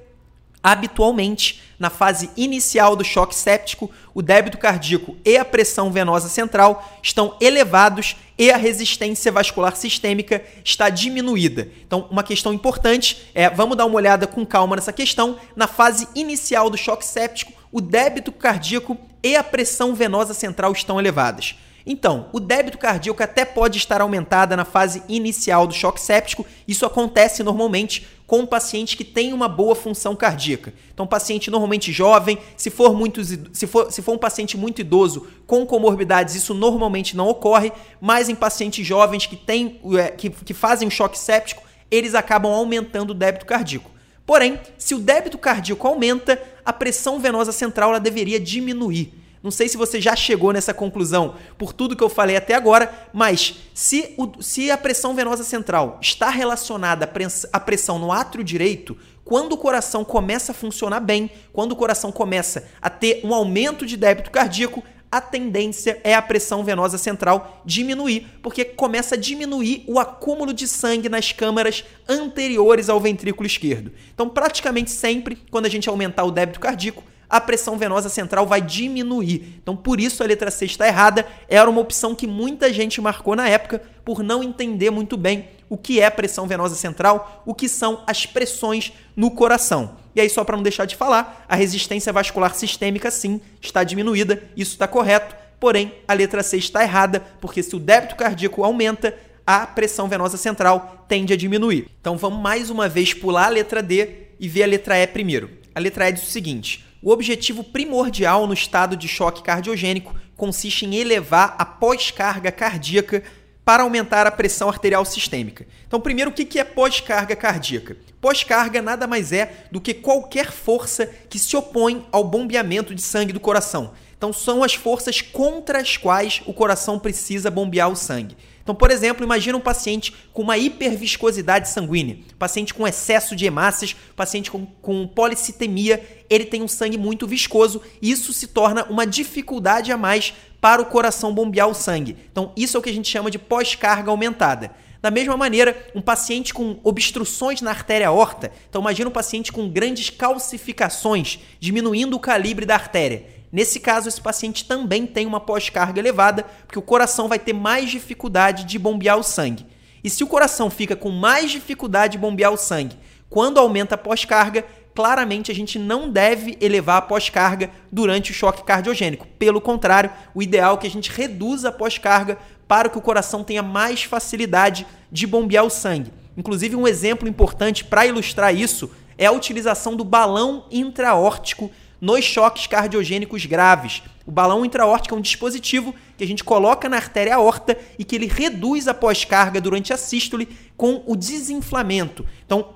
Habitualmente, 0.61 1.63
na 1.79 1.89
fase 1.89 2.29
inicial 2.35 2.95
do 2.95 3.03
choque 3.03 3.35
séptico, 3.35 3.89
o 4.13 4.21
débito 4.21 4.57
cardíaco 4.57 5.15
e 5.23 5.37
a 5.37 5.45
pressão 5.45 5.91
venosa 5.91 6.27
central 6.27 6.87
estão 7.03 7.35
elevados 7.39 8.15
e 8.37 8.51
a 8.51 8.57
resistência 8.57 9.31
vascular 9.31 9.75
sistêmica 9.75 10.43
está 10.63 10.89
diminuída. 10.89 11.69
Então, 11.85 12.07
uma 12.09 12.23
questão 12.23 12.53
importante 12.53 13.29
é, 13.33 13.49
vamos 13.49 13.77
dar 13.77 13.85
uma 13.85 13.95
olhada 13.95 14.25
com 14.25 14.45
calma 14.45 14.75
nessa 14.75 14.93
questão. 14.93 15.37
Na 15.55 15.67
fase 15.67 16.07
inicial 16.15 16.69
do 16.69 16.77
choque 16.77 17.05
séptico, 17.05 17.53
o 17.71 17.81
débito 17.81 18.31
cardíaco 18.31 18.97
e 19.21 19.35
a 19.35 19.43
pressão 19.43 19.93
venosa 19.93 20.33
central 20.33 20.71
estão 20.71 20.99
elevadas. 20.99 21.55
Então, 21.89 22.27
o 22.33 22.39
débito 22.39 22.77
cardíaco 22.77 23.23
até 23.23 23.45
pode 23.45 23.77
estar 23.77 24.01
aumentada 24.01 24.57
na 24.57 24.65
fase 24.65 25.01
inicial 25.07 25.65
do 25.65 25.73
choque 25.73 26.01
séptico. 26.01 26.45
Isso 26.67 26.85
acontece 26.85 27.41
normalmente 27.43 28.05
com 28.27 28.39
um 28.39 28.45
paciente 28.45 28.97
que 28.97 29.05
tem 29.05 29.31
uma 29.31 29.47
boa 29.47 29.73
função 29.73 30.13
cardíaca. 30.13 30.73
Então, 30.93 31.07
paciente 31.07 31.49
normalmente 31.49 31.93
jovem, 31.93 32.37
se 32.57 32.69
for, 32.69 32.93
muito, 32.93 33.23
se 33.23 33.65
for, 33.65 33.89
se 33.89 34.01
for 34.01 34.11
um 34.11 34.17
paciente 34.17 34.57
muito 34.57 34.81
idoso 34.81 35.25
com 35.47 35.65
comorbidades, 35.65 36.35
isso 36.35 36.53
normalmente 36.53 37.15
não 37.15 37.29
ocorre, 37.29 37.71
mas 38.01 38.27
em 38.27 38.35
pacientes 38.35 38.85
jovens 38.85 39.25
que, 39.25 39.37
tem, 39.37 39.79
é, 39.97 40.09
que, 40.09 40.29
que 40.29 40.53
fazem 40.53 40.89
o 40.89 40.91
choque 40.91 41.17
séptico, 41.17 41.63
eles 41.89 42.13
acabam 42.13 42.51
aumentando 42.51 43.11
o 43.11 43.13
débito 43.13 43.45
cardíaco. 43.45 43.89
Porém, 44.25 44.59
se 44.77 44.93
o 44.93 44.99
débito 44.99 45.37
cardíaco 45.37 45.87
aumenta, 45.87 46.41
a 46.65 46.73
pressão 46.73 47.17
venosa 47.17 47.53
central 47.53 47.91
ela 47.91 47.99
deveria 47.99 48.41
diminuir. 48.41 49.13
Não 49.41 49.51
sei 49.51 49.67
se 49.67 49.77
você 49.77 50.01
já 50.01 50.15
chegou 50.15 50.51
nessa 50.51 50.73
conclusão 50.73 51.35
por 51.57 51.71
tudo 51.71 51.95
que 51.95 52.03
eu 52.03 52.09
falei 52.09 52.35
até 52.35 52.53
agora, 52.53 53.09
mas 53.13 53.55
se, 53.73 54.13
o, 54.17 54.41
se 54.41 54.71
a 54.71 54.77
pressão 54.77 55.15
venosa 55.15 55.43
central 55.43 55.99
está 56.01 56.29
relacionada 56.29 57.09
à 57.53 57.59
pressão 57.59 57.99
no 57.99 58.11
átrio 58.11 58.43
direito, 58.43 58.97
quando 59.23 59.53
o 59.53 59.57
coração 59.57 60.05
começa 60.05 60.51
a 60.51 60.55
funcionar 60.55 61.01
bem, 61.01 61.29
quando 61.51 61.73
o 61.73 61.75
coração 61.75 62.11
começa 62.11 62.67
a 62.81 62.89
ter 62.89 63.21
um 63.23 63.33
aumento 63.33 63.85
de 63.85 63.97
débito 63.97 64.31
cardíaco, 64.31 64.83
a 65.11 65.21
tendência 65.21 65.99
é 66.03 66.13
a 66.13 66.21
pressão 66.21 66.63
venosa 66.63 66.97
central 66.97 67.61
diminuir, 67.65 68.27
porque 68.41 68.65
começa 68.65 69.15
a 69.15 69.17
diminuir 69.17 69.83
o 69.87 69.99
acúmulo 69.99 70.53
de 70.53 70.67
sangue 70.67 71.07
nas 71.07 71.31
câmaras 71.31 71.83
anteriores 72.07 72.89
ao 72.89 72.99
ventrículo 72.99 73.47
esquerdo. 73.47 73.91
Então, 74.13 74.27
praticamente 74.27 74.91
sempre, 74.91 75.37
quando 75.49 75.65
a 75.65 75.69
gente 75.69 75.87
aumentar 75.87 76.23
o 76.25 76.31
débito 76.31 76.59
cardíaco, 76.59 77.03
a 77.29 77.41
pressão 77.41 77.77
venosa 77.77 78.09
central 78.09 78.45
vai 78.45 78.61
diminuir. 78.61 79.59
Então, 79.61 79.75
por 79.75 79.99
isso 79.99 80.23
a 80.23 80.25
letra 80.25 80.49
C 80.49 80.65
está 80.65 80.87
errada. 80.87 81.25
Era 81.47 81.69
uma 81.69 81.81
opção 81.81 82.15
que 82.15 82.25
muita 82.25 82.71
gente 82.71 83.01
marcou 83.01 83.35
na 83.35 83.47
época 83.47 83.81
por 84.05 84.23
não 84.23 84.43
entender 84.43 84.89
muito 84.89 85.17
bem 85.17 85.49
o 85.69 85.77
que 85.77 85.99
é 85.99 86.09
pressão 86.09 86.47
venosa 86.47 86.75
central, 86.75 87.43
o 87.45 87.53
que 87.53 87.67
são 87.67 88.03
as 88.07 88.25
pressões 88.25 88.93
no 89.15 89.29
coração. 89.29 89.97
E 90.15 90.21
aí, 90.21 90.29
só 90.29 90.43
para 90.43 90.55
não 90.55 90.63
deixar 90.63 90.85
de 90.85 90.95
falar, 90.95 91.45
a 91.47 91.55
resistência 91.55 92.13
vascular 92.13 92.55
sistêmica 92.55 93.11
sim 93.11 93.41
está 93.61 93.83
diminuída, 93.83 94.41
isso 94.55 94.71
está 94.71 94.87
correto. 94.87 95.35
Porém, 95.59 95.93
a 96.07 96.13
letra 96.13 96.41
C 96.43 96.57
está 96.57 96.83
errada, 96.83 97.19
porque 97.41 97.61
se 97.61 97.75
o 97.75 97.79
débito 97.79 98.15
cardíaco 98.15 98.63
aumenta, 98.63 99.13
a 99.45 99.65
pressão 99.65 100.07
venosa 100.09 100.37
central 100.37 101.05
tende 101.07 101.33
a 101.33 101.37
diminuir. 101.37 101.87
Então 102.01 102.17
vamos 102.17 102.41
mais 102.41 102.69
uma 102.69 102.89
vez 102.89 103.13
pular 103.13 103.45
a 103.45 103.49
letra 103.49 103.81
D 103.81 104.27
e 104.39 104.47
ver 104.47 104.63
a 104.63 104.67
letra 104.67 104.97
E 104.97 105.07
primeiro. 105.07 105.49
A 105.73 105.79
letra 105.79 106.09
E 106.09 106.11
diz 106.11 106.23
o 106.23 106.31
seguinte: 106.31 106.85
o 107.01 107.11
objetivo 107.11 107.63
primordial 107.63 108.47
no 108.47 108.53
estado 108.53 108.95
de 108.95 109.07
choque 109.07 109.43
cardiogênico 109.43 110.15
consiste 110.35 110.85
em 110.85 110.95
elevar 110.95 111.55
a 111.57 111.65
pós-carga 111.65 112.51
cardíaca 112.51 113.23
para 113.63 113.83
aumentar 113.83 114.25
a 114.25 114.31
pressão 114.31 114.69
arterial 114.69 115.03
sistêmica. 115.03 115.67
Então, 115.85 115.99
primeiro, 115.99 116.31
o 116.31 116.33
que 116.33 116.57
é 116.57 116.63
pós-carga 116.63 117.35
cardíaca? 117.35 117.97
Pós-carga 118.21 118.81
nada 118.81 119.05
mais 119.05 119.33
é 119.33 119.65
do 119.71 119.81
que 119.81 119.93
qualquer 119.93 120.51
força 120.51 121.05
que 121.29 121.37
se 121.37 121.55
opõe 121.57 122.05
ao 122.11 122.23
bombeamento 122.23 122.95
de 122.95 123.01
sangue 123.01 123.33
do 123.33 123.39
coração. 123.39 123.91
Então, 124.17 124.31
são 124.31 124.63
as 124.63 124.73
forças 124.73 125.21
contra 125.21 125.79
as 125.79 125.97
quais 125.97 126.41
o 126.45 126.53
coração 126.53 126.97
precisa 126.97 127.51
bombear 127.51 127.89
o 127.89 127.95
sangue. 127.95 128.37
Então, 128.67 128.75
por 128.75 128.91
exemplo, 128.91 129.23
imagina 129.23 129.57
um 129.57 129.61
paciente 129.61 130.13
com 130.33 130.41
uma 130.41 130.57
hiperviscosidade 130.57 131.69
sanguínea, 131.69 132.17
paciente 132.37 132.73
com 132.73 132.85
excesso 132.85 133.33
de 133.33 133.45
hemácias, 133.45 133.95
paciente 134.13 134.51
com, 134.51 134.65
com 134.81 135.07
policitemia, 135.07 136.05
ele 136.29 136.43
tem 136.43 136.61
um 136.61 136.67
sangue 136.67 136.97
muito 136.97 137.25
viscoso 137.25 137.81
e 138.01 138.11
isso 138.11 138.33
se 138.33 138.45
torna 138.45 138.83
uma 138.89 139.07
dificuldade 139.07 139.89
a 139.89 139.95
mais 139.95 140.33
para 140.59 140.81
o 140.81 140.85
coração 140.85 141.33
bombear 141.33 141.69
o 141.69 141.73
sangue. 141.73 142.17
Então, 142.29 142.51
isso 142.57 142.75
é 142.75 142.79
o 142.81 142.83
que 142.83 142.89
a 142.89 142.93
gente 142.93 143.09
chama 143.09 143.31
de 143.31 143.39
pós-carga 143.39 144.11
aumentada. 144.11 144.71
Da 145.01 145.09
mesma 145.09 145.37
maneira, 145.37 145.87
um 145.95 146.01
paciente 146.01 146.53
com 146.53 146.77
obstruções 146.83 147.61
na 147.61 147.69
artéria 147.69 148.09
aorta, 148.09 148.51
então 148.69 148.81
imagina 148.81 149.09
um 149.09 149.13
paciente 149.13 149.49
com 149.49 149.69
grandes 149.69 150.09
calcificações, 150.09 151.39
diminuindo 151.57 152.17
o 152.17 152.19
calibre 152.19 152.65
da 152.65 152.73
artéria. 152.73 153.36
Nesse 153.51 153.79
caso, 153.79 154.09
esse 154.09 154.19
paciente 154.19 154.65
também 154.65 155.05
tem 155.05 155.25
uma 155.25 155.39
pós-carga 155.39 155.99
elevada, 155.99 156.45
porque 156.65 156.79
o 156.79 156.81
coração 156.81 157.27
vai 157.27 157.39
ter 157.39 157.53
mais 157.53 157.89
dificuldade 157.89 158.65
de 158.65 158.77
bombear 158.77 159.17
o 159.17 159.23
sangue. 159.23 159.65
E 160.03 160.09
se 160.09 160.23
o 160.23 160.27
coração 160.27 160.69
fica 160.69 160.95
com 160.95 161.09
mais 161.09 161.51
dificuldade 161.51 162.13
de 162.13 162.17
bombear 162.17 162.51
o 162.51 162.57
sangue 162.57 162.97
quando 163.29 163.57
aumenta 163.57 163.95
a 163.95 163.97
pós-carga, 163.97 164.65
claramente 164.93 165.51
a 165.51 165.55
gente 165.55 165.77
não 165.77 166.09
deve 166.09 166.57
elevar 166.59 166.97
a 166.97 167.01
pós-carga 167.01 167.69
durante 167.91 168.31
o 168.31 168.33
choque 168.33 168.63
cardiogênico. 168.63 169.27
Pelo 169.39 169.61
contrário, 169.61 170.11
o 170.33 170.41
ideal 170.41 170.75
é 170.75 170.77
que 170.77 170.87
a 170.87 170.89
gente 170.89 171.11
reduza 171.11 171.69
a 171.69 171.71
pós-carga 171.71 172.37
para 172.67 172.89
que 172.89 172.97
o 172.97 173.01
coração 173.01 173.43
tenha 173.43 173.63
mais 173.63 174.03
facilidade 174.03 174.87
de 175.11 175.27
bombear 175.27 175.65
o 175.65 175.69
sangue. 175.69 176.11
Inclusive, 176.35 176.75
um 176.75 176.87
exemplo 176.87 177.27
importante 177.27 177.83
para 177.83 178.05
ilustrar 178.05 178.55
isso 178.55 178.91
é 179.17 179.25
a 179.25 179.31
utilização 179.31 179.95
do 179.95 180.03
balão 180.03 180.65
intraórtico 180.69 181.71
nos 181.99 182.23
choques 182.23 182.67
cardiogênicos 182.67 183.45
graves. 183.45 184.03
O 184.25 184.31
balão 184.31 184.65
intraórtico 184.65 185.15
é 185.15 185.17
um 185.17 185.21
dispositivo 185.21 185.95
que 186.17 186.23
a 186.23 186.27
gente 186.27 186.43
coloca 186.43 186.89
na 186.89 186.97
artéria 186.97 187.35
aorta 187.35 187.77
e 187.97 188.03
que 188.03 188.15
ele 188.15 188.27
reduz 188.27 188.87
a 188.87 188.93
pós-carga 188.93 189.61
durante 189.61 189.93
a 189.93 189.97
sístole 189.97 190.49
com 190.75 191.03
o 191.05 191.15
desinflamento. 191.15 192.25
Então, 192.45 192.75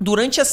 durante 0.00 0.40
a, 0.40 0.44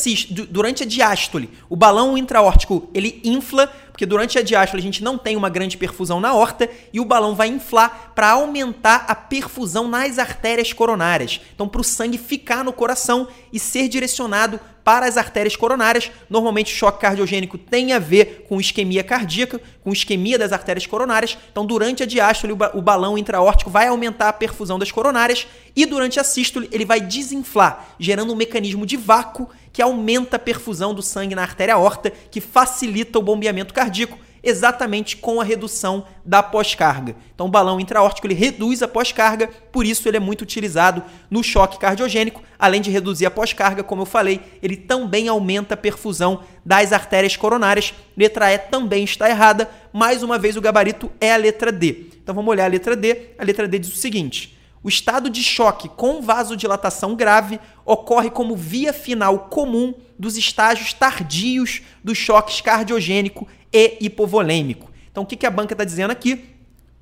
durante 0.50 0.84
a 0.84 0.86
diástole, 0.86 1.50
o 1.69 1.76
balão 1.76 2.17
intraórtico 2.17 2.89
ele 2.93 3.21
infla, 3.24 3.67
porque 3.91 4.06
durante 4.06 4.39
a 4.39 4.41
diástole 4.41 4.82
a 4.82 4.84
gente 4.84 5.04
não 5.04 5.17
tem 5.17 5.36
uma 5.36 5.50
grande 5.50 5.78
perfusão 5.78 6.19
na 6.19 6.34
horta 6.34 6.69
e 6.93 7.00
o 7.00 7.06
balão 7.06 7.36
vai 7.36 7.50
inflar 7.50 8.13
para 8.15 8.32
aumentar 8.32 9.06
a 9.08 9.13
perfusão 9.15 9.88
nas 9.88 10.17
artérias 10.17 10.74
coronárias. 10.74 11.41
Então, 11.54 11.67
para 11.67 11.82
o 11.82 11.84
sangue 11.84 12.17
ficar 12.17 12.63
no 12.63 12.74
coração 12.74 13.28
e 13.52 13.60
ser 13.60 13.88
direcionado 13.88 14.60
para 14.84 15.06
as 15.06 15.17
artérias 15.17 15.56
coronárias. 15.56 16.12
Normalmente 16.30 16.74
o 16.74 16.76
choque 16.76 17.02
cardiogênico 17.02 17.58
tem 17.58 17.94
a 17.94 18.00
ver 18.00 18.46
com 18.48 18.60
isquemia 18.60 19.04
cardíaca, 19.04 19.62
com 19.84 19.91
isquemia 19.91 20.38
das 20.38 20.52
artérias 20.52 20.86
coronárias. 20.86 21.38
Então, 21.52 21.65
durante 21.65 22.04
a 22.04 22.06
diástole, 22.06 22.54
o 22.54 22.82
balão 22.82 23.17
intraórtico 23.17 23.70
vai 23.70 23.88
aumentar 23.88 24.30
a 24.30 24.34
perfusão 24.34 24.78
das 24.78 24.91
coronárias 24.91 25.48
e 25.76 25.86
durante 25.86 26.20
a 26.20 26.24
sístole 26.24 26.70
ele 26.72 26.86
vai 26.86 27.00
desinflar, 27.00 27.96
gerando 28.00 28.34
um 28.34 28.36
mecanismo 28.36 28.86
de 28.86 28.98
vácuo 28.98 29.50
que 29.72 29.82
aumenta 29.82 30.36
a 30.36 30.39
perfusão 30.39 30.94
do 30.94 31.02
sangue 31.02 31.36
na 31.36 31.44
artéria 31.44 31.76
aorta, 31.76 32.12
que 32.30 32.41
facilita 32.41 33.17
o 33.17 33.22
bombeamento 33.22 33.74
cardíaco 33.74 34.17
exatamente 34.43 35.17
com 35.17 35.39
a 35.39 35.43
redução 35.43 36.06
da 36.25 36.41
pós-carga. 36.41 37.15
Então, 37.34 37.47
o 37.47 37.49
balão 37.49 37.80
intraórtico 37.80 38.27
ele 38.27 38.34
reduz 38.34 38.82
a 38.82 38.88
pós-carga, 38.88 39.49
por 39.71 39.86
isso 39.86 40.08
ele 40.08 40.17
é 40.17 40.19
muito 40.19 40.41
utilizado 40.41 41.04
no 41.30 41.43
choque 41.43 41.77
cardiogênico. 41.77 42.41
Além 42.58 42.82
de 42.82 42.91
reduzir 42.91 43.25
a 43.25 43.32
pós-carga, 43.32 43.84
como 43.84 44.01
eu 44.01 44.06
falei, 44.06 44.41
ele 44.62 44.77
também 44.77 45.27
aumenta 45.27 45.73
a 45.73 45.77
perfusão 45.77 46.43
das 46.65 46.91
artérias 46.91 47.36
coronárias. 47.36 47.93
Letra 48.15 48.51
E 48.51 48.58
também 48.58 49.04
está 49.04 49.30
errada. 49.30 49.69
Mais 49.93 50.23
uma 50.23 50.38
vez, 50.38 50.56
o 50.56 50.62
gabarito 50.62 51.12
é 51.19 51.34
a 51.34 51.38
letra 51.38 51.71
D. 51.71 52.08
Então, 52.21 52.36
vamos 52.36 52.49
olhar 52.51 52.65
a 52.65 52.69
letra 52.69 52.95
D. 52.95 53.30
A 53.38 53.43
letra 53.43 53.67
D 53.67 53.80
diz 53.80 53.93
o 53.93 53.97
seguinte. 53.97 54.58
O 54.84 54.89
estado 54.89 55.30
de 55.30 55.43
choque 55.43 55.88
com 55.89 56.23
vasodilatação 56.23 57.15
grave 57.15 57.60
ocorre 57.86 58.32
como 58.32 58.56
via 58.56 58.91
final 58.91 59.47
comum 59.47 59.93
dos 60.17 60.38
estágios 60.38 60.91
tardios 60.91 61.84
dos 62.04 62.17
choques 62.17 62.62
cardiogênico 62.62 63.47
e 63.74 63.98
hipovolêmico. 64.02 64.92
Então, 65.12 65.24
o 65.24 65.26
que 65.26 65.46
a 65.46 65.52
banca 65.52 65.74
está 65.74 65.84
dizendo 65.84 66.12
aqui? 66.12 66.46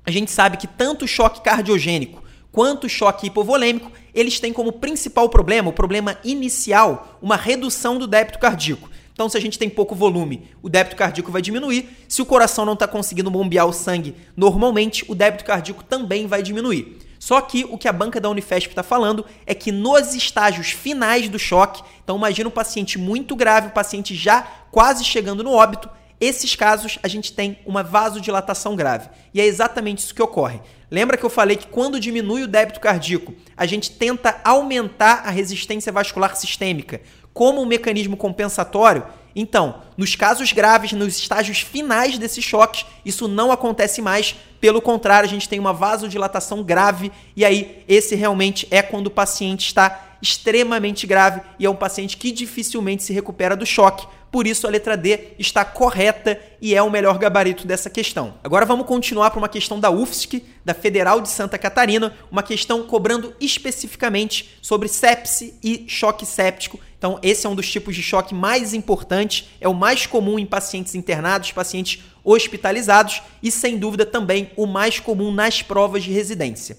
A 0.04 0.10
gente 0.10 0.30
sabe 0.30 0.56
que 0.56 0.66
tanto 0.66 1.04
o 1.04 1.08
choque 1.08 1.40
cardiogênico 1.42 2.22
quanto 2.52 2.84
o 2.84 2.90
choque 2.90 3.26
hipovolêmico, 3.26 3.90
eles 4.14 4.40
têm 4.40 4.52
como 4.52 4.72
principal 4.72 5.28
problema, 5.28 5.70
o 5.70 5.72
problema 5.72 6.18
inicial, 6.24 7.18
uma 7.22 7.36
redução 7.36 7.98
do 7.98 8.06
débito 8.06 8.38
cardíaco. 8.38 8.90
Então, 9.12 9.28
se 9.28 9.36
a 9.36 9.40
gente 9.40 9.58
tem 9.58 9.68
pouco 9.68 9.94
volume, 9.94 10.48
o 10.62 10.68
débito 10.68 10.96
cardíaco 10.96 11.30
vai 11.30 11.42
diminuir. 11.42 11.88
Se 12.08 12.22
o 12.22 12.26
coração 12.26 12.64
não 12.64 12.72
está 12.72 12.88
conseguindo 12.88 13.30
bombear 13.30 13.66
o 13.66 13.72
sangue 13.72 14.14
normalmente, 14.36 15.04
o 15.08 15.14
débito 15.14 15.44
cardíaco 15.44 15.84
também 15.84 16.26
vai 16.26 16.42
diminuir. 16.42 16.98
Só 17.18 17.38
que 17.42 17.66
o 17.66 17.76
que 17.76 17.86
a 17.86 17.92
banca 17.92 18.18
da 18.18 18.30
Unifesp 18.30 18.70
está 18.70 18.82
falando 18.82 19.26
é 19.46 19.54
que 19.54 19.70
nos 19.70 20.14
estágios 20.14 20.70
finais 20.70 21.28
do 21.28 21.38
choque, 21.38 21.82
então 22.02 22.16
imagina 22.16 22.48
um 22.48 22.52
paciente 22.52 22.98
muito 22.98 23.36
grave, 23.36 23.68
o 23.68 23.72
paciente 23.72 24.14
já 24.14 24.40
quase 24.70 25.04
chegando 25.04 25.44
no 25.44 25.52
óbito, 25.52 25.90
esses 26.20 26.54
casos 26.54 26.98
a 27.02 27.08
gente 27.08 27.32
tem 27.32 27.58
uma 27.64 27.82
vasodilatação 27.82 28.76
grave. 28.76 29.08
E 29.32 29.40
é 29.40 29.46
exatamente 29.46 30.00
isso 30.00 30.14
que 30.14 30.22
ocorre. 30.22 30.60
Lembra 30.90 31.16
que 31.16 31.24
eu 31.24 31.30
falei 31.30 31.56
que 31.56 31.68
quando 31.68 32.00
diminui 32.00 32.42
o 32.42 32.48
débito 32.48 32.80
cardíaco, 32.80 33.34
a 33.56 33.64
gente 33.64 33.90
tenta 33.92 34.40
aumentar 34.44 35.22
a 35.24 35.30
resistência 35.30 35.92
vascular 35.92 36.36
sistêmica 36.36 37.00
como 37.32 37.62
um 37.62 37.66
mecanismo 37.66 38.16
compensatório? 38.16 39.04
Então, 39.34 39.82
nos 39.96 40.16
casos 40.16 40.52
graves, 40.52 40.92
nos 40.92 41.16
estágios 41.16 41.60
finais 41.60 42.18
desses 42.18 42.44
choques, 42.44 42.84
isso 43.04 43.28
não 43.28 43.52
acontece 43.52 44.02
mais. 44.02 44.34
Pelo 44.60 44.82
contrário, 44.82 45.28
a 45.28 45.30
gente 45.30 45.48
tem 45.48 45.58
uma 45.58 45.72
vasodilatação 45.72 46.62
grave 46.62 47.12
e 47.36 47.44
aí 47.44 47.84
esse 47.88 48.14
realmente 48.14 48.66
é 48.70 48.82
quando 48.82 49.06
o 49.06 49.10
paciente 49.10 49.66
está 49.66 50.09
extremamente 50.22 51.06
grave 51.06 51.40
e 51.58 51.66
é 51.66 51.70
um 51.70 51.76
paciente 51.76 52.16
que 52.16 52.32
dificilmente 52.32 53.02
se 53.02 53.12
recupera 53.12 53.56
do 53.56 53.66
choque. 53.66 54.06
Por 54.30 54.46
isso 54.46 54.66
a 54.66 54.70
letra 54.70 54.96
D 54.96 55.34
está 55.38 55.64
correta 55.64 56.40
e 56.62 56.74
é 56.74 56.82
o 56.82 56.90
melhor 56.90 57.18
gabarito 57.18 57.66
dessa 57.66 57.90
questão. 57.90 58.34
Agora 58.44 58.64
vamos 58.64 58.86
continuar 58.86 59.30
para 59.30 59.38
uma 59.38 59.48
questão 59.48 59.80
da 59.80 59.90
UFSC, 59.90 60.44
da 60.64 60.72
Federal 60.72 61.20
de 61.20 61.28
Santa 61.28 61.58
Catarina, 61.58 62.14
uma 62.30 62.42
questão 62.42 62.84
cobrando 62.84 63.34
especificamente 63.40 64.56
sobre 64.62 64.86
sepse 64.88 65.54
e 65.62 65.84
choque 65.88 66.24
séptico. 66.24 66.78
Então, 66.96 67.18
esse 67.22 67.44
é 67.46 67.50
um 67.50 67.56
dos 67.56 67.68
tipos 67.68 67.96
de 67.96 68.02
choque 68.02 68.34
mais 68.34 68.72
importantes, 68.72 69.48
é 69.60 69.66
o 69.66 69.74
mais 69.74 70.06
comum 70.06 70.38
em 70.38 70.46
pacientes 70.46 70.94
internados, 70.94 71.50
pacientes 71.50 72.04
hospitalizados 72.22 73.22
e, 73.42 73.50
sem 73.50 73.78
dúvida, 73.78 74.04
também 74.06 74.50
o 74.54 74.66
mais 74.66 75.00
comum 75.00 75.32
nas 75.32 75.62
provas 75.62 76.04
de 76.04 76.12
residência. 76.12 76.76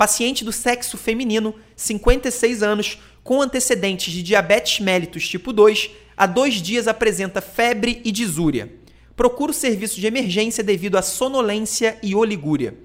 Paciente 0.00 0.46
do 0.46 0.50
sexo 0.50 0.96
feminino, 0.96 1.54
56 1.76 2.62
anos, 2.62 2.98
com 3.22 3.42
antecedentes 3.42 4.10
de 4.10 4.22
diabetes 4.22 4.80
mellitus 4.80 5.28
tipo 5.28 5.52
2, 5.52 5.90
há 6.16 6.24
dois 6.24 6.54
dias 6.54 6.88
apresenta 6.88 7.42
febre 7.42 8.00
e 8.02 8.10
disúria. 8.10 8.72
Procura 9.14 9.50
o 9.50 9.54
serviço 9.54 10.00
de 10.00 10.06
emergência 10.06 10.64
devido 10.64 10.96
à 10.96 11.02
sonolência 11.02 11.98
e 12.02 12.14
oligúria. 12.14 12.78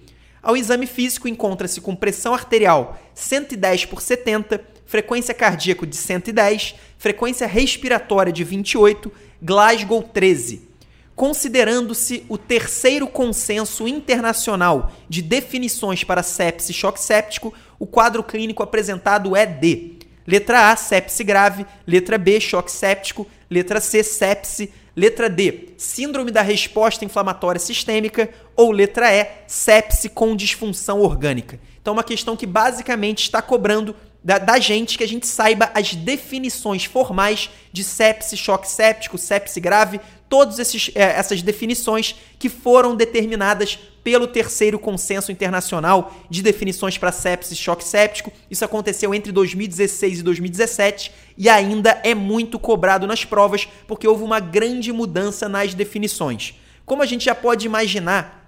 Ao 0.44 0.58
exame 0.58 0.86
físico, 0.86 1.30
encontra-se 1.30 1.80
com 1.80 1.96
pressão 1.96 2.34
arterial 2.34 3.00
110 3.14 3.86
por 3.86 4.02
70, 4.02 4.62
frequência 4.86 5.34
cardíaca 5.34 5.88
de 5.88 5.96
110, 5.96 6.76
frequência 6.98 7.48
respiratória 7.48 8.34
de 8.34 8.44
28, 8.44 9.10
Glasgow 9.42 10.04
13 10.04 10.75
considerando-se 11.16 12.26
o 12.28 12.38
terceiro 12.38 13.08
consenso 13.08 13.88
internacional 13.88 14.92
de 15.08 15.22
definições 15.22 16.04
para 16.04 16.22
sepse 16.22 16.72
e 16.72 16.76
choque 16.76 17.00
séptico, 17.00 17.54
o 17.80 17.88
quadro 17.88 18.24
clínico 18.24 18.62
apresentado 18.62 19.36
é 19.36 19.46
D. 19.46 19.96
Letra 20.28 20.72
A, 20.72 20.76
sepse 20.76 21.24
grave. 21.24 21.66
Letra 21.86 22.18
B, 22.18 22.40
choque 22.40 22.72
séptico. 22.72 23.28
Letra 23.50 23.80
C, 23.80 24.04
sepse. 24.04 24.74
Letra 24.96 25.30
D, 25.30 25.70
síndrome 25.78 26.32
da 26.32 26.42
resposta 26.42 27.06
inflamatória 27.06 27.60
sistêmica. 27.60 28.30
Ou 28.56 28.72
letra 28.72 29.14
E, 29.14 29.28
sepse 29.46 30.10
com 30.10 30.36
disfunção 30.36 31.02
orgânica. 31.02 31.60
Então, 31.82 31.94
uma 31.94 32.04
questão 32.04 32.36
que 32.36 32.48
basicamente 32.48 33.22
está 33.22 33.42
cobrando 33.42 33.96
da, 34.26 34.40
da, 34.40 34.60
gente 34.60 34.98
que 34.98 35.04
a 35.04 35.08
gente 35.08 35.28
saiba 35.28 35.70
as 35.72 35.94
definições 35.94 36.84
formais 36.84 37.52
de 37.72 37.84
sepse, 37.84 38.36
choque 38.36 38.68
séptico, 38.68 39.20
sepse 39.20 39.60
grave, 39.62 40.02
todas 40.28 40.60
é, 40.96 41.02
essas 41.02 41.44
definições 41.44 42.16
que 42.40 42.50
foram 42.50 42.96
determinadas 42.96 43.78
pelo 44.04 44.26
terceiro 44.26 44.80
consenso 44.80 45.32
internacional 45.32 46.12
de 46.28 46.42
definições 46.42 46.98
para 46.98 47.12
sepsis 47.12 47.52
e 47.52 47.56
choque 47.56 47.84
séptico. 47.84 48.32
Isso 48.50 48.66
aconteceu 48.66 49.14
entre 49.14 49.32
2016 49.32 50.20
e 50.20 50.24
2017 50.24 51.12
e 51.38 51.48
ainda 51.48 52.02
é 52.04 52.16
muito 52.16 52.58
cobrado 52.58 53.06
nas 53.06 53.24
provas 53.24 53.68
porque 53.88 54.08
houve 54.08 54.24
uma 54.24 54.40
grande 54.40 54.92
mudança 54.92 55.48
nas 55.48 55.76
definições. 55.76 56.56
Como 56.84 57.04
a 57.04 57.06
gente 57.06 57.26
já 57.26 57.36
pode 57.36 57.68
imaginar, 57.68 58.45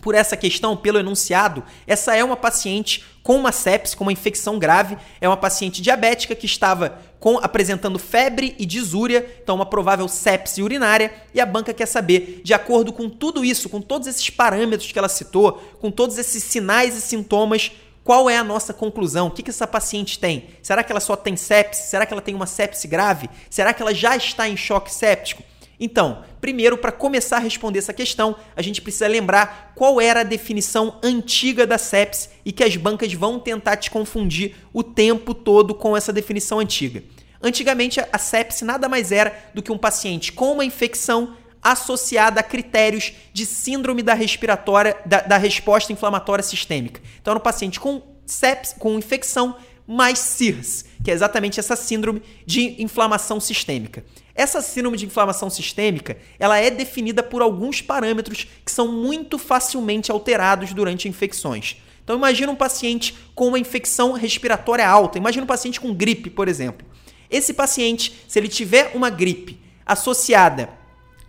por 0.00 0.14
essa 0.14 0.36
questão, 0.36 0.76
pelo 0.76 0.98
enunciado, 0.98 1.62
essa 1.86 2.14
é 2.14 2.24
uma 2.24 2.36
paciente 2.36 3.04
com 3.22 3.36
uma 3.36 3.52
sepse, 3.52 3.96
com 3.96 4.04
uma 4.04 4.12
infecção 4.12 4.58
grave, 4.58 4.96
é 5.20 5.28
uma 5.28 5.36
paciente 5.36 5.82
diabética 5.82 6.34
que 6.34 6.46
estava 6.46 6.98
com, 7.18 7.38
apresentando 7.38 7.98
febre 7.98 8.54
e 8.58 8.64
disúria, 8.64 9.24
então 9.42 9.54
uma 9.54 9.66
provável 9.66 10.08
sepse 10.08 10.62
urinária, 10.62 11.12
e 11.34 11.40
a 11.40 11.46
banca 11.46 11.74
quer 11.74 11.86
saber, 11.86 12.40
de 12.42 12.54
acordo 12.54 12.92
com 12.92 13.08
tudo 13.08 13.44
isso, 13.44 13.68
com 13.68 13.80
todos 13.80 14.08
esses 14.08 14.30
parâmetros 14.30 14.90
que 14.90 14.98
ela 14.98 15.08
citou, 15.08 15.52
com 15.80 15.90
todos 15.90 16.16
esses 16.16 16.42
sinais 16.42 16.96
e 16.96 17.00
sintomas, 17.00 17.70
qual 18.02 18.30
é 18.30 18.36
a 18.36 18.44
nossa 18.44 18.72
conclusão? 18.72 19.26
O 19.26 19.30
que, 19.30 19.42
que 19.42 19.50
essa 19.50 19.66
paciente 19.66 20.18
tem? 20.18 20.48
Será 20.62 20.82
que 20.82 20.90
ela 20.90 21.00
só 21.00 21.14
tem 21.14 21.36
sepse? 21.36 21.88
Será 21.88 22.06
que 22.06 22.12
ela 22.12 22.22
tem 22.22 22.34
uma 22.34 22.46
sepse 22.46 22.88
grave? 22.88 23.28
Será 23.50 23.74
que 23.74 23.82
ela 23.82 23.94
já 23.94 24.16
está 24.16 24.48
em 24.48 24.56
choque 24.56 24.92
séptico? 24.92 25.42
Então, 25.80 26.22
primeiro, 26.42 26.76
para 26.76 26.92
começar 26.92 27.38
a 27.38 27.40
responder 27.40 27.78
essa 27.78 27.94
questão, 27.94 28.36
a 28.54 28.60
gente 28.60 28.82
precisa 28.82 29.08
lembrar 29.08 29.72
qual 29.74 29.98
era 29.98 30.20
a 30.20 30.24
definição 30.24 30.98
antiga 31.02 31.66
da 31.66 31.78
sepse 31.78 32.28
e 32.44 32.52
que 32.52 32.62
as 32.62 32.76
bancas 32.76 33.10
vão 33.14 33.40
tentar 33.40 33.78
te 33.78 33.90
confundir 33.90 34.56
o 34.74 34.82
tempo 34.82 35.32
todo 35.32 35.74
com 35.74 35.96
essa 35.96 36.12
definição 36.12 36.58
antiga. 36.58 37.02
Antigamente, 37.42 37.98
a 38.12 38.18
sepse 38.18 38.62
nada 38.62 38.90
mais 38.90 39.10
era 39.10 39.34
do 39.54 39.62
que 39.62 39.72
um 39.72 39.78
paciente 39.78 40.32
com 40.32 40.52
uma 40.52 40.64
infecção 40.66 41.34
associada 41.62 42.40
a 42.40 42.42
critérios 42.42 43.12
de 43.32 43.46
síndrome 43.46 44.02
da 44.02 44.12
respiratória 44.12 44.96
da, 45.06 45.20
da 45.20 45.36
resposta 45.38 45.92
inflamatória 45.92 46.42
sistêmica. 46.42 47.00
Então, 47.20 47.32
era 47.32 47.38
um 47.38 47.42
paciente 47.42 47.80
com 47.80 48.02
sepse, 48.26 48.74
com 48.74 48.98
infecção 48.98 49.56
mais 49.90 50.20
SIRS, 50.20 50.84
que 51.02 51.10
é 51.10 51.14
exatamente 51.14 51.58
essa 51.58 51.74
síndrome 51.74 52.22
de 52.46 52.80
inflamação 52.80 53.40
sistêmica. 53.40 54.04
Essa 54.36 54.62
síndrome 54.62 54.96
de 54.96 55.06
inflamação 55.06 55.50
sistêmica, 55.50 56.16
ela 56.38 56.58
é 56.58 56.70
definida 56.70 57.24
por 57.24 57.42
alguns 57.42 57.82
parâmetros 57.82 58.46
que 58.64 58.70
são 58.70 58.92
muito 58.92 59.36
facilmente 59.36 60.12
alterados 60.12 60.72
durante 60.72 61.08
infecções. 61.08 61.76
Então 62.04 62.16
imagina 62.16 62.52
um 62.52 62.56
paciente 62.56 63.16
com 63.34 63.48
uma 63.48 63.58
infecção 63.58 64.12
respiratória 64.12 64.88
alta, 64.88 65.18
imagina 65.18 65.42
um 65.42 65.48
paciente 65.48 65.80
com 65.80 65.92
gripe, 65.92 66.30
por 66.30 66.46
exemplo. 66.46 66.86
Esse 67.28 67.52
paciente, 67.52 68.14
se 68.28 68.38
ele 68.38 68.48
tiver 68.48 68.92
uma 68.94 69.10
gripe 69.10 69.58
associada 69.84 70.70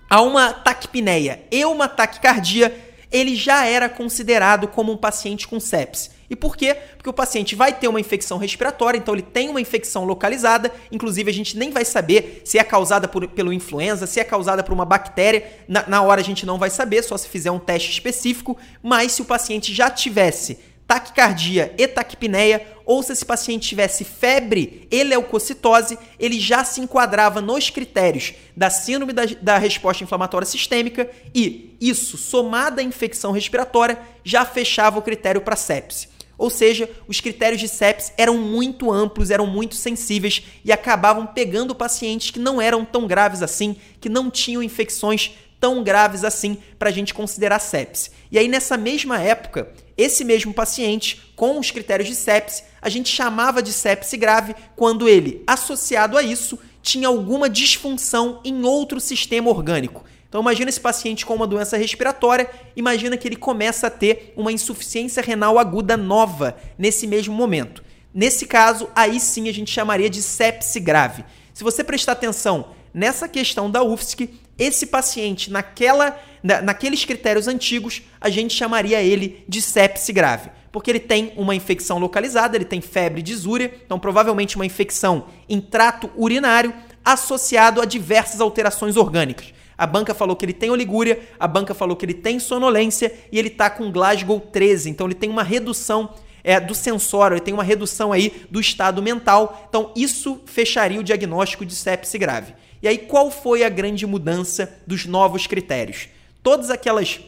a 0.07 0.21
uma 0.21 0.53
taquipneia 0.53 1.43
e 1.51 1.65
uma 1.65 1.87
taquicardia, 1.87 2.79
ele 3.11 3.35
já 3.35 3.65
era 3.65 3.89
considerado 3.89 4.67
como 4.67 4.91
um 4.91 4.97
paciente 4.97 5.47
com 5.47 5.59
sepse. 5.59 6.20
E 6.31 6.35
por 6.35 6.55
quê? 6.55 6.73
Porque 6.95 7.09
o 7.09 7.13
paciente 7.13 7.55
vai 7.55 7.73
ter 7.73 7.89
uma 7.89 7.99
infecção 7.99 8.37
respiratória, 8.37 8.97
então 8.97 9.13
ele 9.13 9.21
tem 9.21 9.49
uma 9.49 9.59
infecção 9.59 10.05
localizada, 10.05 10.71
inclusive 10.89 11.29
a 11.29 11.33
gente 11.33 11.57
nem 11.57 11.71
vai 11.71 11.83
saber 11.83 12.41
se 12.45 12.57
é 12.57 12.63
causada 12.63 13.05
por, 13.05 13.27
pelo 13.27 13.51
influenza, 13.51 14.07
se 14.07 14.17
é 14.17 14.23
causada 14.23 14.63
por 14.63 14.71
uma 14.71 14.85
bactéria, 14.85 15.45
na, 15.67 15.85
na 15.89 16.01
hora 16.01 16.21
a 16.21 16.23
gente 16.23 16.45
não 16.45 16.57
vai 16.57 16.69
saber, 16.69 17.03
só 17.03 17.17
se 17.17 17.27
fizer 17.27 17.51
um 17.51 17.59
teste 17.59 17.91
específico, 17.91 18.57
mas 18.81 19.11
se 19.11 19.21
o 19.21 19.25
paciente 19.25 19.73
já 19.73 19.89
tivesse 19.89 20.57
taquicardia 20.87 21.75
e 21.77 21.85
taquipneia, 21.85 22.65
ou 22.85 23.03
se 23.03 23.11
esse 23.11 23.25
paciente 23.25 23.67
tivesse 23.67 24.05
febre 24.05 24.87
e 24.89 25.03
leucocitose, 25.03 25.99
ele 26.17 26.39
já 26.39 26.63
se 26.63 26.79
enquadrava 26.79 27.41
nos 27.41 27.69
critérios 27.69 28.33
da 28.55 28.69
síndrome 28.69 29.11
da, 29.11 29.23
da, 29.41 29.57
resposta 29.57 30.03
inflamatória 30.03 30.45
sistêmica 30.45 31.09
e 31.35 31.77
isso, 31.79 32.17
somado 32.17 32.79
à 32.79 32.83
infecção 32.83 33.31
respiratória, 33.31 33.99
já 34.23 34.45
fechava 34.45 34.97
o 34.97 35.01
critério 35.01 35.41
para 35.41 35.55
sepse. 35.55 36.10
Ou 36.41 36.49
seja, 36.49 36.89
os 37.07 37.21
critérios 37.21 37.61
de 37.61 37.67
sepsis 37.67 38.11
eram 38.17 38.35
muito 38.35 38.91
amplos, 38.91 39.29
eram 39.29 39.45
muito 39.45 39.75
sensíveis 39.75 40.41
e 40.65 40.71
acabavam 40.71 41.27
pegando 41.27 41.75
pacientes 41.75 42.31
que 42.31 42.39
não 42.39 42.59
eram 42.59 42.83
tão 42.83 43.05
graves 43.05 43.43
assim, 43.43 43.75
que 43.99 44.09
não 44.09 44.31
tinham 44.31 44.63
infecções 44.63 45.33
tão 45.59 45.83
graves 45.83 46.23
assim 46.23 46.57
para 46.79 46.89
a 46.89 46.91
gente 46.91 47.13
considerar 47.13 47.59
sepsis. 47.59 48.09
E 48.31 48.39
aí, 48.39 48.47
nessa 48.47 48.75
mesma 48.75 49.21
época, 49.21 49.71
esse 49.95 50.23
mesmo 50.25 50.51
paciente, 50.51 51.31
com 51.35 51.59
os 51.59 51.69
critérios 51.69 52.09
de 52.09 52.15
sepsis, 52.15 52.63
a 52.81 52.89
gente 52.89 53.09
chamava 53.09 53.61
de 53.61 53.71
sepse 53.71 54.17
grave 54.17 54.55
quando 54.75 55.07
ele, 55.07 55.43
associado 55.45 56.17
a 56.17 56.23
isso, 56.23 56.57
tinha 56.81 57.07
alguma 57.07 57.47
disfunção 57.47 58.41
em 58.43 58.63
outro 58.63 58.99
sistema 58.99 59.51
orgânico. 59.51 60.03
Então 60.31 60.39
imagina 60.39 60.69
esse 60.69 60.79
paciente 60.79 61.25
com 61.25 61.35
uma 61.35 61.45
doença 61.45 61.75
respiratória, 61.75 62.49
imagina 62.73 63.17
que 63.17 63.27
ele 63.27 63.35
começa 63.35 63.87
a 63.87 63.89
ter 63.89 64.31
uma 64.37 64.49
insuficiência 64.49 65.21
renal 65.21 65.59
aguda 65.59 65.97
nova 65.97 66.55
nesse 66.77 67.05
mesmo 67.05 67.35
momento. 67.35 67.83
Nesse 68.13 68.45
caso, 68.45 68.87
aí 68.95 69.19
sim 69.19 69.49
a 69.49 69.53
gente 69.53 69.69
chamaria 69.69 70.09
de 70.09 70.21
sepse 70.21 70.79
grave. 70.79 71.25
Se 71.53 71.65
você 71.65 71.83
prestar 71.83 72.13
atenção 72.13 72.69
nessa 72.93 73.27
questão 73.27 73.69
da 73.69 73.83
UFSC, 73.83 74.29
esse 74.57 74.85
paciente 74.85 75.51
naquela, 75.51 76.17
na, 76.41 76.61
naqueles 76.61 77.03
critérios 77.03 77.49
antigos, 77.49 78.01
a 78.21 78.29
gente 78.29 78.53
chamaria 78.53 79.03
ele 79.03 79.43
de 79.49 79.61
sepse 79.61 80.13
grave, 80.13 80.49
porque 80.71 80.89
ele 80.89 81.01
tem 81.01 81.33
uma 81.35 81.55
infecção 81.55 81.97
localizada, 81.97 82.55
ele 82.55 82.63
tem 82.63 82.79
febre 82.79 83.21
disúria, 83.21 83.73
então 83.85 83.99
provavelmente 83.99 84.55
uma 84.55 84.65
infecção 84.65 85.25
em 85.49 85.59
trato 85.59 86.09
urinário 86.15 86.73
associado 87.03 87.81
a 87.81 87.85
diversas 87.85 88.39
alterações 88.39 88.95
orgânicas. 88.95 89.59
A 89.81 89.87
banca 89.87 90.13
falou 90.13 90.35
que 90.35 90.45
ele 90.45 90.53
tem 90.53 90.69
oligúria, 90.69 91.19
a 91.39 91.47
banca 91.47 91.73
falou 91.73 91.95
que 91.95 92.05
ele 92.05 92.13
tem 92.13 92.37
sonolência 92.37 93.11
e 93.31 93.39
ele 93.39 93.49
tá 93.49 93.67
com 93.67 93.91
Glasgow 93.91 94.39
13, 94.39 94.91
então 94.91 95.07
ele 95.07 95.15
tem 95.15 95.27
uma 95.27 95.41
redução 95.41 96.13
é, 96.43 96.59
do 96.59 96.75
sensório, 96.75 97.33
ele 97.33 97.41
tem 97.41 97.51
uma 97.51 97.63
redução 97.63 98.11
aí 98.11 98.45
do 98.51 98.59
estado 98.59 99.01
mental. 99.01 99.65
Então 99.67 99.91
isso 99.95 100.39
fecharia 100.45 100.99
o 100.99 101.03
diagnóstico 101.03 101.65
de 101.65 101.73
sepse 101.73 102.15
grave. 102.19 102.53
E 102.79 102.87
aí 102.87 102.99
qual 102.99 103.31
foi 103.31 103.63
a 103.63 103.69
grande 103.69 104.05
mudança 104.05 104.71
dos 104.85 105.07
novos 105.07 105.47
critérios? 105.47 106.09
Todos 106.43 106.69
aquelas 106.69 107.19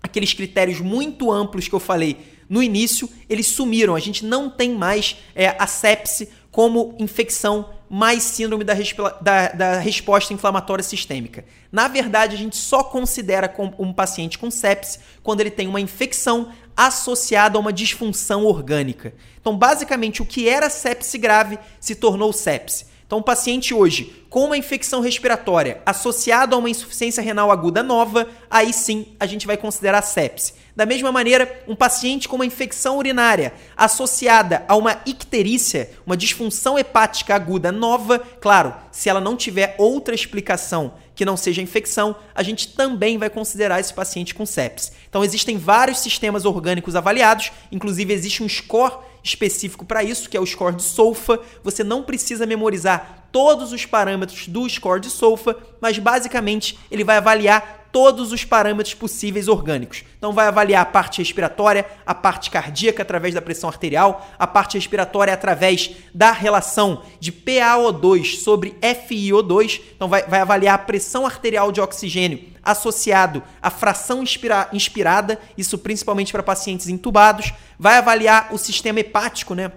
aqueles 0.00 0.32
critérios 0.32 0.80
muito 0.80 1.32
amplos 1.32 1.66
que 1.66 1.74
eu 1.74 1.80
falei 1.80 2.16
no 2.48 2.62
início, 2.62 3.10
eles 3.28 3.48
sumiram. 3.48 3.96
A 3.96 4.00
gente 4.00 4.24
não 4.24 4.48
tem 4.48 4.70
mais 4.70 5.16
é, 5.34 5.48
a 5.58 5.66
sepse 5.66 6.28
como 6.52 6.94
infecção 6.96 7.70
mais 7.88 8.22
síndrome 8.22 8.64
da, 8.64 8.74
da, 9.20 9.48
da, 9.48 9.78
resposta 9.78 10.34
inflamatória 10.34 10.82
sistêmica. 10.82 11.44
Na 11.72 11.88
verdade, 11.88 12.34
a 12.34 12.38
gente 12.38 12.56
só 12.56 12.84
considera 12.84 13.52
um 13.78 13.92
paciente 13.92 14.38
com 14.38 14.50
sepse 14.50 14.98
quando 15.22 15.40
ele 15.40 15.50
tem 15.50 15.66
uma 15.66 15.80
infecção 15.80 16.52
associada 16.76 17.56
a 17.56 17.60
uma 17.60 17.72
disfunção 17.72 18.44
orgânica. 18.44 19.14
Então, 19.40 19.56
basicamente, 19.56 20.22
o 20.22 20.26
que 20.26 20.48
era 20.48 20.68
sepse 20.68 21.16
grave 21.18 21.58
se 21.80 21.94
tornou 21.94 22.32
sepse. 22.32 22.86
Então, 23.08 23.20
um 23.20 23.22
paciente 23.22 23.72
hoje 23.72 24.22
com 24.28 24.44
uma 24.44 24.58
infecção 24.58 25.00
respiratória 25.00 25.80
associado 25.86 26.54
a 26.54 26.58
uma 26.58 26.68
insuficiência 26.68 27.22
renal 27.22 27.50
aguda 27.50 27.82
nova, 27.82 28.28
aí 28.50 28.70
sim 28.70 29.06
a 29.18 29.24
gente 29.24 29.46
vai 29.46 29.56
considerar 29.56 30.02
sepse. 30.02 30.52
Da 30.76 30.84
mesma 30.84 31.10
maneira, 31.10 31.64
um 31.66 31.74
paciente 31.74 32.28
com 32.28 32.36
uma 32.36 32.44
infecção 32.44 32.98
urinária 32.98 33.54
associada 33.74 34.62
a 34.68 34.76
uma 34.76 35.00
icterícia, 35.06 35.90
uma 36.04 36.18
disfunção 36.18 36.78
hepática 36.78 37.34
aguda 37.34 37.72
nova, 37.72 38.18
claro, 38.18 38.74
se 38.92 39.08
ela 39.08 39.22
não 39.22 39.36
tiver 39.36 39.74
outra 39.78 40.14
explicação 40.14 40.92
que 41.14 41.24
não 41.24 41.36
seja 41.36 41.62
infecção, 41.62 42.14
a 42.34 42.42
gente 42.42 42.76
também 42.76 43.16
vai 43.16 43.30
considerar 43.30 43.80
esse 43.80 43.94
paciente 43.94 44.34
com 44.34 44.44
sepsis. 44.44 44.92
Então 45.08 45.24
existem 45.24 45.56
vários 45.56 46.00
sistemas 46.00 46.44
orgânicos 46.44 46.94
avaliados, 46.94 47.52
inclusive 47.72 48.12
existe 48.12 48.42
um 48.42 48.48
score 48.48 48.98
específico 49.28 49.84
para 49.84 50.02
isso, 50.02 50.28
que 50.28 50.36
é 50.36 50.40
o 50.40 50.46
score 50.46 50.74
de 50.74 50.82
SOFA. 50.82 51.40
Você 51.62 51.84
não 51.84 52.02
precisa 52.02 52.46
memorizar 52.46 53.28
todos 53.30 53.72
os 53.72 53.84
parâmetros 53.84 54.48
do 54.48 54.68
score 54.68 55.00
de 55.00 55.10
SOFA, 55.10 55.56
mas 55.80 55.98
basicamente 55.98 56.78
ele 56.90 57.04
vai 57.04 57.18
avaliar 57.18 57.78
todos 57.92 58.32
os 58.32 58.44
parâmetros 58.44 58.94
possíveis 58.94 59.48
orgânicos. 59.48 60.04
Então 60.18 60.32
vai 60.32 60.46
avaliar 60.46 60.82
a 60.82 60.86
parte 60.86 61.18
respiratória, 61.18 61.86
a 62.04 62.14
parte 62.14 62.50
cardíaca 62.50 63.02
através 63.02 63.34
da 63.34 63.42
pressão 63.42 63.68
arterial, 63.68 64.26
a 64.38 64.46
parte 64.46 64.76
respiratória 64.76 65.32
através 65.32 65.90
da 66.14 66.30
relação 66.30 67.02
de 67.18 67.32
PaO2 67.32 68.40
sobre 68.40 68.76
FiO2. 68.82 69.80
Então 69.96 70.08
vai, 70.08 70.22
vai 70.24 70.40
avaliar 70.40 70.74
a 70.74 70.78
pressão 70.78 71.24
arterial 71.24 71.72
de 71.72 71.80
oxigênio 71.80 72.58
associado 72.62 73.42
à 73.62 73.70
fração 73.70 74.22
inspira, 74.22 74.68
inspirada, 74.74 75.40
isso 75.56 75.78
principalmente 75.78 76.32
para 76.32 76.42
pacientes 76.42 76.88
intubados. 76.88 77.52
Vai 77.78 77.96
avaliar 77.96 78.52
o 78.52 78.58
sistema 78.58 79.00
hepático, 79.00 79.54
né? 79.54 79.72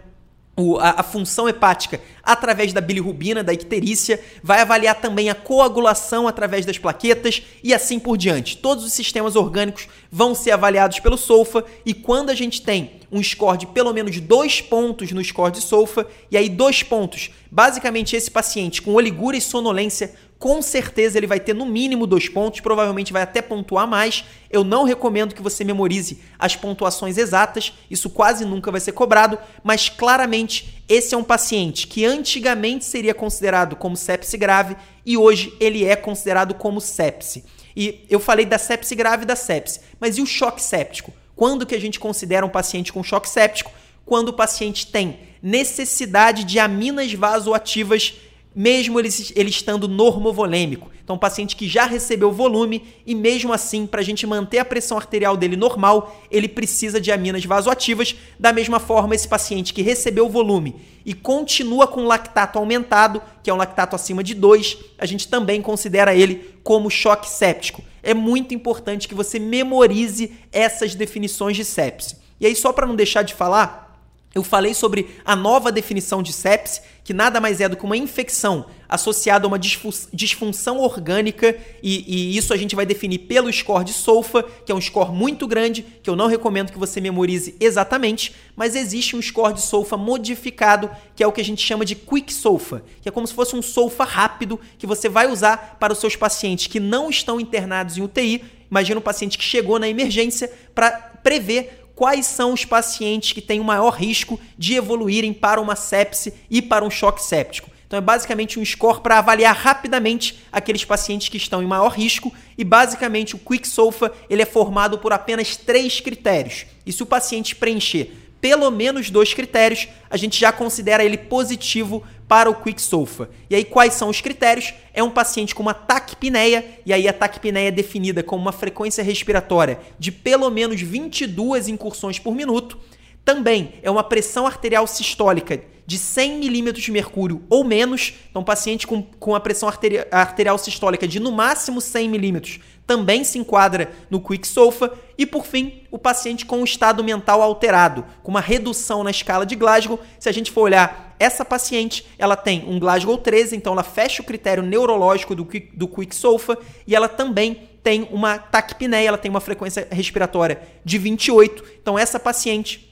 o, 0.56 0.78
a, 0.78 0.96
a, 0.98 1.04
função 1.04 1.48
hepática 1.48 2.02
através 2.24 2.74
da 2.74 2.82
bilirrubina, 2.82 3.44
da 3.44 3.54
icterícia, 3.54 4.22
vai 4.44 4.62
avaliar 4.62 4.96
também 4.96 5.30
a 5.30 5.36
coagulação 5.36 6.28
através 6.28 6.66
das 6.66 6.78
plaquetas 6.78 7.42
e 7.64 7.74
assim 7.74 7.98
por 7.98 8.18
diante. 8.18 8.58
Todos 8.58 8.84
os 8.84 8.94
sistemas 8.94 9.36
orgânicos 9.36 9.88
vão 10.12 10.36
ser 10.36 10.52
avaliados 10.52 11.00
pelo 11.00 11.18
SOFA 11.18 11.66
e 11.86 11.94
quando 11.94 12.30
a 12.30 12.36
gente 12.36 12.62
tem 12.62 13.00
um 13.12 13.22
score 13.24 13.58
de 13.58 13.68
pelo 13.68 13.94
menos 13.94 14.20
dois 14.20 14.62
pontos 14.62 15.12
no 15.12 15.24
score 15.24 15.52
de 15.52 15.62
SOFA, 15.62 16.08
e 16.30 16.38
aí 16.38 16.48
dois 16.48 16.84
pontos, 16.84 17.32
basicamente 17.50 18.16
esse 18.16 18.32
paciente 18.32 18.82
com 18.82 18.94
oligura 18.94 19.36
e 19.36 19.42
sonolência 19.42 20.14
com 20.42 20.60
certeza 20.60 21.20
ele 21.20 21.28
vai 21.28 21.40
ter 21.40 21.54
no 21.54 21.68
mínimo 21.68 22.08
dois 22.08 22.28
pontos, 22.28 22.62
provavelmente 22.62 23.14
vai 23.14 23.22
até 23.22 23.44
pontuar 23.44 23.88
mais. 23.88 24.26
Eu 24.50 24.64
não 24.64 24.86
recomendo 24.86 25.36
que 25.36 25.42
você 25.42 25.64
memorize 25.64 26.20
as 26.40 26.56
pontuações 26.56 27.16
exatas, 27.20 27.74
isso 27.92 28.10
quase 28.10 28.44
nunca 28.44 28.72
vai 28.72 28.82
ser 28.82 28.94
cobrado, 28.94 29.38
mas 29.64 29.88
claramente 29.88 30.84
esse 30.90 31.14
é 31.14 31.18
um 31.18 31.24
paciente 31.24 31.86
que 31.86 32.04
antigamente 32.04 32.86
seria 32.86 33.14
considerado 33.14 33.76
como 33.76 33.96
sepse 33.96 34.36
grave 34.36 34.76
e 35.06 35.16
hoje 35.16 35.56
ele 35.60 35.86
é 35.86 35.96
considerado 35.96 36.56
como 36.56 36.82
sepse. 36.82 37.46
E 37.78 38.04
eu 38.10 38.20
falei 38.20 38.44
da 38.44 38.58
sepse 38.58 38.96
grave 38.96 39.22
e 39.22 39.28
da 39.28 39.36
sepse, 39.36 39.82
mas 40.00 40.18
e 40.18 40.24
o 40.24 40.26
choque 40.26 40.64
séptico? 40.64 41.14
Quando 41.36 41.68
que 41.68 41.76
a 41.76 41.80
gente 41.80 42.00
considera 42.00 42.44
um 42.44 42.50
paciente 42.50 42.92
com 42.92 43.04
choque 43.04 43.30
séptico? 43.30 43.72
Quando 44.04 44.30
o 44.30 44.34
paciente 44.34 44.88
tem 44.88 45.20
necessidade 45.40 46.44
de 46.44 46.58
aminas 46.58 47.14
vasoativas 47.14 48.16
mesmo 48.54 49.00
ele, 49.00 49.10
ele 49.36 49.50
estando 49.50 49.88
normovolêmico. 49.88 50.90
Então, 51.04 51.16
um 51.16 51.20
paciente 51.20 51.56
que 51.56 51.68
já 51.68 51.86
recebeu 51.86 52.32
volume 52.32 52.84
e 53.06 53.16
mesmo 53.16 53.52
assim, 53.52 53.86
para 53.86 54.02
a 54.02 54.04
gente 54.04 54.26
manter 54.28 54.60
a 54.60 54.66
pressão 54.66 54.98
arterial 54.98 55.36
dele 55.36 55.56
normal, 55.56 56.22
ele 56.30 56.48
precisa 56.48 57.02
de 57.02 57.12
aminas 57.12 57.44
vasoativas. 57.44 58.16
Da 58.40 58.54
mesma 58.54 58.80
forma, 58.80 59.16
esse 59.16 59.28
paciente 59.28 59.74
que 59.74 59.82
recebeu 59.82 60.30
volume 60.30 60.76
e 61.06 61.14
continua 61.14 61.88
com 61.88 62.06
lactato 62.06 62.60
aumentado, 62.60 63.22
que 63.44 63.50
é 63.50 63.54
um 63.54 63.58
lactato 63.58 63.96
acima 63.96 64.24
de 64.24 64.34
2, 64.34 64.78
a 64.98 65.06
gente 65.06 65.28
também 65.28 65.62
considera 65.62 66.16
ele 66.16 66.56
como 66.64 66.90
choque 66.90 67.30
séptico. 67.30 67.84
É 68.04 68.14
muito 68.14 68.54
importante 68.54 69.08
que 69.08 69.16
você 69.16 69.40
memorize 69.40 70.32
essas 70.52 70.96
definições 70.96 71.58
de 71.58 71.66
sepse. 71.66 72.18
E 72.40 72.46
aí, 72.46 72.56
só 72.56 72.72
para 72.72 72.88
não 72.88 72.96
deixar 72.96 73.24
de 73.24 73.34
falar, 73.34 73.92
eu 74.34 74.44
falei 74.44 74.74
sobre 74.74 75.10
a 75.26 75.36
nova 75.36 75.72
definição 75.72 76.24
de 76.24 76.32
sepse, 76.32 76.82
que 77.04 77.14
nada 77.14 77.40
mais 77.40 77.60
é 77.60 77.68
do 77.68 77.76
que 77.76 77.84
uma 77.84 77.98
infecção 77.98 78.66
associada 78.88 79.46
a 79.46 79.48
uma 79.48 79.58
disfunção 79.58 80.80
orgânica, 80.80 81.58
e, 81.82 82.04
e, 82.06 82.38
isso 82.38 82.54
a 82.54 82.58
gente 82.58 82.76
vai 82.76 82.86
definir 82.86 83.20
pelo 83.20 83.52
score 83.52 83.86
de 83.86 83.94
SOFA, 83.94 84.44
que 84.66 84.72
é 84.72 84.76
um 84.76 84.82
score 84.82 85.12
muito 85.12 85.48
grande, 85.48 85.86
que 86.04 86.10
eu 86.10 86.16
não 86.16 86.28
recomendo 86.28 86.72
que 86.72 86.78
você 86.78 87.00
memorize 87.00 87.56
exatamente, 87.60 88.36
mas 88.54 88.76
existe 88.76 89.16
um 89.16 89.22
score 89.22 89.54
de 89.54 89.62
SOFA 89.62 89.96
modificado, 89.96 90.92
que 91.16 91.24
é 91.24 91.28
o 91.28 91.32
que 91.32 91.40
a 91.40 91.44
gente 91.44 91.66
chama 91.66 91.86
de 91.86 91.96
Quick 91.96 92.34
SOFA, 92.34 92.84
que 93.02 93.08
é 93.08 93.12
como 93.12 93.26
se 93.26 93.34
fosse 93.34 93.56
um 93.56 93.62
SOFA 93.62 94.04
rápido 94.04 94.60
que 94.78 94.86
você 94.86 95.08
vai 95.08 95.32
usar 95.32 95.78
para 95.80 95.94
os 95.94 96.00
seus 96.00 96.18
pacientes 96.18 96.68
que 96.68 96.80
não 96.80 97.10
estão 97.10 97.40
internados 97.40 97.98
em 97.98 98.02
UTI. 98.02 98.44
Imagina 98.70 99.00
um 99.00 99.04
paciente 99.04 99.38
que 99.38 99.44
chegou 99.44 99.80
na 99.80 99.88
emergência 99.88 100.52
para 100.76 100.92
prever 100.92 101.81
quais 102.02 102.26
são 102.26 102.52
os 102.52 102.66
pacientes 102.66 103.32
que 103.32 103.44
têm 103.44 103.60
o 103.60 103.64
maior 103.64 103.92
risco 103.92 104.40
de 104.58 104.74
evoluírem 104.74 105.32
para 105.32 105.62
uma 105.62 105.76
sepse 105.76 106.34
e 106.50 106.60
para 106.60 106.84
um 106.84 106.90
choque 106.90 107.22
séptico. 107.22 107.70
Então 107.86 107.96
é 107.96 108.02
basicamente 108.02 108.60
um 108.60 108.66
score 108.66 109.02
para 109.02 109.20
avaliar 109.20 109.56
rapidamente 109.56 110.40
aqueles 110.52 110.84
pacientes 110.84 111.30
que 111.30 111.38
estão 111.38 111.62
em 111.62 111.68
maior 111.68 111.90
risco 111.90 112.34
e 112.58 112.64
basicamente 112.64 113.36
o 113.36 113.38
Quick 113.38 113.68
SOFA 113.68 114.12
ele 114.32 114.42
é 114.42 114.48
formado 114.48 114.98
por 114.98 115.14
apenas 115.14 115.56
três 115.56 116.00
critérios. 116.00 116.66
E 116.88 116.92
se 116.92 117.04
o 117.04 117.06
paciente 117.06 117.56
preencher 117.56 118.12
pelo 118.42 118.70
menos 118.72 119.12
dois 119.12 119.34
critérios, 119.34 119.88
a 120.10 120.18
gente 120.18 120.38
já 120.38 120.52
considera 120.52 121.06
ele 121.06 121.18
positivo 121.18 122.04
para 122.28 122.50
o 122.50 122.56
Quick 122.56 122.82
SOFA. 122.82 123.30
E 123.50 123.56
aí 123.56 123.64
quais 123.64 123.94
são 123.94 124.10
os 124.10 124.20
critérios? 124.20 124.74
É 124.94 125.04
um 125.04 125.12
paciente 125.12 125.54
com 125.54 125.62
uma 125.62 125.74
taquipneia, 125.74 126.66
e 126.86 126.92
aí 126.92 127.08
a 127.08 127.14
taquipneia 127.14 127.68
é 127.68 127.72
definida 127.72 128.24
como 128.24 128.42
uma 128.42 128.52
frequência 128.52 129.04
respiratória 129.04 129.80
de 130.00 130.12
pelo 130.12 130.50
menos 130.50 130.82
22 130.82 131.68
incursões 131.68 132.18
por 132.18 132.34
minuto. 132.34 132.80
Também 133.24 133.74
é 133.82 133.90
uma 133.90 134.04
pressão 134.04 134.48
arterial 134.48 134.88
sistólica 134.88 135.62
de 135.86 135.98
100 135.98 136.38
milímetros 136.38 136.84
de 136.84 136.92
mercúrio 136.92 137.44
ou 137.50 137.64
menos. 137.64 138.14
Então, 138.30 138.44
paciente 138.44 138.88
com, 138.88 139.02
com 139.02 139.36
a 139.36 139.40
pressão 139.40 139.70
arterial 140.12 140.58
sistólica 140.58 141.08
de 141.08 141.20
no 141.20 141.32
máximo 141.32 141.82
100 141.82 142.10
milímetros 142.10 142.60
também 142.92 143.24
se 143.24 143.40
enquadra 143.40 143.90
no 144.10 144.20
Quick 144.20 144.46
SOFA. 144.46 144.92
E 145.18 145.26
por 145.26 145.46
fim, 145.46 145.84
o 145.90 145.98
paciente 145.98 146.46
com 146.46 146.58
um 146.60 146.66
estado 146.66 147.02
mental 147.02 147.42
alterado, 147.42 148.04
com 148.22 148.32
uma 148.32 148.42
redução 148.42 149.02
na 149.02 149.12
escala 149.12 149.46
de 149.46 149.56
Glasgow. 149.56 149.98
Se 150.20 150.28
a 150.28 150.32
gente 150.34 150.52
for 150.52 150.64
olhar 150.64 151.16
essa 151.18 151.46
paciente, 151.46 152.06
ela 152.18 152.36
tem 152.36 152.66
um 152.68 152.78
Glasgow 152.78 153.18
13, 153.18 153.56
então 153.56 153.72
ela 153.72 153.84
fecha 153.84 154.22
o 154.22 154.26
critério 154.26 154.62
neurológico 154.62 155.34
do 155.34 155.46
Quick, 155.46 155.74
do 155.74 155.88
quick 155.88 156.14
SOFA 156.14 156.58
e 156.86 156.94
ela 156.94 157.08
também 157.08 157.70
tem 157.82 158.10
uma 158.12 158.38
taquipneia, 158.38 159.08
ela 159.08 159.18
tem 159.18 159.32
uma 159.32 159.40
frequência 159.40 159.88
respiratória 159.90 160.62
de 160.84 160.98
28. 160.98 161.64
Então 161.82 161.98
essa 161.98 162.20
paciente, 162.20 162.91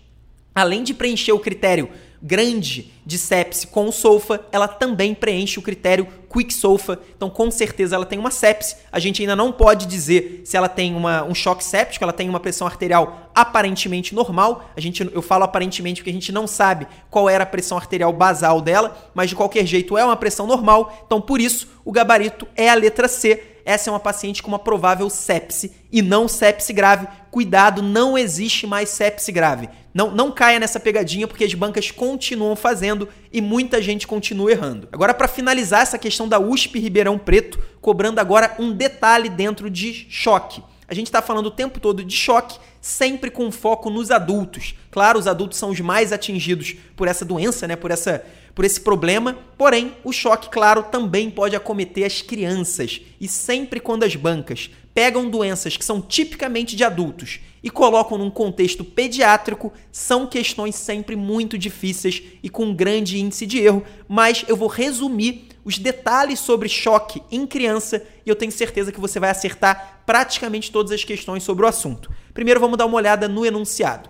além 0.54 0.84
de 0.84 0.94
preencher 0.94 1.32
o 1.32 1.40
critério 1.40 1.90
grande 2.22 2.92
de 3.06 3.18
sepse 3.18 3.66
com 3.66 3.88
o 3.88 3.92
SOFA, 3.92 4.42
ela 4.52 4.68
também 4.68 5.16
preenche 5.16 5.58
o 5.58 5.62
critério 5.62 6.08
Quick 6.30 6.54
SOFA. 6.54 7.00
Então, 7.16 7.30
com 7.30 7.50
certeza, 7.50 7.96
ela 7.96 8.06
tem 8.06 8.20
uma 8.20 8.30
sepse. 8.30 8.76
A 8.92 9.00
gente 9.00 9.22
ainda 9.22 9.36
não 9.36 9.52
pode 9.52 9.88
dizer 9.88 10.42
se 10.46 10.56
ela 10.56 10.70
tem 10.70 10.94
uma, 10.94 11.24
um 11.24 11.34
choque 11.34 11.64
séptico, 11.64 12.04
ela 12.04 12.14
tem 12.14 12.30
uma 12.30 12.40
pressão 12.40 12.68
arterial 12.68 13.32
aparentemente 13.34 14.14
normal. 14.14 14.70
A 14.76 14.82
gente, 14.82 15.10
eu 15.12 15.22
falo 15.22 15.44
aparentemente 15.44 16.02
porque 16.02 16.12
a 16.12 16.14
gente 16.14 16.32
não 16.32 16.46
sabe 16.46 16.86
qual 17.10 17.30
era 17.30 17.44
a 17.44 17.48
pressão 17.48 17.78
arterial 17.78 18.14
basal 18.14 18.62
dela, 18.62 18.96
mas 19.14 19.30
de 19.30 19.36
qualquer 19.36 19.66
jeito 19.66 19.98
é 19.98 20.06
uma 20.06 20.18
pressão 20.18 20.46
normal. 20.46 21.04
Então, 21.06 21.20
por 21.20 21.40
isso, 21.42 21.68
o 21.84 21.92
gabarito 21.92 22.48
é 22.56 22.70
a 22.70 22.76
letra 22.76 23.08
C 23.08 23.59
essa 23.65 23.89
é 23.89 23.93
uma 23.93 24.00
paciente 24.00 24.41
com 24.41 24.50
uma 24.50 24.60
provável 24.60 25.10
sepse 25.10 25.72
e 25.91 26.02
não 26.02 26.28
sepse 26.28 26.74
grave. 26.74 27.08
Cuidado, 27.32 27.82
não 27.82 28.17
existe 28.17 28.65
mais 28.65 28.89
sepse 28.89 29.32
grave. 29.32 29.69
Não, 29.93 30.12
não 30.12 30.32
caia 30.32 30.60
nessa 30.60 30.80
pegadinha 30.80 31.28
porque 31.28 31.43
as 31.43 31.54
bancas 31.54 31.91
continuam 31.91 32.56
fazendo 32.56 33.10
e 33.31 33.42
muita 33.42 33.81
gente 33.81 34.08
continua 34.08 34.52
errando. 34.52 34.88
Agora, 34.92 35.13
para 35.13 35.27
finalizar 35.27 35.81
essa 35.81 35.98
questão 35.98 36.27
da 36.27 36.40
USP 36.40 36.79
Ribeirão 36.79 37.17
Preto, 37.17 37.60
cobrando 37.81 38.19
agora 38.19 38.56
um 38.60 38.71
detalhe 38.71 39.29
dentro 39.29 39.69
de 39.69 40.08
choque. 40.10 40.63
A 40.90 40.94
gente 40.96 41.06
está 41.08 41.21
falando 41.21 41.46
o 41.46 41.52
tempo 41.52 41.79
todo 41.79 42.04
de 42.04 42.15
choque, 42.15 42.60
sempre 42.81 43.29
com 43.29 43.52
foco 43.52 43.92
nos 43.92 44.10
adultos. 44.10 44.73
Claro, 44.90 45.19
os 45.19 45.27
adultos 45.27 45.60
são 45.60 45.69
os 45.69 45.79
mais 45.79 46.12
atingidos 46.12 46.75
por 46.96 47.08
essa 47.08 47.23
doença, 47.23 47.67
né? 47.67 47.75
Por 47.75 47.92
essa 47.92 48.25
por 48.56 48.65
esse 48.65 48.81
problema, 48.81 49.37
porém, 49.58 49.94
o 50.04 50.12
choque, 50.12 50.50
claro, 50.50 50.83
também 50.83 51.29
pode 51.29 51.56
acometer 51.56 52.04
as 52.04 52.21
crianças. 52.21 53.00
E 53.21 53.25
sempre 53.25 53.79
quando 53.79 54.04
as 54.04 54.17
bancas 54.17 54.69
pegam 54.94 55.29
doenças 55.29 55.77
que 55.77 55.85
são 55.85 56.02
tipicamente 56.02 56.75
de 56.75 56.83
adultos 56.83 57.40
e 57.63 57.69
colocam 57.69 58.17
num 58.17 58.29
contexto 58.29 58.83
pediátrico, 58.83 59.71
são 59.92 60.25
questões 60.25 60.75
sempre 60.75 61.15
muito 61.15 61.58
difíceis 61.58 62.21
e 62.42 62.50
com 62.50 62.73
grande 62.73 63.19
índice 63.19 63.46
de 63.46 63.60
erro, 63.60 63.83
mas 64.08 64.46
eu 64.48 64.56
vou 64.56 64.67
resumir 64.67 65.50
os 65.63 65.77
detalhes 65.77 66.40
sobre 66.40 66.69
choque 66.69 67.21
em 67.31 67.46
criança 67.46 68.04
e 68.25 68.29
eu 68.29 68.35
tenho 68.35 68.52
certeza 68.52 68.92
que 68.92 69.00
você 69.00 69.19
vai 69.19 69.29
acertar 69.29 70.02
praticamente 70.06 70.71
todas 70.71 70.92
as 70.92 71.04
questões 71.04 71.44
sobre 71.44 71.65
o 71.65 71.67
assunto. 71.67 72.12
Primeiro 72.33 72.60
vamos 72.60 72.77
dar 72.77 72.85
uma 72.85 72.98
olhada 72.98 73.27
no 73.27 73.46
enunciado. 73.46 74.10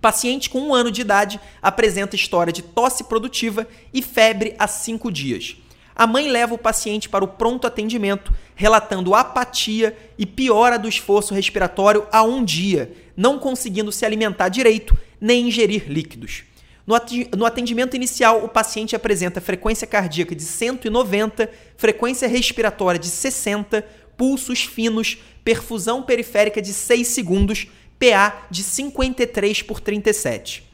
Paciente 0.00 0.50
com 0.50 0.60
um 0.60 0.74
ano 0.74 0.90
de 0.90 1.00
idade 1.00 1.40
apresenta 1.62 2.16
história 2.16 2.52
de 2.52 2.62
tosse 2.62 3.04
produtiva 3.04 3.68
e 3.94 4.02
febre 4.02 4.56
há 4.58 4.66
cinco 4.66 5.12
dias. 5.12 5.56
A 5.94 6.06
mãe 6.06 6.28
leva 6.28 6.54
o 6.54 6.58
paciente 6.58 7.08
para 7.08 7.24
o 7.24 7.28
pronto 7.28 7.66
atendimento, 7.66 8.32
relatando 8.54 9.14
apatia 9.14 9.96
e 10.18 10.24
piora 10.24 10.78
do 10.78 10.88
esforço 10.88 11.34
respiratório 11.34 12.06
há 12.10 12.22
um 12.22 12.44
dia, 12.44 12.92
não 13.16 13.38
conseguindo 13.38 13.92
se 13.92 14.04
alimentar 14.04 14.48
direito 14.48 14.96
nem 15.20 15.48
ingerir 15.48 15.84
líquidos. 15.88 16.44
No 17.36 17.46
atendimento 17.46 17.94
inicial, 17.94 18.44
o 18.44 18.48
paciente 18.48 18.96
apresenta 18.96 19.40
frequência 19.40 19.86
cardíaca 19.86 20.34
de 20.34 20.42
190, 20.42 21.48
frequência 21.76 22.26
respiratória 22.26 22.98
de 22.98 23.06
60, 23.06 23.86
pulsos 24.16 24.64
finos, 24.64 25.18
perfusão 25.44 26.02
periférica 26.02 26.60
de 26.60 26.72
6 26.72 27.06
segundos, 27.06 27.68
PA 27.98 28.46
de 28.50 28.64
53 28.64 29.62
por 29.62 29.78
37. 29.78 30.71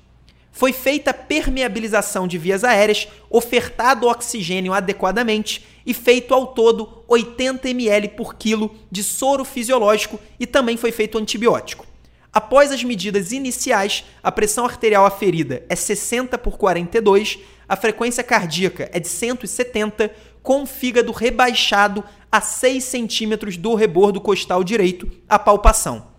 Foi 0.58 0.72
feita 0.72 1.14
permeabilização 1.14 2.26
de 2.26 2.36
vias 2.36 2.64
aéreas, 2.64 3.06
ofertado 3.30 4.08
oxigênio 4.08 4.72
adequadamente 4.72 5.64
e 5.86 5.94
feito 5.94 6.34
ao 6.34 6.48
todo 6.48 7.04
80 7.06 7.68
ml 7.68 8.08
por 8.08 8.34
quilo 8.34 8.74
de 8.90 9.04
soro 9.04 9.44
fisiológico 9.44 10.18
e 10.36 10.48
também 10.48 10.76
foi 10.76 10.90
feito 10.90 11.16
antibiótico. 11.16 11.86
Após 12.32 12.72
as 12.72 12.82
medidas 12.82 13.30
iniciais, 13.30 14.04
a 14.20 14.32
pressão 14.32 14.64
arterial 14.64 15.06
aferida 15.06 15.62
é 15.68 15.76
60 15.76 16.36
por 16.38 16.58
42, 16.58 17.38
a 17.68 17.76
frequência 17.76 18.24
cardíaca 18.24 18.90
é 18.92 18.98
de 18.98 19.06
170, 19.06 20.10
com 20.42 20.64
o 20.64 20.66
fígado 20.66 21.12
rebaixado 21.12 22.02
a 22.32 22.40
6 22.40 22.82
centímetros 22.82 23.56
do 23.56 23.76
rebordo 23.76 24.20
costal 24.20 24.64
direito, 24.64 25.08
a 25.28 25.38
palpação 25.38 26.18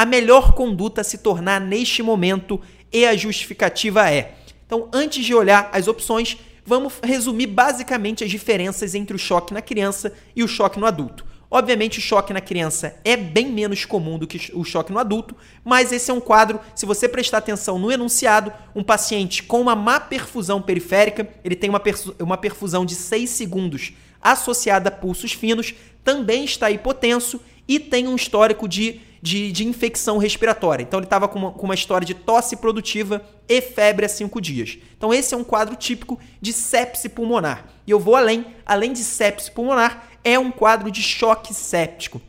a 0.00 0.06
melhor 0.06 0.54
conduta 0.54 1.02
a 1.02 1.04
se 1.04 1.18
tornar 1.18 1.60
neste 1.60 2.02
momento 2.02 2.58
e 2.92 3.06
a 3.06 3.16
justificativa 3.16 4.10
é. 4.10 4.34
Então, 4.66 4.88
antes 4.92 5.24
de 5.24 5.34
olhar 5.34 5.68
as 5.72 5.88
opções, 5.88 6.36
vamos 6.64 6.94
resumir 7.02 7.46
basicamente 7.46 8.22
as 8.22 8.30
diferenças 8.30 8.94
entre 8.94 9.16
o 9.16 9.18
choque 9.18 9.52
na 9.52 9.62
criança 9.62 10.12
e 10.34 10.44
o 10.44 10.48
choque 10.48 10.78
no 10.78 10.86
adulto. 10.86 11.24
Obviamente, 11.50 11.98
o 11.98 12.02
choque 12.02 12.32
na 12.32 12.40
criança 12.40 12.94
é 13.04 13.16
bem 13.16 13.50
menos 13.50 13.84
comum 13.84 14.16
do 14.16 14.26
que 14.26 14.52
o 14.54 14.62
choque 14.62 14.92
no 14.92 15.00
adulto, 15.00 15.34
mas 15.64 15.90
esse 15.90 16.08
é 16.08 16.14
um 16.14 16.20
quadro, 16.20 16.60
se 16.76 16.86
você 16.86 17.08
prestar 17.08 17.38
atenção 17.38 17.76
no 17.76 17.90
enunciado, 17.90 18.52
um 18.72 18.84
paciente 18.84 19.42
com 19.42 19.60
uma 19.60 19.74
má 19.74 19.98
perfusão 19.98 20.62
periférica, 20.62 21.28
ele 21.42 21.56
tem 21.56 21.68
uma, 21.68 22.36
perfusão 22.36 22.86
de 22.86 22.94
6 22.94 23.28
segundos 23.28 23.92
associada 24.22 24.90
a 24.90 24.92
pulsos 24.92 25.32
finos, 25.32 25.74
também 26.04 26.44
está 26.44 26.70
hipotenso 26.70 27.40
e 27.66 27.80
tem 27.80 28.06
um 28.06 28.14
histórico 28.14 28.68
de 28.68 29.00
de, 29.22 29.52
de 29.52 29.66
infecção 29.66 30.18
respiratória. 30.18 30.82
Então 30.82 30.98
ele 30.98 31.06
estava 31.06 31.28
com, 31.28 31.52
com, 31.52 31.66
uma 31.66 31.74
história 31.74 32.06
de 32.06 32.14
tosse 32.14 32.56
produtiva 32.56 33.22
e 33.48 33.60
febre 33.60 34.06
há 34.06 34.08
cinco 34.08 34.40
dias. 34.40 34.78
Então 34.96 35.12
esse 35.12 35.34
é 35.34 35.36
um 35.36 35.44
quadro 35.44 35.76
típico 35.76 36.18
de 36.40 36.52
sepse 36.52 37.08
pulmonar. 37.08 37.66
E 37.86 37.90
eu 37.90 38.00
vou 38.00 38.16
além, 38.16 38.46
além 38.64 38.92
de 38.92 39.00
sepse 39.00 39.50
pulmonar, 39.50 40.08
é 40.24 40.38
um 40.38 40.50
quadro 40.50 40.90
de 40.90 41.02
choque 41.02 41.52
séptico. 41.52 42.20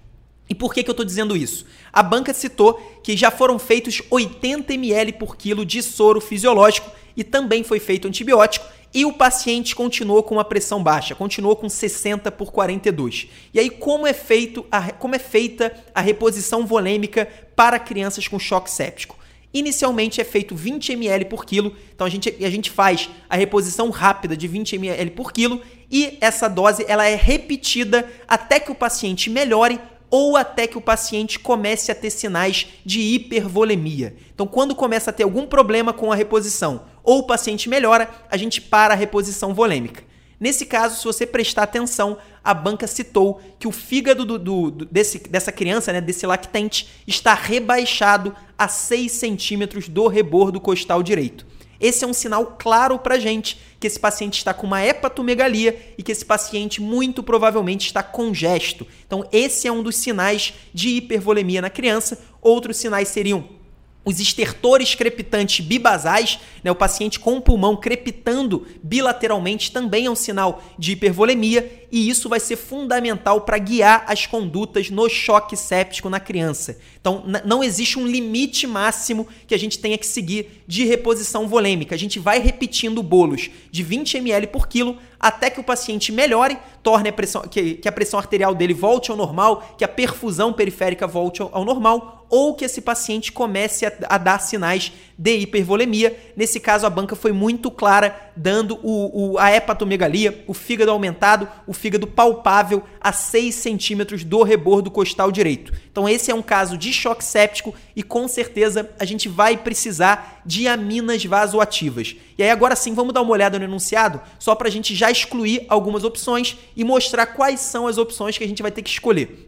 E 0.49 0.55
por 0.55 0.73
que, 0.73 0.83
que 0.83 0.89
eu 0.89 0.93
estou 0.93 1.05
dizendo 1.05 1.35
isso? 1.35 1.65
A 1.93 2.03
banca 2.03 2.33
citou 2.33 2.73
que 3.01 3.15
já 3.15 3.31
foram 3.31 3.57
feitos 3.57 4.01
80 4.09 4.73
ml 4.73 5.13
por 5.13 5.37
quilo 5.37 5.65
de 5.65 5.81
soro 5.81 6.19
fisiológico 6.19 6.91
e 7.15 7.23
também 7.23 7.63
foi 7.63 7.79
feito 7.79 8.07
antibiótico 8.07 8.65
e 8.93 9.05
o 9.05 9.13
paciente 9.13 9.75
continuou 9.75 10.21
com 10.23 10.35
uma 10.35 10.43
pressão 10.43 10.81
baixa, 10.83 11.15
continuou 11.15 11.55
com 11.55 11.69
60 11.69 12.31
por 12.31 12.51
42. 12.51 13.27
E 13.53 13.59
aí 13.59 13.69
como 13.69 14.05
é 14.05 14.13
feito 14.13 14.65
a, 14.71 14.91
como 14.91 15.15
é 15.15 15.19
feita 15.19 15.73
a 15.93 16.01
reposição 16.01 16.65
volêmica 16.65 17.27
para 17.55 17.79
crianças 17.79 18.27
com 18.27 18.37
choque 18.37 18.69
séptico? 18.69 19.17
Inicialmente 19.53 20.21
é 20.21 20.23
feito 20.23 20.55
20 20.55 20.93
ml 20.93 21.25
por 21.25 21.45
quilo, 21.45 21.75
então 21.93 22.07
a 22.07 22.09
gente, 22.09 22.29
a 22.29 22.49
gente 22.49 22.71
faz 22.71 23.09
a 23.29 23.35
reposição 23.35 23.89
rápida 23.89 24.35
de 24.35 24.47
20 24.47 24.77
ml 24.77 25.11
por 25.11 25.33
quilo 25.33 25.61
e 25.91 26.17
essa 26.21 26.47
dose 26.47 26.85
ela 26.87 27.05
é 27.05 27.15
repetida 27.15 28.09
até 28.25 28.61
que 28.61 28.71
o 28.71 28.75
paciente 28.75 29.29
melhore 29.29 29.77
ou 30.11 30.35
até 30.35 30.67
que 30.67 30.77
o 30.77 30.81
paciente 30.81 31.39
comece 31.39 31.89
a 31.89 31.95
ter 31.95 32.09
sinais 32.09 32.67
de 32.85 32.99
hipervolemia. 32.99 34.13
Então, 34.33 34.45
quando 34.45 34.75
começa 34.75 35.09
a 35.09 35.13
ter 35.13 35.23
algum 35.23 35.47
problema 35.47 35.93
com 35.93 36.11
a 36.11 36.15
reposição 36.15 36.83
ou 37.01 37.19
o 37.19 37.23
paciente 37.23 37.69
melhora, 37.69 38.09
a 38.29 38.35
gente 38.35 38.61
para 38.61 38.93
a 38.93 38.97
reposição 38.97 39.53
volêmica. 39.53 40.03
Nesse 40.37 40.65
caso, 40.65 40.97
se 40.97 41.05
você 41.05 41.25
prestar 41.25 41.63
atenção, 41.63 42.17
a 42.43 42.53
banca 42.53 42.87
citou 42.87 43.39
que 43.59 43.67
o 43.67 43.71
fígado 43.71 44.25
do, 44.25 44.39
do, 44.39 44.71
desse, 44.85 45.19
dessa 45.19 45.51
criança, 45.51 45.93
né, 45.93 46.01
desse 46.01 46.25
lactente, 46.25 46.89
está 47.07 47.33
rebaixado 47.35 48.35
a 48.57 48.67
6 48.67 49.11
centímetros 49.11 49.87
do 49.87 50.07
rebordo 50.07 50.59
costal 50.59 51.01
direito. 51.03 51.45
Esse 51.81 52.05
é 52.05 52.07
um 52.07 52.13
sinal 52.13 52.55
claro 52.59 52.99
para 52.99 53.17
gente 53.17 53.59
que 53.79 53.87
esse 53.87 53.99
paciente 53.99 54.37
está 54.37 54.53
com 54.53 54.67
uma 54.67 54.85
hepatomegalia 54.85 55.93
e 55.97 56.03
que 56.03 56.11
esse 56.11 56.23
paciente 56.23 56.79
muito 56.79 57.23
provavelmente 57.23 57.87
está 57.87 58.03
congesto. 58.03 58.85
Então, 59.07 59.27
esse 59.31 59.67
é 59.67 59.71
um 59.71 59.81
dos 59.81 59.95
sinais 59.95 60.53
de 60.71 60.89
hipervolemia 60.89 61.61
na 61.61 61.69
criança. 61.71 62.23
Outros 62.39 62.77
sinais 62.77 63.07
seriam 63.07 63.59
os 64.03 64.19
estertores 64.19 64.95
crepitantes 64.95 65.65
bibasais, 65.65 66.39
né, 66.63 66.71
o 66.71 66.75
paciente 66.75 67.19
com 67.19 67.37
o 67.37 67.41
pulmão 67.41 67.75
crepitando 67.75 68.65
bilateralmente 68.81 69.71
também 69.71 70.07
é 70.07 70.09
um 70.09 70.15
sinal 70.15 70.63
de 70.77 70.93
hipervolemia 70.93 71.80
e 71.91 72.09
isso 72.09 72.29
vai 72.29 72.39
ser 72.39 72.55
fundamental 72.55 73.41
para 73.41 73.57
guiar 73.57 74.05
as 74.07 74.25
condutas 74.25 74.89
no 74.89 75.09
choque 75.09 75.57
séptico 75.57 76.09
na 76.09 76.19
criança. 76.19 76.77
Então, 76.99 77.23
não 77.43 77.63
existe 77.63 77.99
um 77.99 78.07
limite 78.07 78.65
máximo 78.65 79.27
que 79.45 79.53
a 79.53 79.59
gente 79.59 79.77
tenha 79.79 79.97
que 79.97 80.05
seguir 80.05 80.63
de 80.65 80.85
reposição 80.85 81.47
volêmica. 81.47 81.93
A 81.93 81.97
gente 81.97 82.17
vai 82.17 82.39
repetindo 82.39 83.03
bolos 83.03 83.49
de 83.69 83.83
20 83.83 84.17
ml 84.17 84.47
por 84.47 84.67
quilo 84.67 84.97
até 85.19 85.51
que 85.51 85.59
o 85.59 85.63
paciente 85.63 86.11
melhore, 86.11 86.57
torne 86.81 87.09
a 87.09 87.13
pressão, 87.13 87.43
que, 87.43 87.75
que 87.75 87.87
a 87.87 87.91
pressão 87.91 88.19
arterial 88.19 88.55
dele 88.55 88.73
volte 88.73 89.11
ao 89.11 89.17
normal, 89.17 89.75
que 89.77 89.83
a 89.83 89.87
perfusão 89.87 90.51
periférica 90.51 91.05
volte 91.05 91.43
ao, 91.43 91.49
ao 91.53 91.63
normal, 91.63 92.25
ou 92.27 92.55
que 92.55 92.65
esse 92.65 92.81
paciente 92.81 93.31
comece 93.31 93.85
a, 93.85 93.91
a, 94.09 94.17
dar 94.17 94.39
sinais 94.39 94.91
de 95.21 95.37
hipervolemia. 95.37 96.17
Nesse 96.35 96.59
caso, 96.59 96.87
a 96.87 96.89
banca 96.89 97.15
foi 97.15 97.31
muito 97.31 97.69
clara, 97.69 98.31
dando 98.35 98.79
o, 98.81 99.33
o, 99.33 99.37
a 99.37 99.55
hepatomegalia, 99.55 100.43
o 100.47 100.53
fígado 100.53 100.89
aumentado, 100.89 101.47
o 101.67 101.73
fígado 101.73 102.07
palpável 102.07 102.81
a 102.99 103.13
6 103.13 103.53
centímetros 103.53 104.23
do 104.23 104.41
rebordo 104.41 104.89
costal 104.89 105.31
direito. 105.31 105.71
Então, 105.91 106.09
esse 106.09 106.31
é 106.31 106.35
um 106.35 106.41
caso 106.41 106.75
de 106.75 106.91
choque 106.91 107.23
séptico 107.23 107.75
e 107.95 108.01
com 108.01 108.27
certeza 108.27 108.89
a 108.97 109.05
gente 109.05 109.29
vai 109.29 109.55
precisar 109.57 110.41
de 110.43 110.67
aminas 110.67 111.23
vasoativas. 111.23 112.15
E 112.35 112.41
aí, 112.41 112.49
agora 112.49 112.75
sim, 112.75 112.95
vamos 112.95 113.13
dar 113.13 113.21
uma 113.21 113.31
olhada 113.31 113.59
no 113.59 113.65
enunciado, 113.65 114.19
só 114.39 114.55
para 114.55 114.69
a 114.69 114.71
gente 114.71 114.95
já 114.95 115.11
excluir 115.11 115.67
algumas 115.69 116.03
opções 116.03 116.57
e 116.75 116.83
mostrar 116.83 117.27
quais 117.27 117.59
são 117.59 117.85
as 117.85 117.99
opções 117.99 118.39
que 118.39 118.43
a 118.43 118.47
gente 118.47 118.63
vai 118.63 118.71
ter 118.71 118.81
que 118.81 118.89
escolher. 118.89 119.47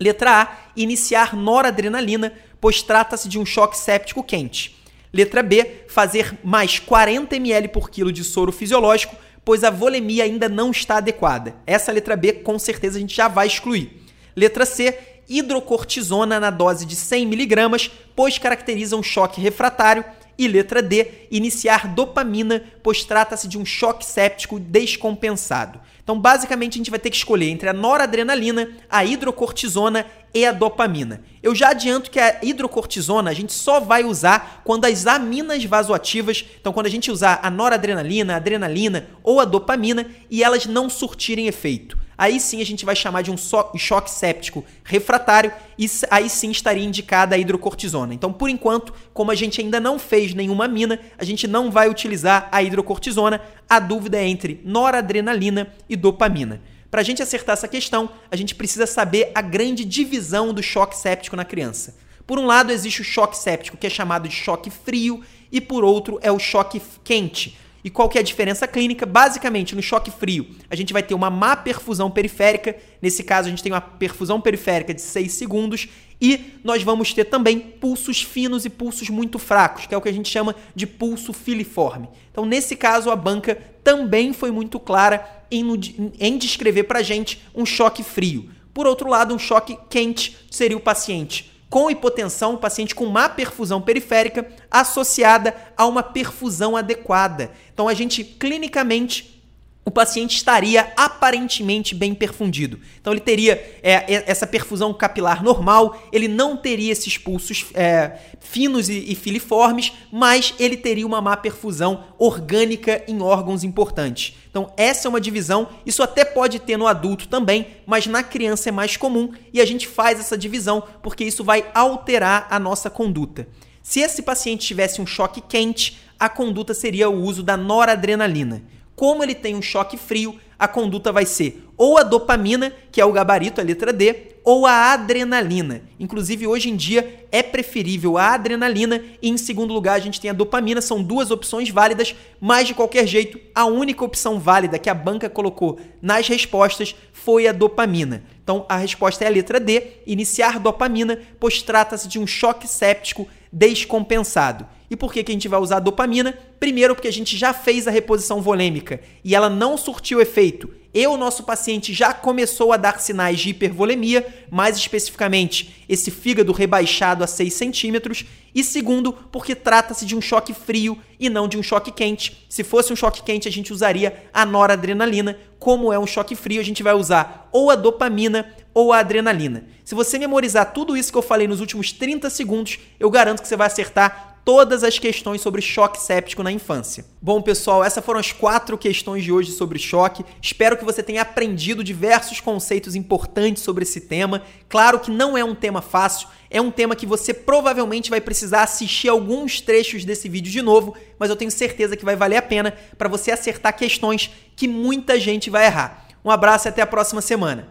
Letra 0.00 0.42
A, 0.42 0.56
iniciar 0.74 1.36
noradrenalina, 1.36 2.32
pois 2.58 2.82
trata-se 2.82 3.28
de 3.28 3.38
um 3.38 3.44
choque 3.44 3.76
séptico 3.76 4.24
quente. 4.24 4.79
Letra 5.12 5.42
B, 5.42 5.84
fazer 5.88 6.38
mais 6.44 6.78
40 6.78 7.34
ml 7.36 7.68
por 7.68 7.90
quilo 7.90 8.12
de 8.12 8.22
soro 8.22 8.52
fisiológico, 8.52 9.16
pois 9.44 9.64
a 9.64 9.70
volemia 9.70 10.24
ainda 10.24 10.48
não 10.48 10.70
está 10.70 10.98
adequada. 10.98 11.56
Essa 11.66 11.90
letra 11.90 12.14
B, 12.14 12.32
com 12.34 12.58
certeza, 12.58 12.98
a 12.98 13.00
gente 13.00 13.16
já 13.16 13.26
vai 13.26 13.46
excluir. 13.46 14.04
Letra 14.36 14.64
C, 14.64 14.96
hidrocortisona 15.28 16.38
na 16.38 16.50
dose 16.50 16.84
de 16.86 16.94
100 16.94 17.22
mg, 17.24 17.90
pois 18.14 18.38
caracteriza 18.38 18.96
um 18.96 19.02
choque 19.02 19.40
refratário. 19.40 20.04
E 20.38 20.48
letra 20.48 20.80
D, 20.80 21.06
iniciar 21.30 21.86
dopamina, 21.88 22.64
pois 22.82 23.04
trata-se 23.04 23.46
de 23.46 23.58
um 23.58 23.64
choque 23.66 24.06
séptico 24.06 24.58
descompensado. 24.58 25.78
Então, 26.02 26.18
basicamente, 26.18 26.74
a 26.74 26.78
gente 26.78 26.90
vai 26.90 26.98
ter 26.98 27.10
que 27.10 27.16
escolher 27.16 27.50
entre 27.50 27.68
a 27.68 27.74
noradrenalina, 27.74 28.70
a 28.88 29.04
hidrocortisona 29.04 30.06
e 30.32 30.46
a 30.46 30.52
dopamina. 30.52 31.22
Eu 31.42 31.54
já 31.54 31.70
adianto 31.70 32.10
que 32.10 32.20
a 32.20 32.38
hidrocortisona 32.42 33.30
a 33.30 33.34
gente 33.34 33.52
só 33.52 33.80
vai 33.80 34.04
usar 34.04 34.62
quando 34.64 34.84
as 34.84 35.06
aminas 35.06 35.64
vasoativas, 35.64 36.44
então 36.60 36.72
quando 36.72 36.86
a 36.86 36.90
gente 36.90 37.10
usar 37.10 37.40
a 37.42 37.50
noradrenalina, 37.50 38.34
a 38.34 38.36
adrenalina 38.36 39.08
ou 39.22 39.40
a 39.40 39.44
dopamina 39.44 40.06
e 40.30 40.42
elas 40.42 40.66
não 40.66 40.88
surtirem 40.88 41.46
efeito. 41.46 41.98
Aí 42.20 42.38
sim 42.38 42.60
a 42.60 42.66
gente 42.66 42.84
vai 42.84 42.94
chamar 42.94 43.22
de 43.22 43.30
um 43.30 43.36
choque 43.38 44.10
séptico 44.10 44.62
refratário 44.84 45.50
e 45.78 45.88
aí 46.10 46.28
sim 46.28 46.50
estaria 46.50 46.84
indicada 46.84 47.34
a 47.34 47.38
hidrocortisona. 47.38 48.12
Então, 48.12 48.30
por 48.30 48.50
enquanto, 48.50 48.92
como 49.14 49.30
a 49.30 49.34
gente 49.34 49.62
ainda 49.62 49.80
não 49.80 49.98
fez 49.98 50.34
nenhuma 50.34 50.68
mina, 50.68 51.00
a 51.16 51.24
gente 51.24 51.48
não 51.48 51.70
vai 51.70 51.88
utilizar 51.88 52.46
a 52.52 52.62
hidrocortisona. 52.62 53.40
A 53.66 53.80
dúvida 53.80 54.18
é 54.18 54.26
entre 54.26 54.60
noradrenalina 54.66 55.72
e 55.88 55.96
dopamina. 55.96 56.60
Para 56.90 57.02
a 57.02 57.04
gente 57.04 57.22
acertar 57.22 57.52
essa 57.52 57.68
questão, 57.68 58.10
a 58.30 58.36
gente 58.36 58.54
precisa 58.54 58.86
saber 58.86 59.30
a 59.34 59.40
grande 59.40 59.84
divisão 59.84 60.52
do 60.52 60.62
choque 60.62 60.96
séptico 60.96 61.36
na 61.36 61.44
criança. 61.44 61.96
Por 62.26 62.38
um 62.38 62.46
lado, 62.46 62.72
existe 62.72 63.00
o 63.00 63.04
choque 63.04 63.36
séptico, 63.36 63.76
que 63.76 63.86
é 63.86 63.90
chamado 63.90 64.28
de 64.28 64.34
choque 64.34 64.70
frio, 64.70 65.22
e 65.52 65.60
por 65.60 65.84
outro 65.84 66.18
é 66.20 66.32
o 66.32 66.38
choque 66.38 66.82
quente. 67.04 67.56
E 67.82 67.88
qual 67.88 68.08
que 68.08 68.18
é 68.18 68.20
a 68.20 68.24
diferença 68.24 68.68
clínica? 68.68 69.06
Basicamente, 69.06 69.74
no 69.74 69.82
choque 69.82 70.10
frio, 70.10 70.46
a 70.68 70.76
gente 70.76 70.92
vai 70.92 71.02
ter 71.02 71.14
uma 71.14 71.30
má 71.30 71.56
perfusão 71.56 72.10
periférica. 72.10 72.76
Nesse 73.00 73.22
caso, 73.22 73.46
a 73.46 73.50
gente 73.50 73.62
tem 73.62 73.72
uma 73.72 73.80
perfusão 73.80 74.40
periférica 74.40 74.92
de 74.92 75.00
6 75.00 75.32
segundos. 75.32 75.88
E 76.20 76.58
nós 76.62 76.82
vamos 76.82 77.14
ter 77.14 77.24
também 77.24 77.58
pulsos 77.58 78.20
finos 78.20 78.66
e 78.66 78.70
pulsos 78.70 79.08
muito 79.08 79.38
fracos, 79.38 79.86
que 79.86 79.94
é 79.94 79.96
o 79.96 80.00
que 80.02 80.08
a 80.08 80.12
gente 80.12 80.28
chama 80.28 80.54
de 80.74 80.86
pulso 80.86 81.32
filiforme. 81.32 82.08
Então, 82.30 82.44
nesse 82.44 82.76
caso, 82.76 83.10
a 83.10 83.16
banca 83.16 83.56
também 83.82 84.34
foi 84.34 84.50
muito 84.50 84.78
clara 84.78 85.39
em, 85.50 86.12
em 86.18 86.38
descrever 86.38 86.84
para 86.84 87.02
gente 87.02 87.42
um 87.54 87.66
choque 87.66 88.02
frio. 88.02 88.50
Por 88.72 88.86
outro 88.86 89.08
lado, 89.08 89.34
um 89.34 89.38
choque 89.38 89.76
quente 89.88 90.36
seria 90.50 90.76
o 90.76 90.80
paciente 90.80 91.50
com 91.70 91.88
hipotensão, 91.88 92.56
paciente 92.56 92.96
com 92.96 93.06
má 93.06 93.28
perfusão 93.28 93.80
periférica 93.80 94.46
associada 94.68 95.54
a 95.76 95.86
uma 95.86 96.02
perfusão 96.02 96.76
adequada. 96.76 97.52
Então 97.72 97.86
a 97.86 97.94
gente 97.94 98.24
clinicamente 98.24 99.39
o 99.84 99.90
paciente 99.90 100.36
estaria 100.36 100.92
aparentemente 100.96 101.94
bem 101.94 102.14
perfundido. 102.14 102.78
Então 103.00 103.12
ele 103.12 103.20
teria 103.20 103.54
é, 103.82 104.24
essa 104.30 104.46
perfusão 104.46 104.92
capilar 104.92 105.42
normal, 105.42 106.02
ele 106.12 106.28
não 106.28 106.56
teria 106.56 106.92
esses 106.92 107.16
pulsos 107.16 107.66
é, 107.74 108.18
finos 108.38 108.88
e, 108.90 109.10
e, 109.10 109.14
filiformes, 109.14 109.92
mas 110.12 110.54
ele 110.58 110.76
teria 110.76 111.06
uma 111.06 111.22
má 111.22 111.36
perfusão 111.36 112.04
orgânica 112.18 113.02
em 113.08 113.22
órgãos 113.22 113.64
importantes. 113.64 114.36
Então 114.50 114.70
essa 114.76 115.08
é 115.08 115.08
uma 115.08 115.20
divisão, 115.20 115.68
isso 115.86 116.02
até 116.02 116.24
pode 116.24 116.58
ter 116.58 116.76
no 116.76 116.86
adulto 116.86 117.26
também, 117.26 117.66
mas 117.86 118.06
na 118.06 118.22
criança 118.22 118.68
é 118.68 118.72
mais 118.72 118.96
comum 118.96 119.32
e 119.52 119.60
a 119.60 119.66
gente 119.66 119.88
faz 119.88 120.20
essa 120.20 120.36
divisão 120.36 120.82
porque 121.02 121.24
isso 121.24 121.42
vai 121.42 121.66
alterar 121.74 122.46
a 122.50 122.60
nossa 122.60 122.90
conduta. 122.90 123.48
Se 123.82 124.00
esse 124.00 124.22
paciente 124.22 124.66
tivesse 124.66 125.00
um 125.00 125.06
choque 125.06 125.40
quente, 125.40 125.98
a 126.18 126.28
conduta 126.28 126.74
seria 126.74 127.08
o 127.08 127.22
uso 127.22 127.42
da 127.42 127.56
noradrenalina. 127.56 128.62
Como 129.00 129.24
ele 129.24 129.34
tem 129.34 129.56
um 129.56 129.62
choque 129.62 129.96
frio, 129.96 130.38
a 130.58 130.68
conduta 130.68 131.10
vai 131.10 131.24
ser 131.24 131.66
ou 131.74 131.96
a 131.96 132.02
dopamina, 132.02 132.70
que 132.92 133.00
é 133.00 133.04
o 133.06 133.12
gabarito, 133.12 133.58
a 133.58 133.64
letra 133.64 133.94
D, 133.94 134.34
ou 134.44 134.66
a 134.66 134.92
adrenalina. 134.92 135.80
Inclusive, 135.98 136.46
hoje 136.46 136.68
em 136.68 136.76
dia 136.76 137.26
é 137.32 137.42
preferível 137.42 138.18
a 138.18 138.34
adrenalina 138.34 139.02
e, 139.22 139.30
em 139.30 139.38
segundo 139.38 139.72
lugar, 139.72 139.94
a 139.94 139.98
gente 139.98 140.20
tem 140.20 140.30
a 140.30 140.34
dopamina. 140.34 140.82
São 140.82 141.02
duas 141.02 141.30
opções 141.30 141.70
válidas, 141.70 142.14
mas 142.38 142.66
de 142.66 142.74
qualquer 142.74 143.06
jeito, 143.06 143.40
a 143.54 143.64
única 143.64 144.04
opção 144.04 144.38
válida 144.38 144.78
que 144.78 144.90
a 144.90 144.94
banca 144.94 145.30
colocou 145.30 145.80
nas 146.02 146.28
respostas 146.28 146.94
foi 147.10 147.46
a 147.46 147.52
dopamina. 147.52 148.22
Então, 148.44 148.66
a 148.68 148.76
resposta 148.76 149.24
é 149.24 149.28
a 149.28 149.30
letra 149.30 149.58
D, 149.58 149.82
iniciar 150.06 150.60
dopamina, 150.60 151.18
pois 151.40 151.62
trata-se 151.62 152.06
de 152.06 152.18
um 152.18 152.26
choque 152.26 152.68
séptico 152.68 153.26
descompensado. 153.50 154.66
E 154.90 154.96
por 154.96 155.12
que, 155.12 155.22
que 155.22 155.30
a 155.30 155.34
gente 155.34 155.46
vai 155.46 155.60
usar 155.60 155.76
a 155.76 155.80
dopamina? 155.80 156.36
Primeiro, 156.58 156.96
porque 156.96 157.06
a 157.06 157.12
gente 157.12 157.36
já 157.36 157.54
fez 157.54 157.86
a 157.86 157.92
reposição 157.92 158.42
volêmica 158.42 159.00
e 159.22 159.36
ela 159.36 159.48
não 159.48 159.78
surtiu 159.78 160.20
efeito. 160.20 160.68
E 160.92 161.06
o 161.06 161.16
nosso 161.16 161.44
paciente 161.44 161.94
já 161.94 162.12
começou 162.12 162.72
a 162.72 162.76
dar 162.76 162.98
sinais 162.98 163.38
de 163.38 163.50
hipervolemia, 163.50 164.26
mais 164.50 164.76
especificamente 164.76 165.84
esse 165.88 166.10
fígado 166.10 166.50
rebaixado 166.52 167.22
a 167.22 167.28
6 167.28 167.54
centímetros. 167.54 168.24
E 168.52 168.64
segundo, 168.64 169.12
porque 169.12 169.54
trata-se 169.54 170.04
de 170.04 170.16
um 170.16 170.20
choque 170.20 170.52
frio 170.52 170.98
e 171.20 171.30
não 171.30 171.46
de 171.46 171.56
um 171.56 171.62
choque 171.62 171.92
quente. 171.92 172.44
Se 172.48 172.64
fosse 172.64 172.92
um 172.92 172.96
choque 172.96 173.22
quente, 173.22 173.46
a 173.46 173.52
gente 173.52 173.72
usaria 173.72 174.24
a 174.32 174.44
noradrenalina. 174.44 175.38
Como 175.60 175.92
é 175.92 175.98
um 175.98 176.06
choque 176.06 176.34
frio, 176.34 176.60
a 176.60 176.64
gente 176.64 176.82
vai 176.82 176.94
usar 176.94 177.48
ou 177.52 177.70
a 177.70 177.76
dopamina 177.76 178.52
ou 178.74 178.92
a 178.92 178.98
adrenalina. 178.98 179.66
Se 179.84 179.94
você 179.94 180.18
memorizar 180.18 180.72
tudo 180.72 180.96
isso 180.96 181.12
que 181.12 181.18
eu 181.18 181.22
falei 181.22 181.46
nos 181.46 181.60
últimos 181.60 181.92
30 181.92 182.28
segundos, 182.30 182.78
eu 182.98 183.10
garanto 183.10 183.42
que 183.42 183.46
você 183.48 183.56
vai 183.56 183.68
acertar 183.68 184.29
todas 184.44 184.84
as 184.84 184.98
questões 184.98 185.40
sobre 185.40 185.62
choque 185.62 186.00
séptico 186.00 186.42
na 186.42 186.52
infância. 186.52 187.04
Bom, 187.20 187.40
pessoal, 187.42 187.84
essas 187.84 188.04
foram 188.04 188.20
as 188.20 188.32
quatro 188.32 188.76
questões 188.78 189.24
de 189.24 189.32
hoje 189.32 189.52
sobre 189.52 189.78
choque. 189.78 190.24
Espero 190.40 190.76
que 190.76 190.84
você 190.84 191.02
tenha 191.02 191.22
aprendido 191.22 191.84
diversos 191.84 192.40
conceitos 192.40 192.94
importantes 192.94 193.62
sobre 193.62 193.84
esse 193.84 194.00
tema. 194.00 194.42
Claro 194.68 195.00
que 195.00 195.10
não 195.10 195.36
é 195.36 195.44
um 195.44 195.54
tema 195.54 195.82
fácil, 195.82 196.28
é 196.50 196.60
um 196.60 196.70
tema 196.70 196.96
que 196.96 197.06
você 197.06 197.32
provavelmente 197.32 198.10
vai 198.10 198.20
precisar 198.20 198.62
assistir 198.62 199.08
alguns 199.08 199.60
trechos 199.60 200.04
desse 200.04 200.28
vídeo 200.28 200.50
de 200.50 200.62
novo, 200.62 200.96
mas 201.18 201.30
eu 201.30 201.36
tenho 201.36 201.50
certeza 201.50 201.96
que 201.96 202.04
vai 202.04 202.16
valer 202.16 202.36
a 202.36 202.42
pena 202.42 202.74
para 202.96 203.08
você 203.08 203.30
acertar 203.30 203.76
questões 203.76 204.30
que 204.56 204.66
muita 204.66 205.18
gente 205.18 205.50
vai 205.50 205.66
errar. 205.66 206.06
Um 206.24 206.30
abraço 206.30 206.68
e 206.68 206.70
até 206.70 206.82
a 206.82 206.86
próxima 206.86 207.20
semana. 207.20 207.70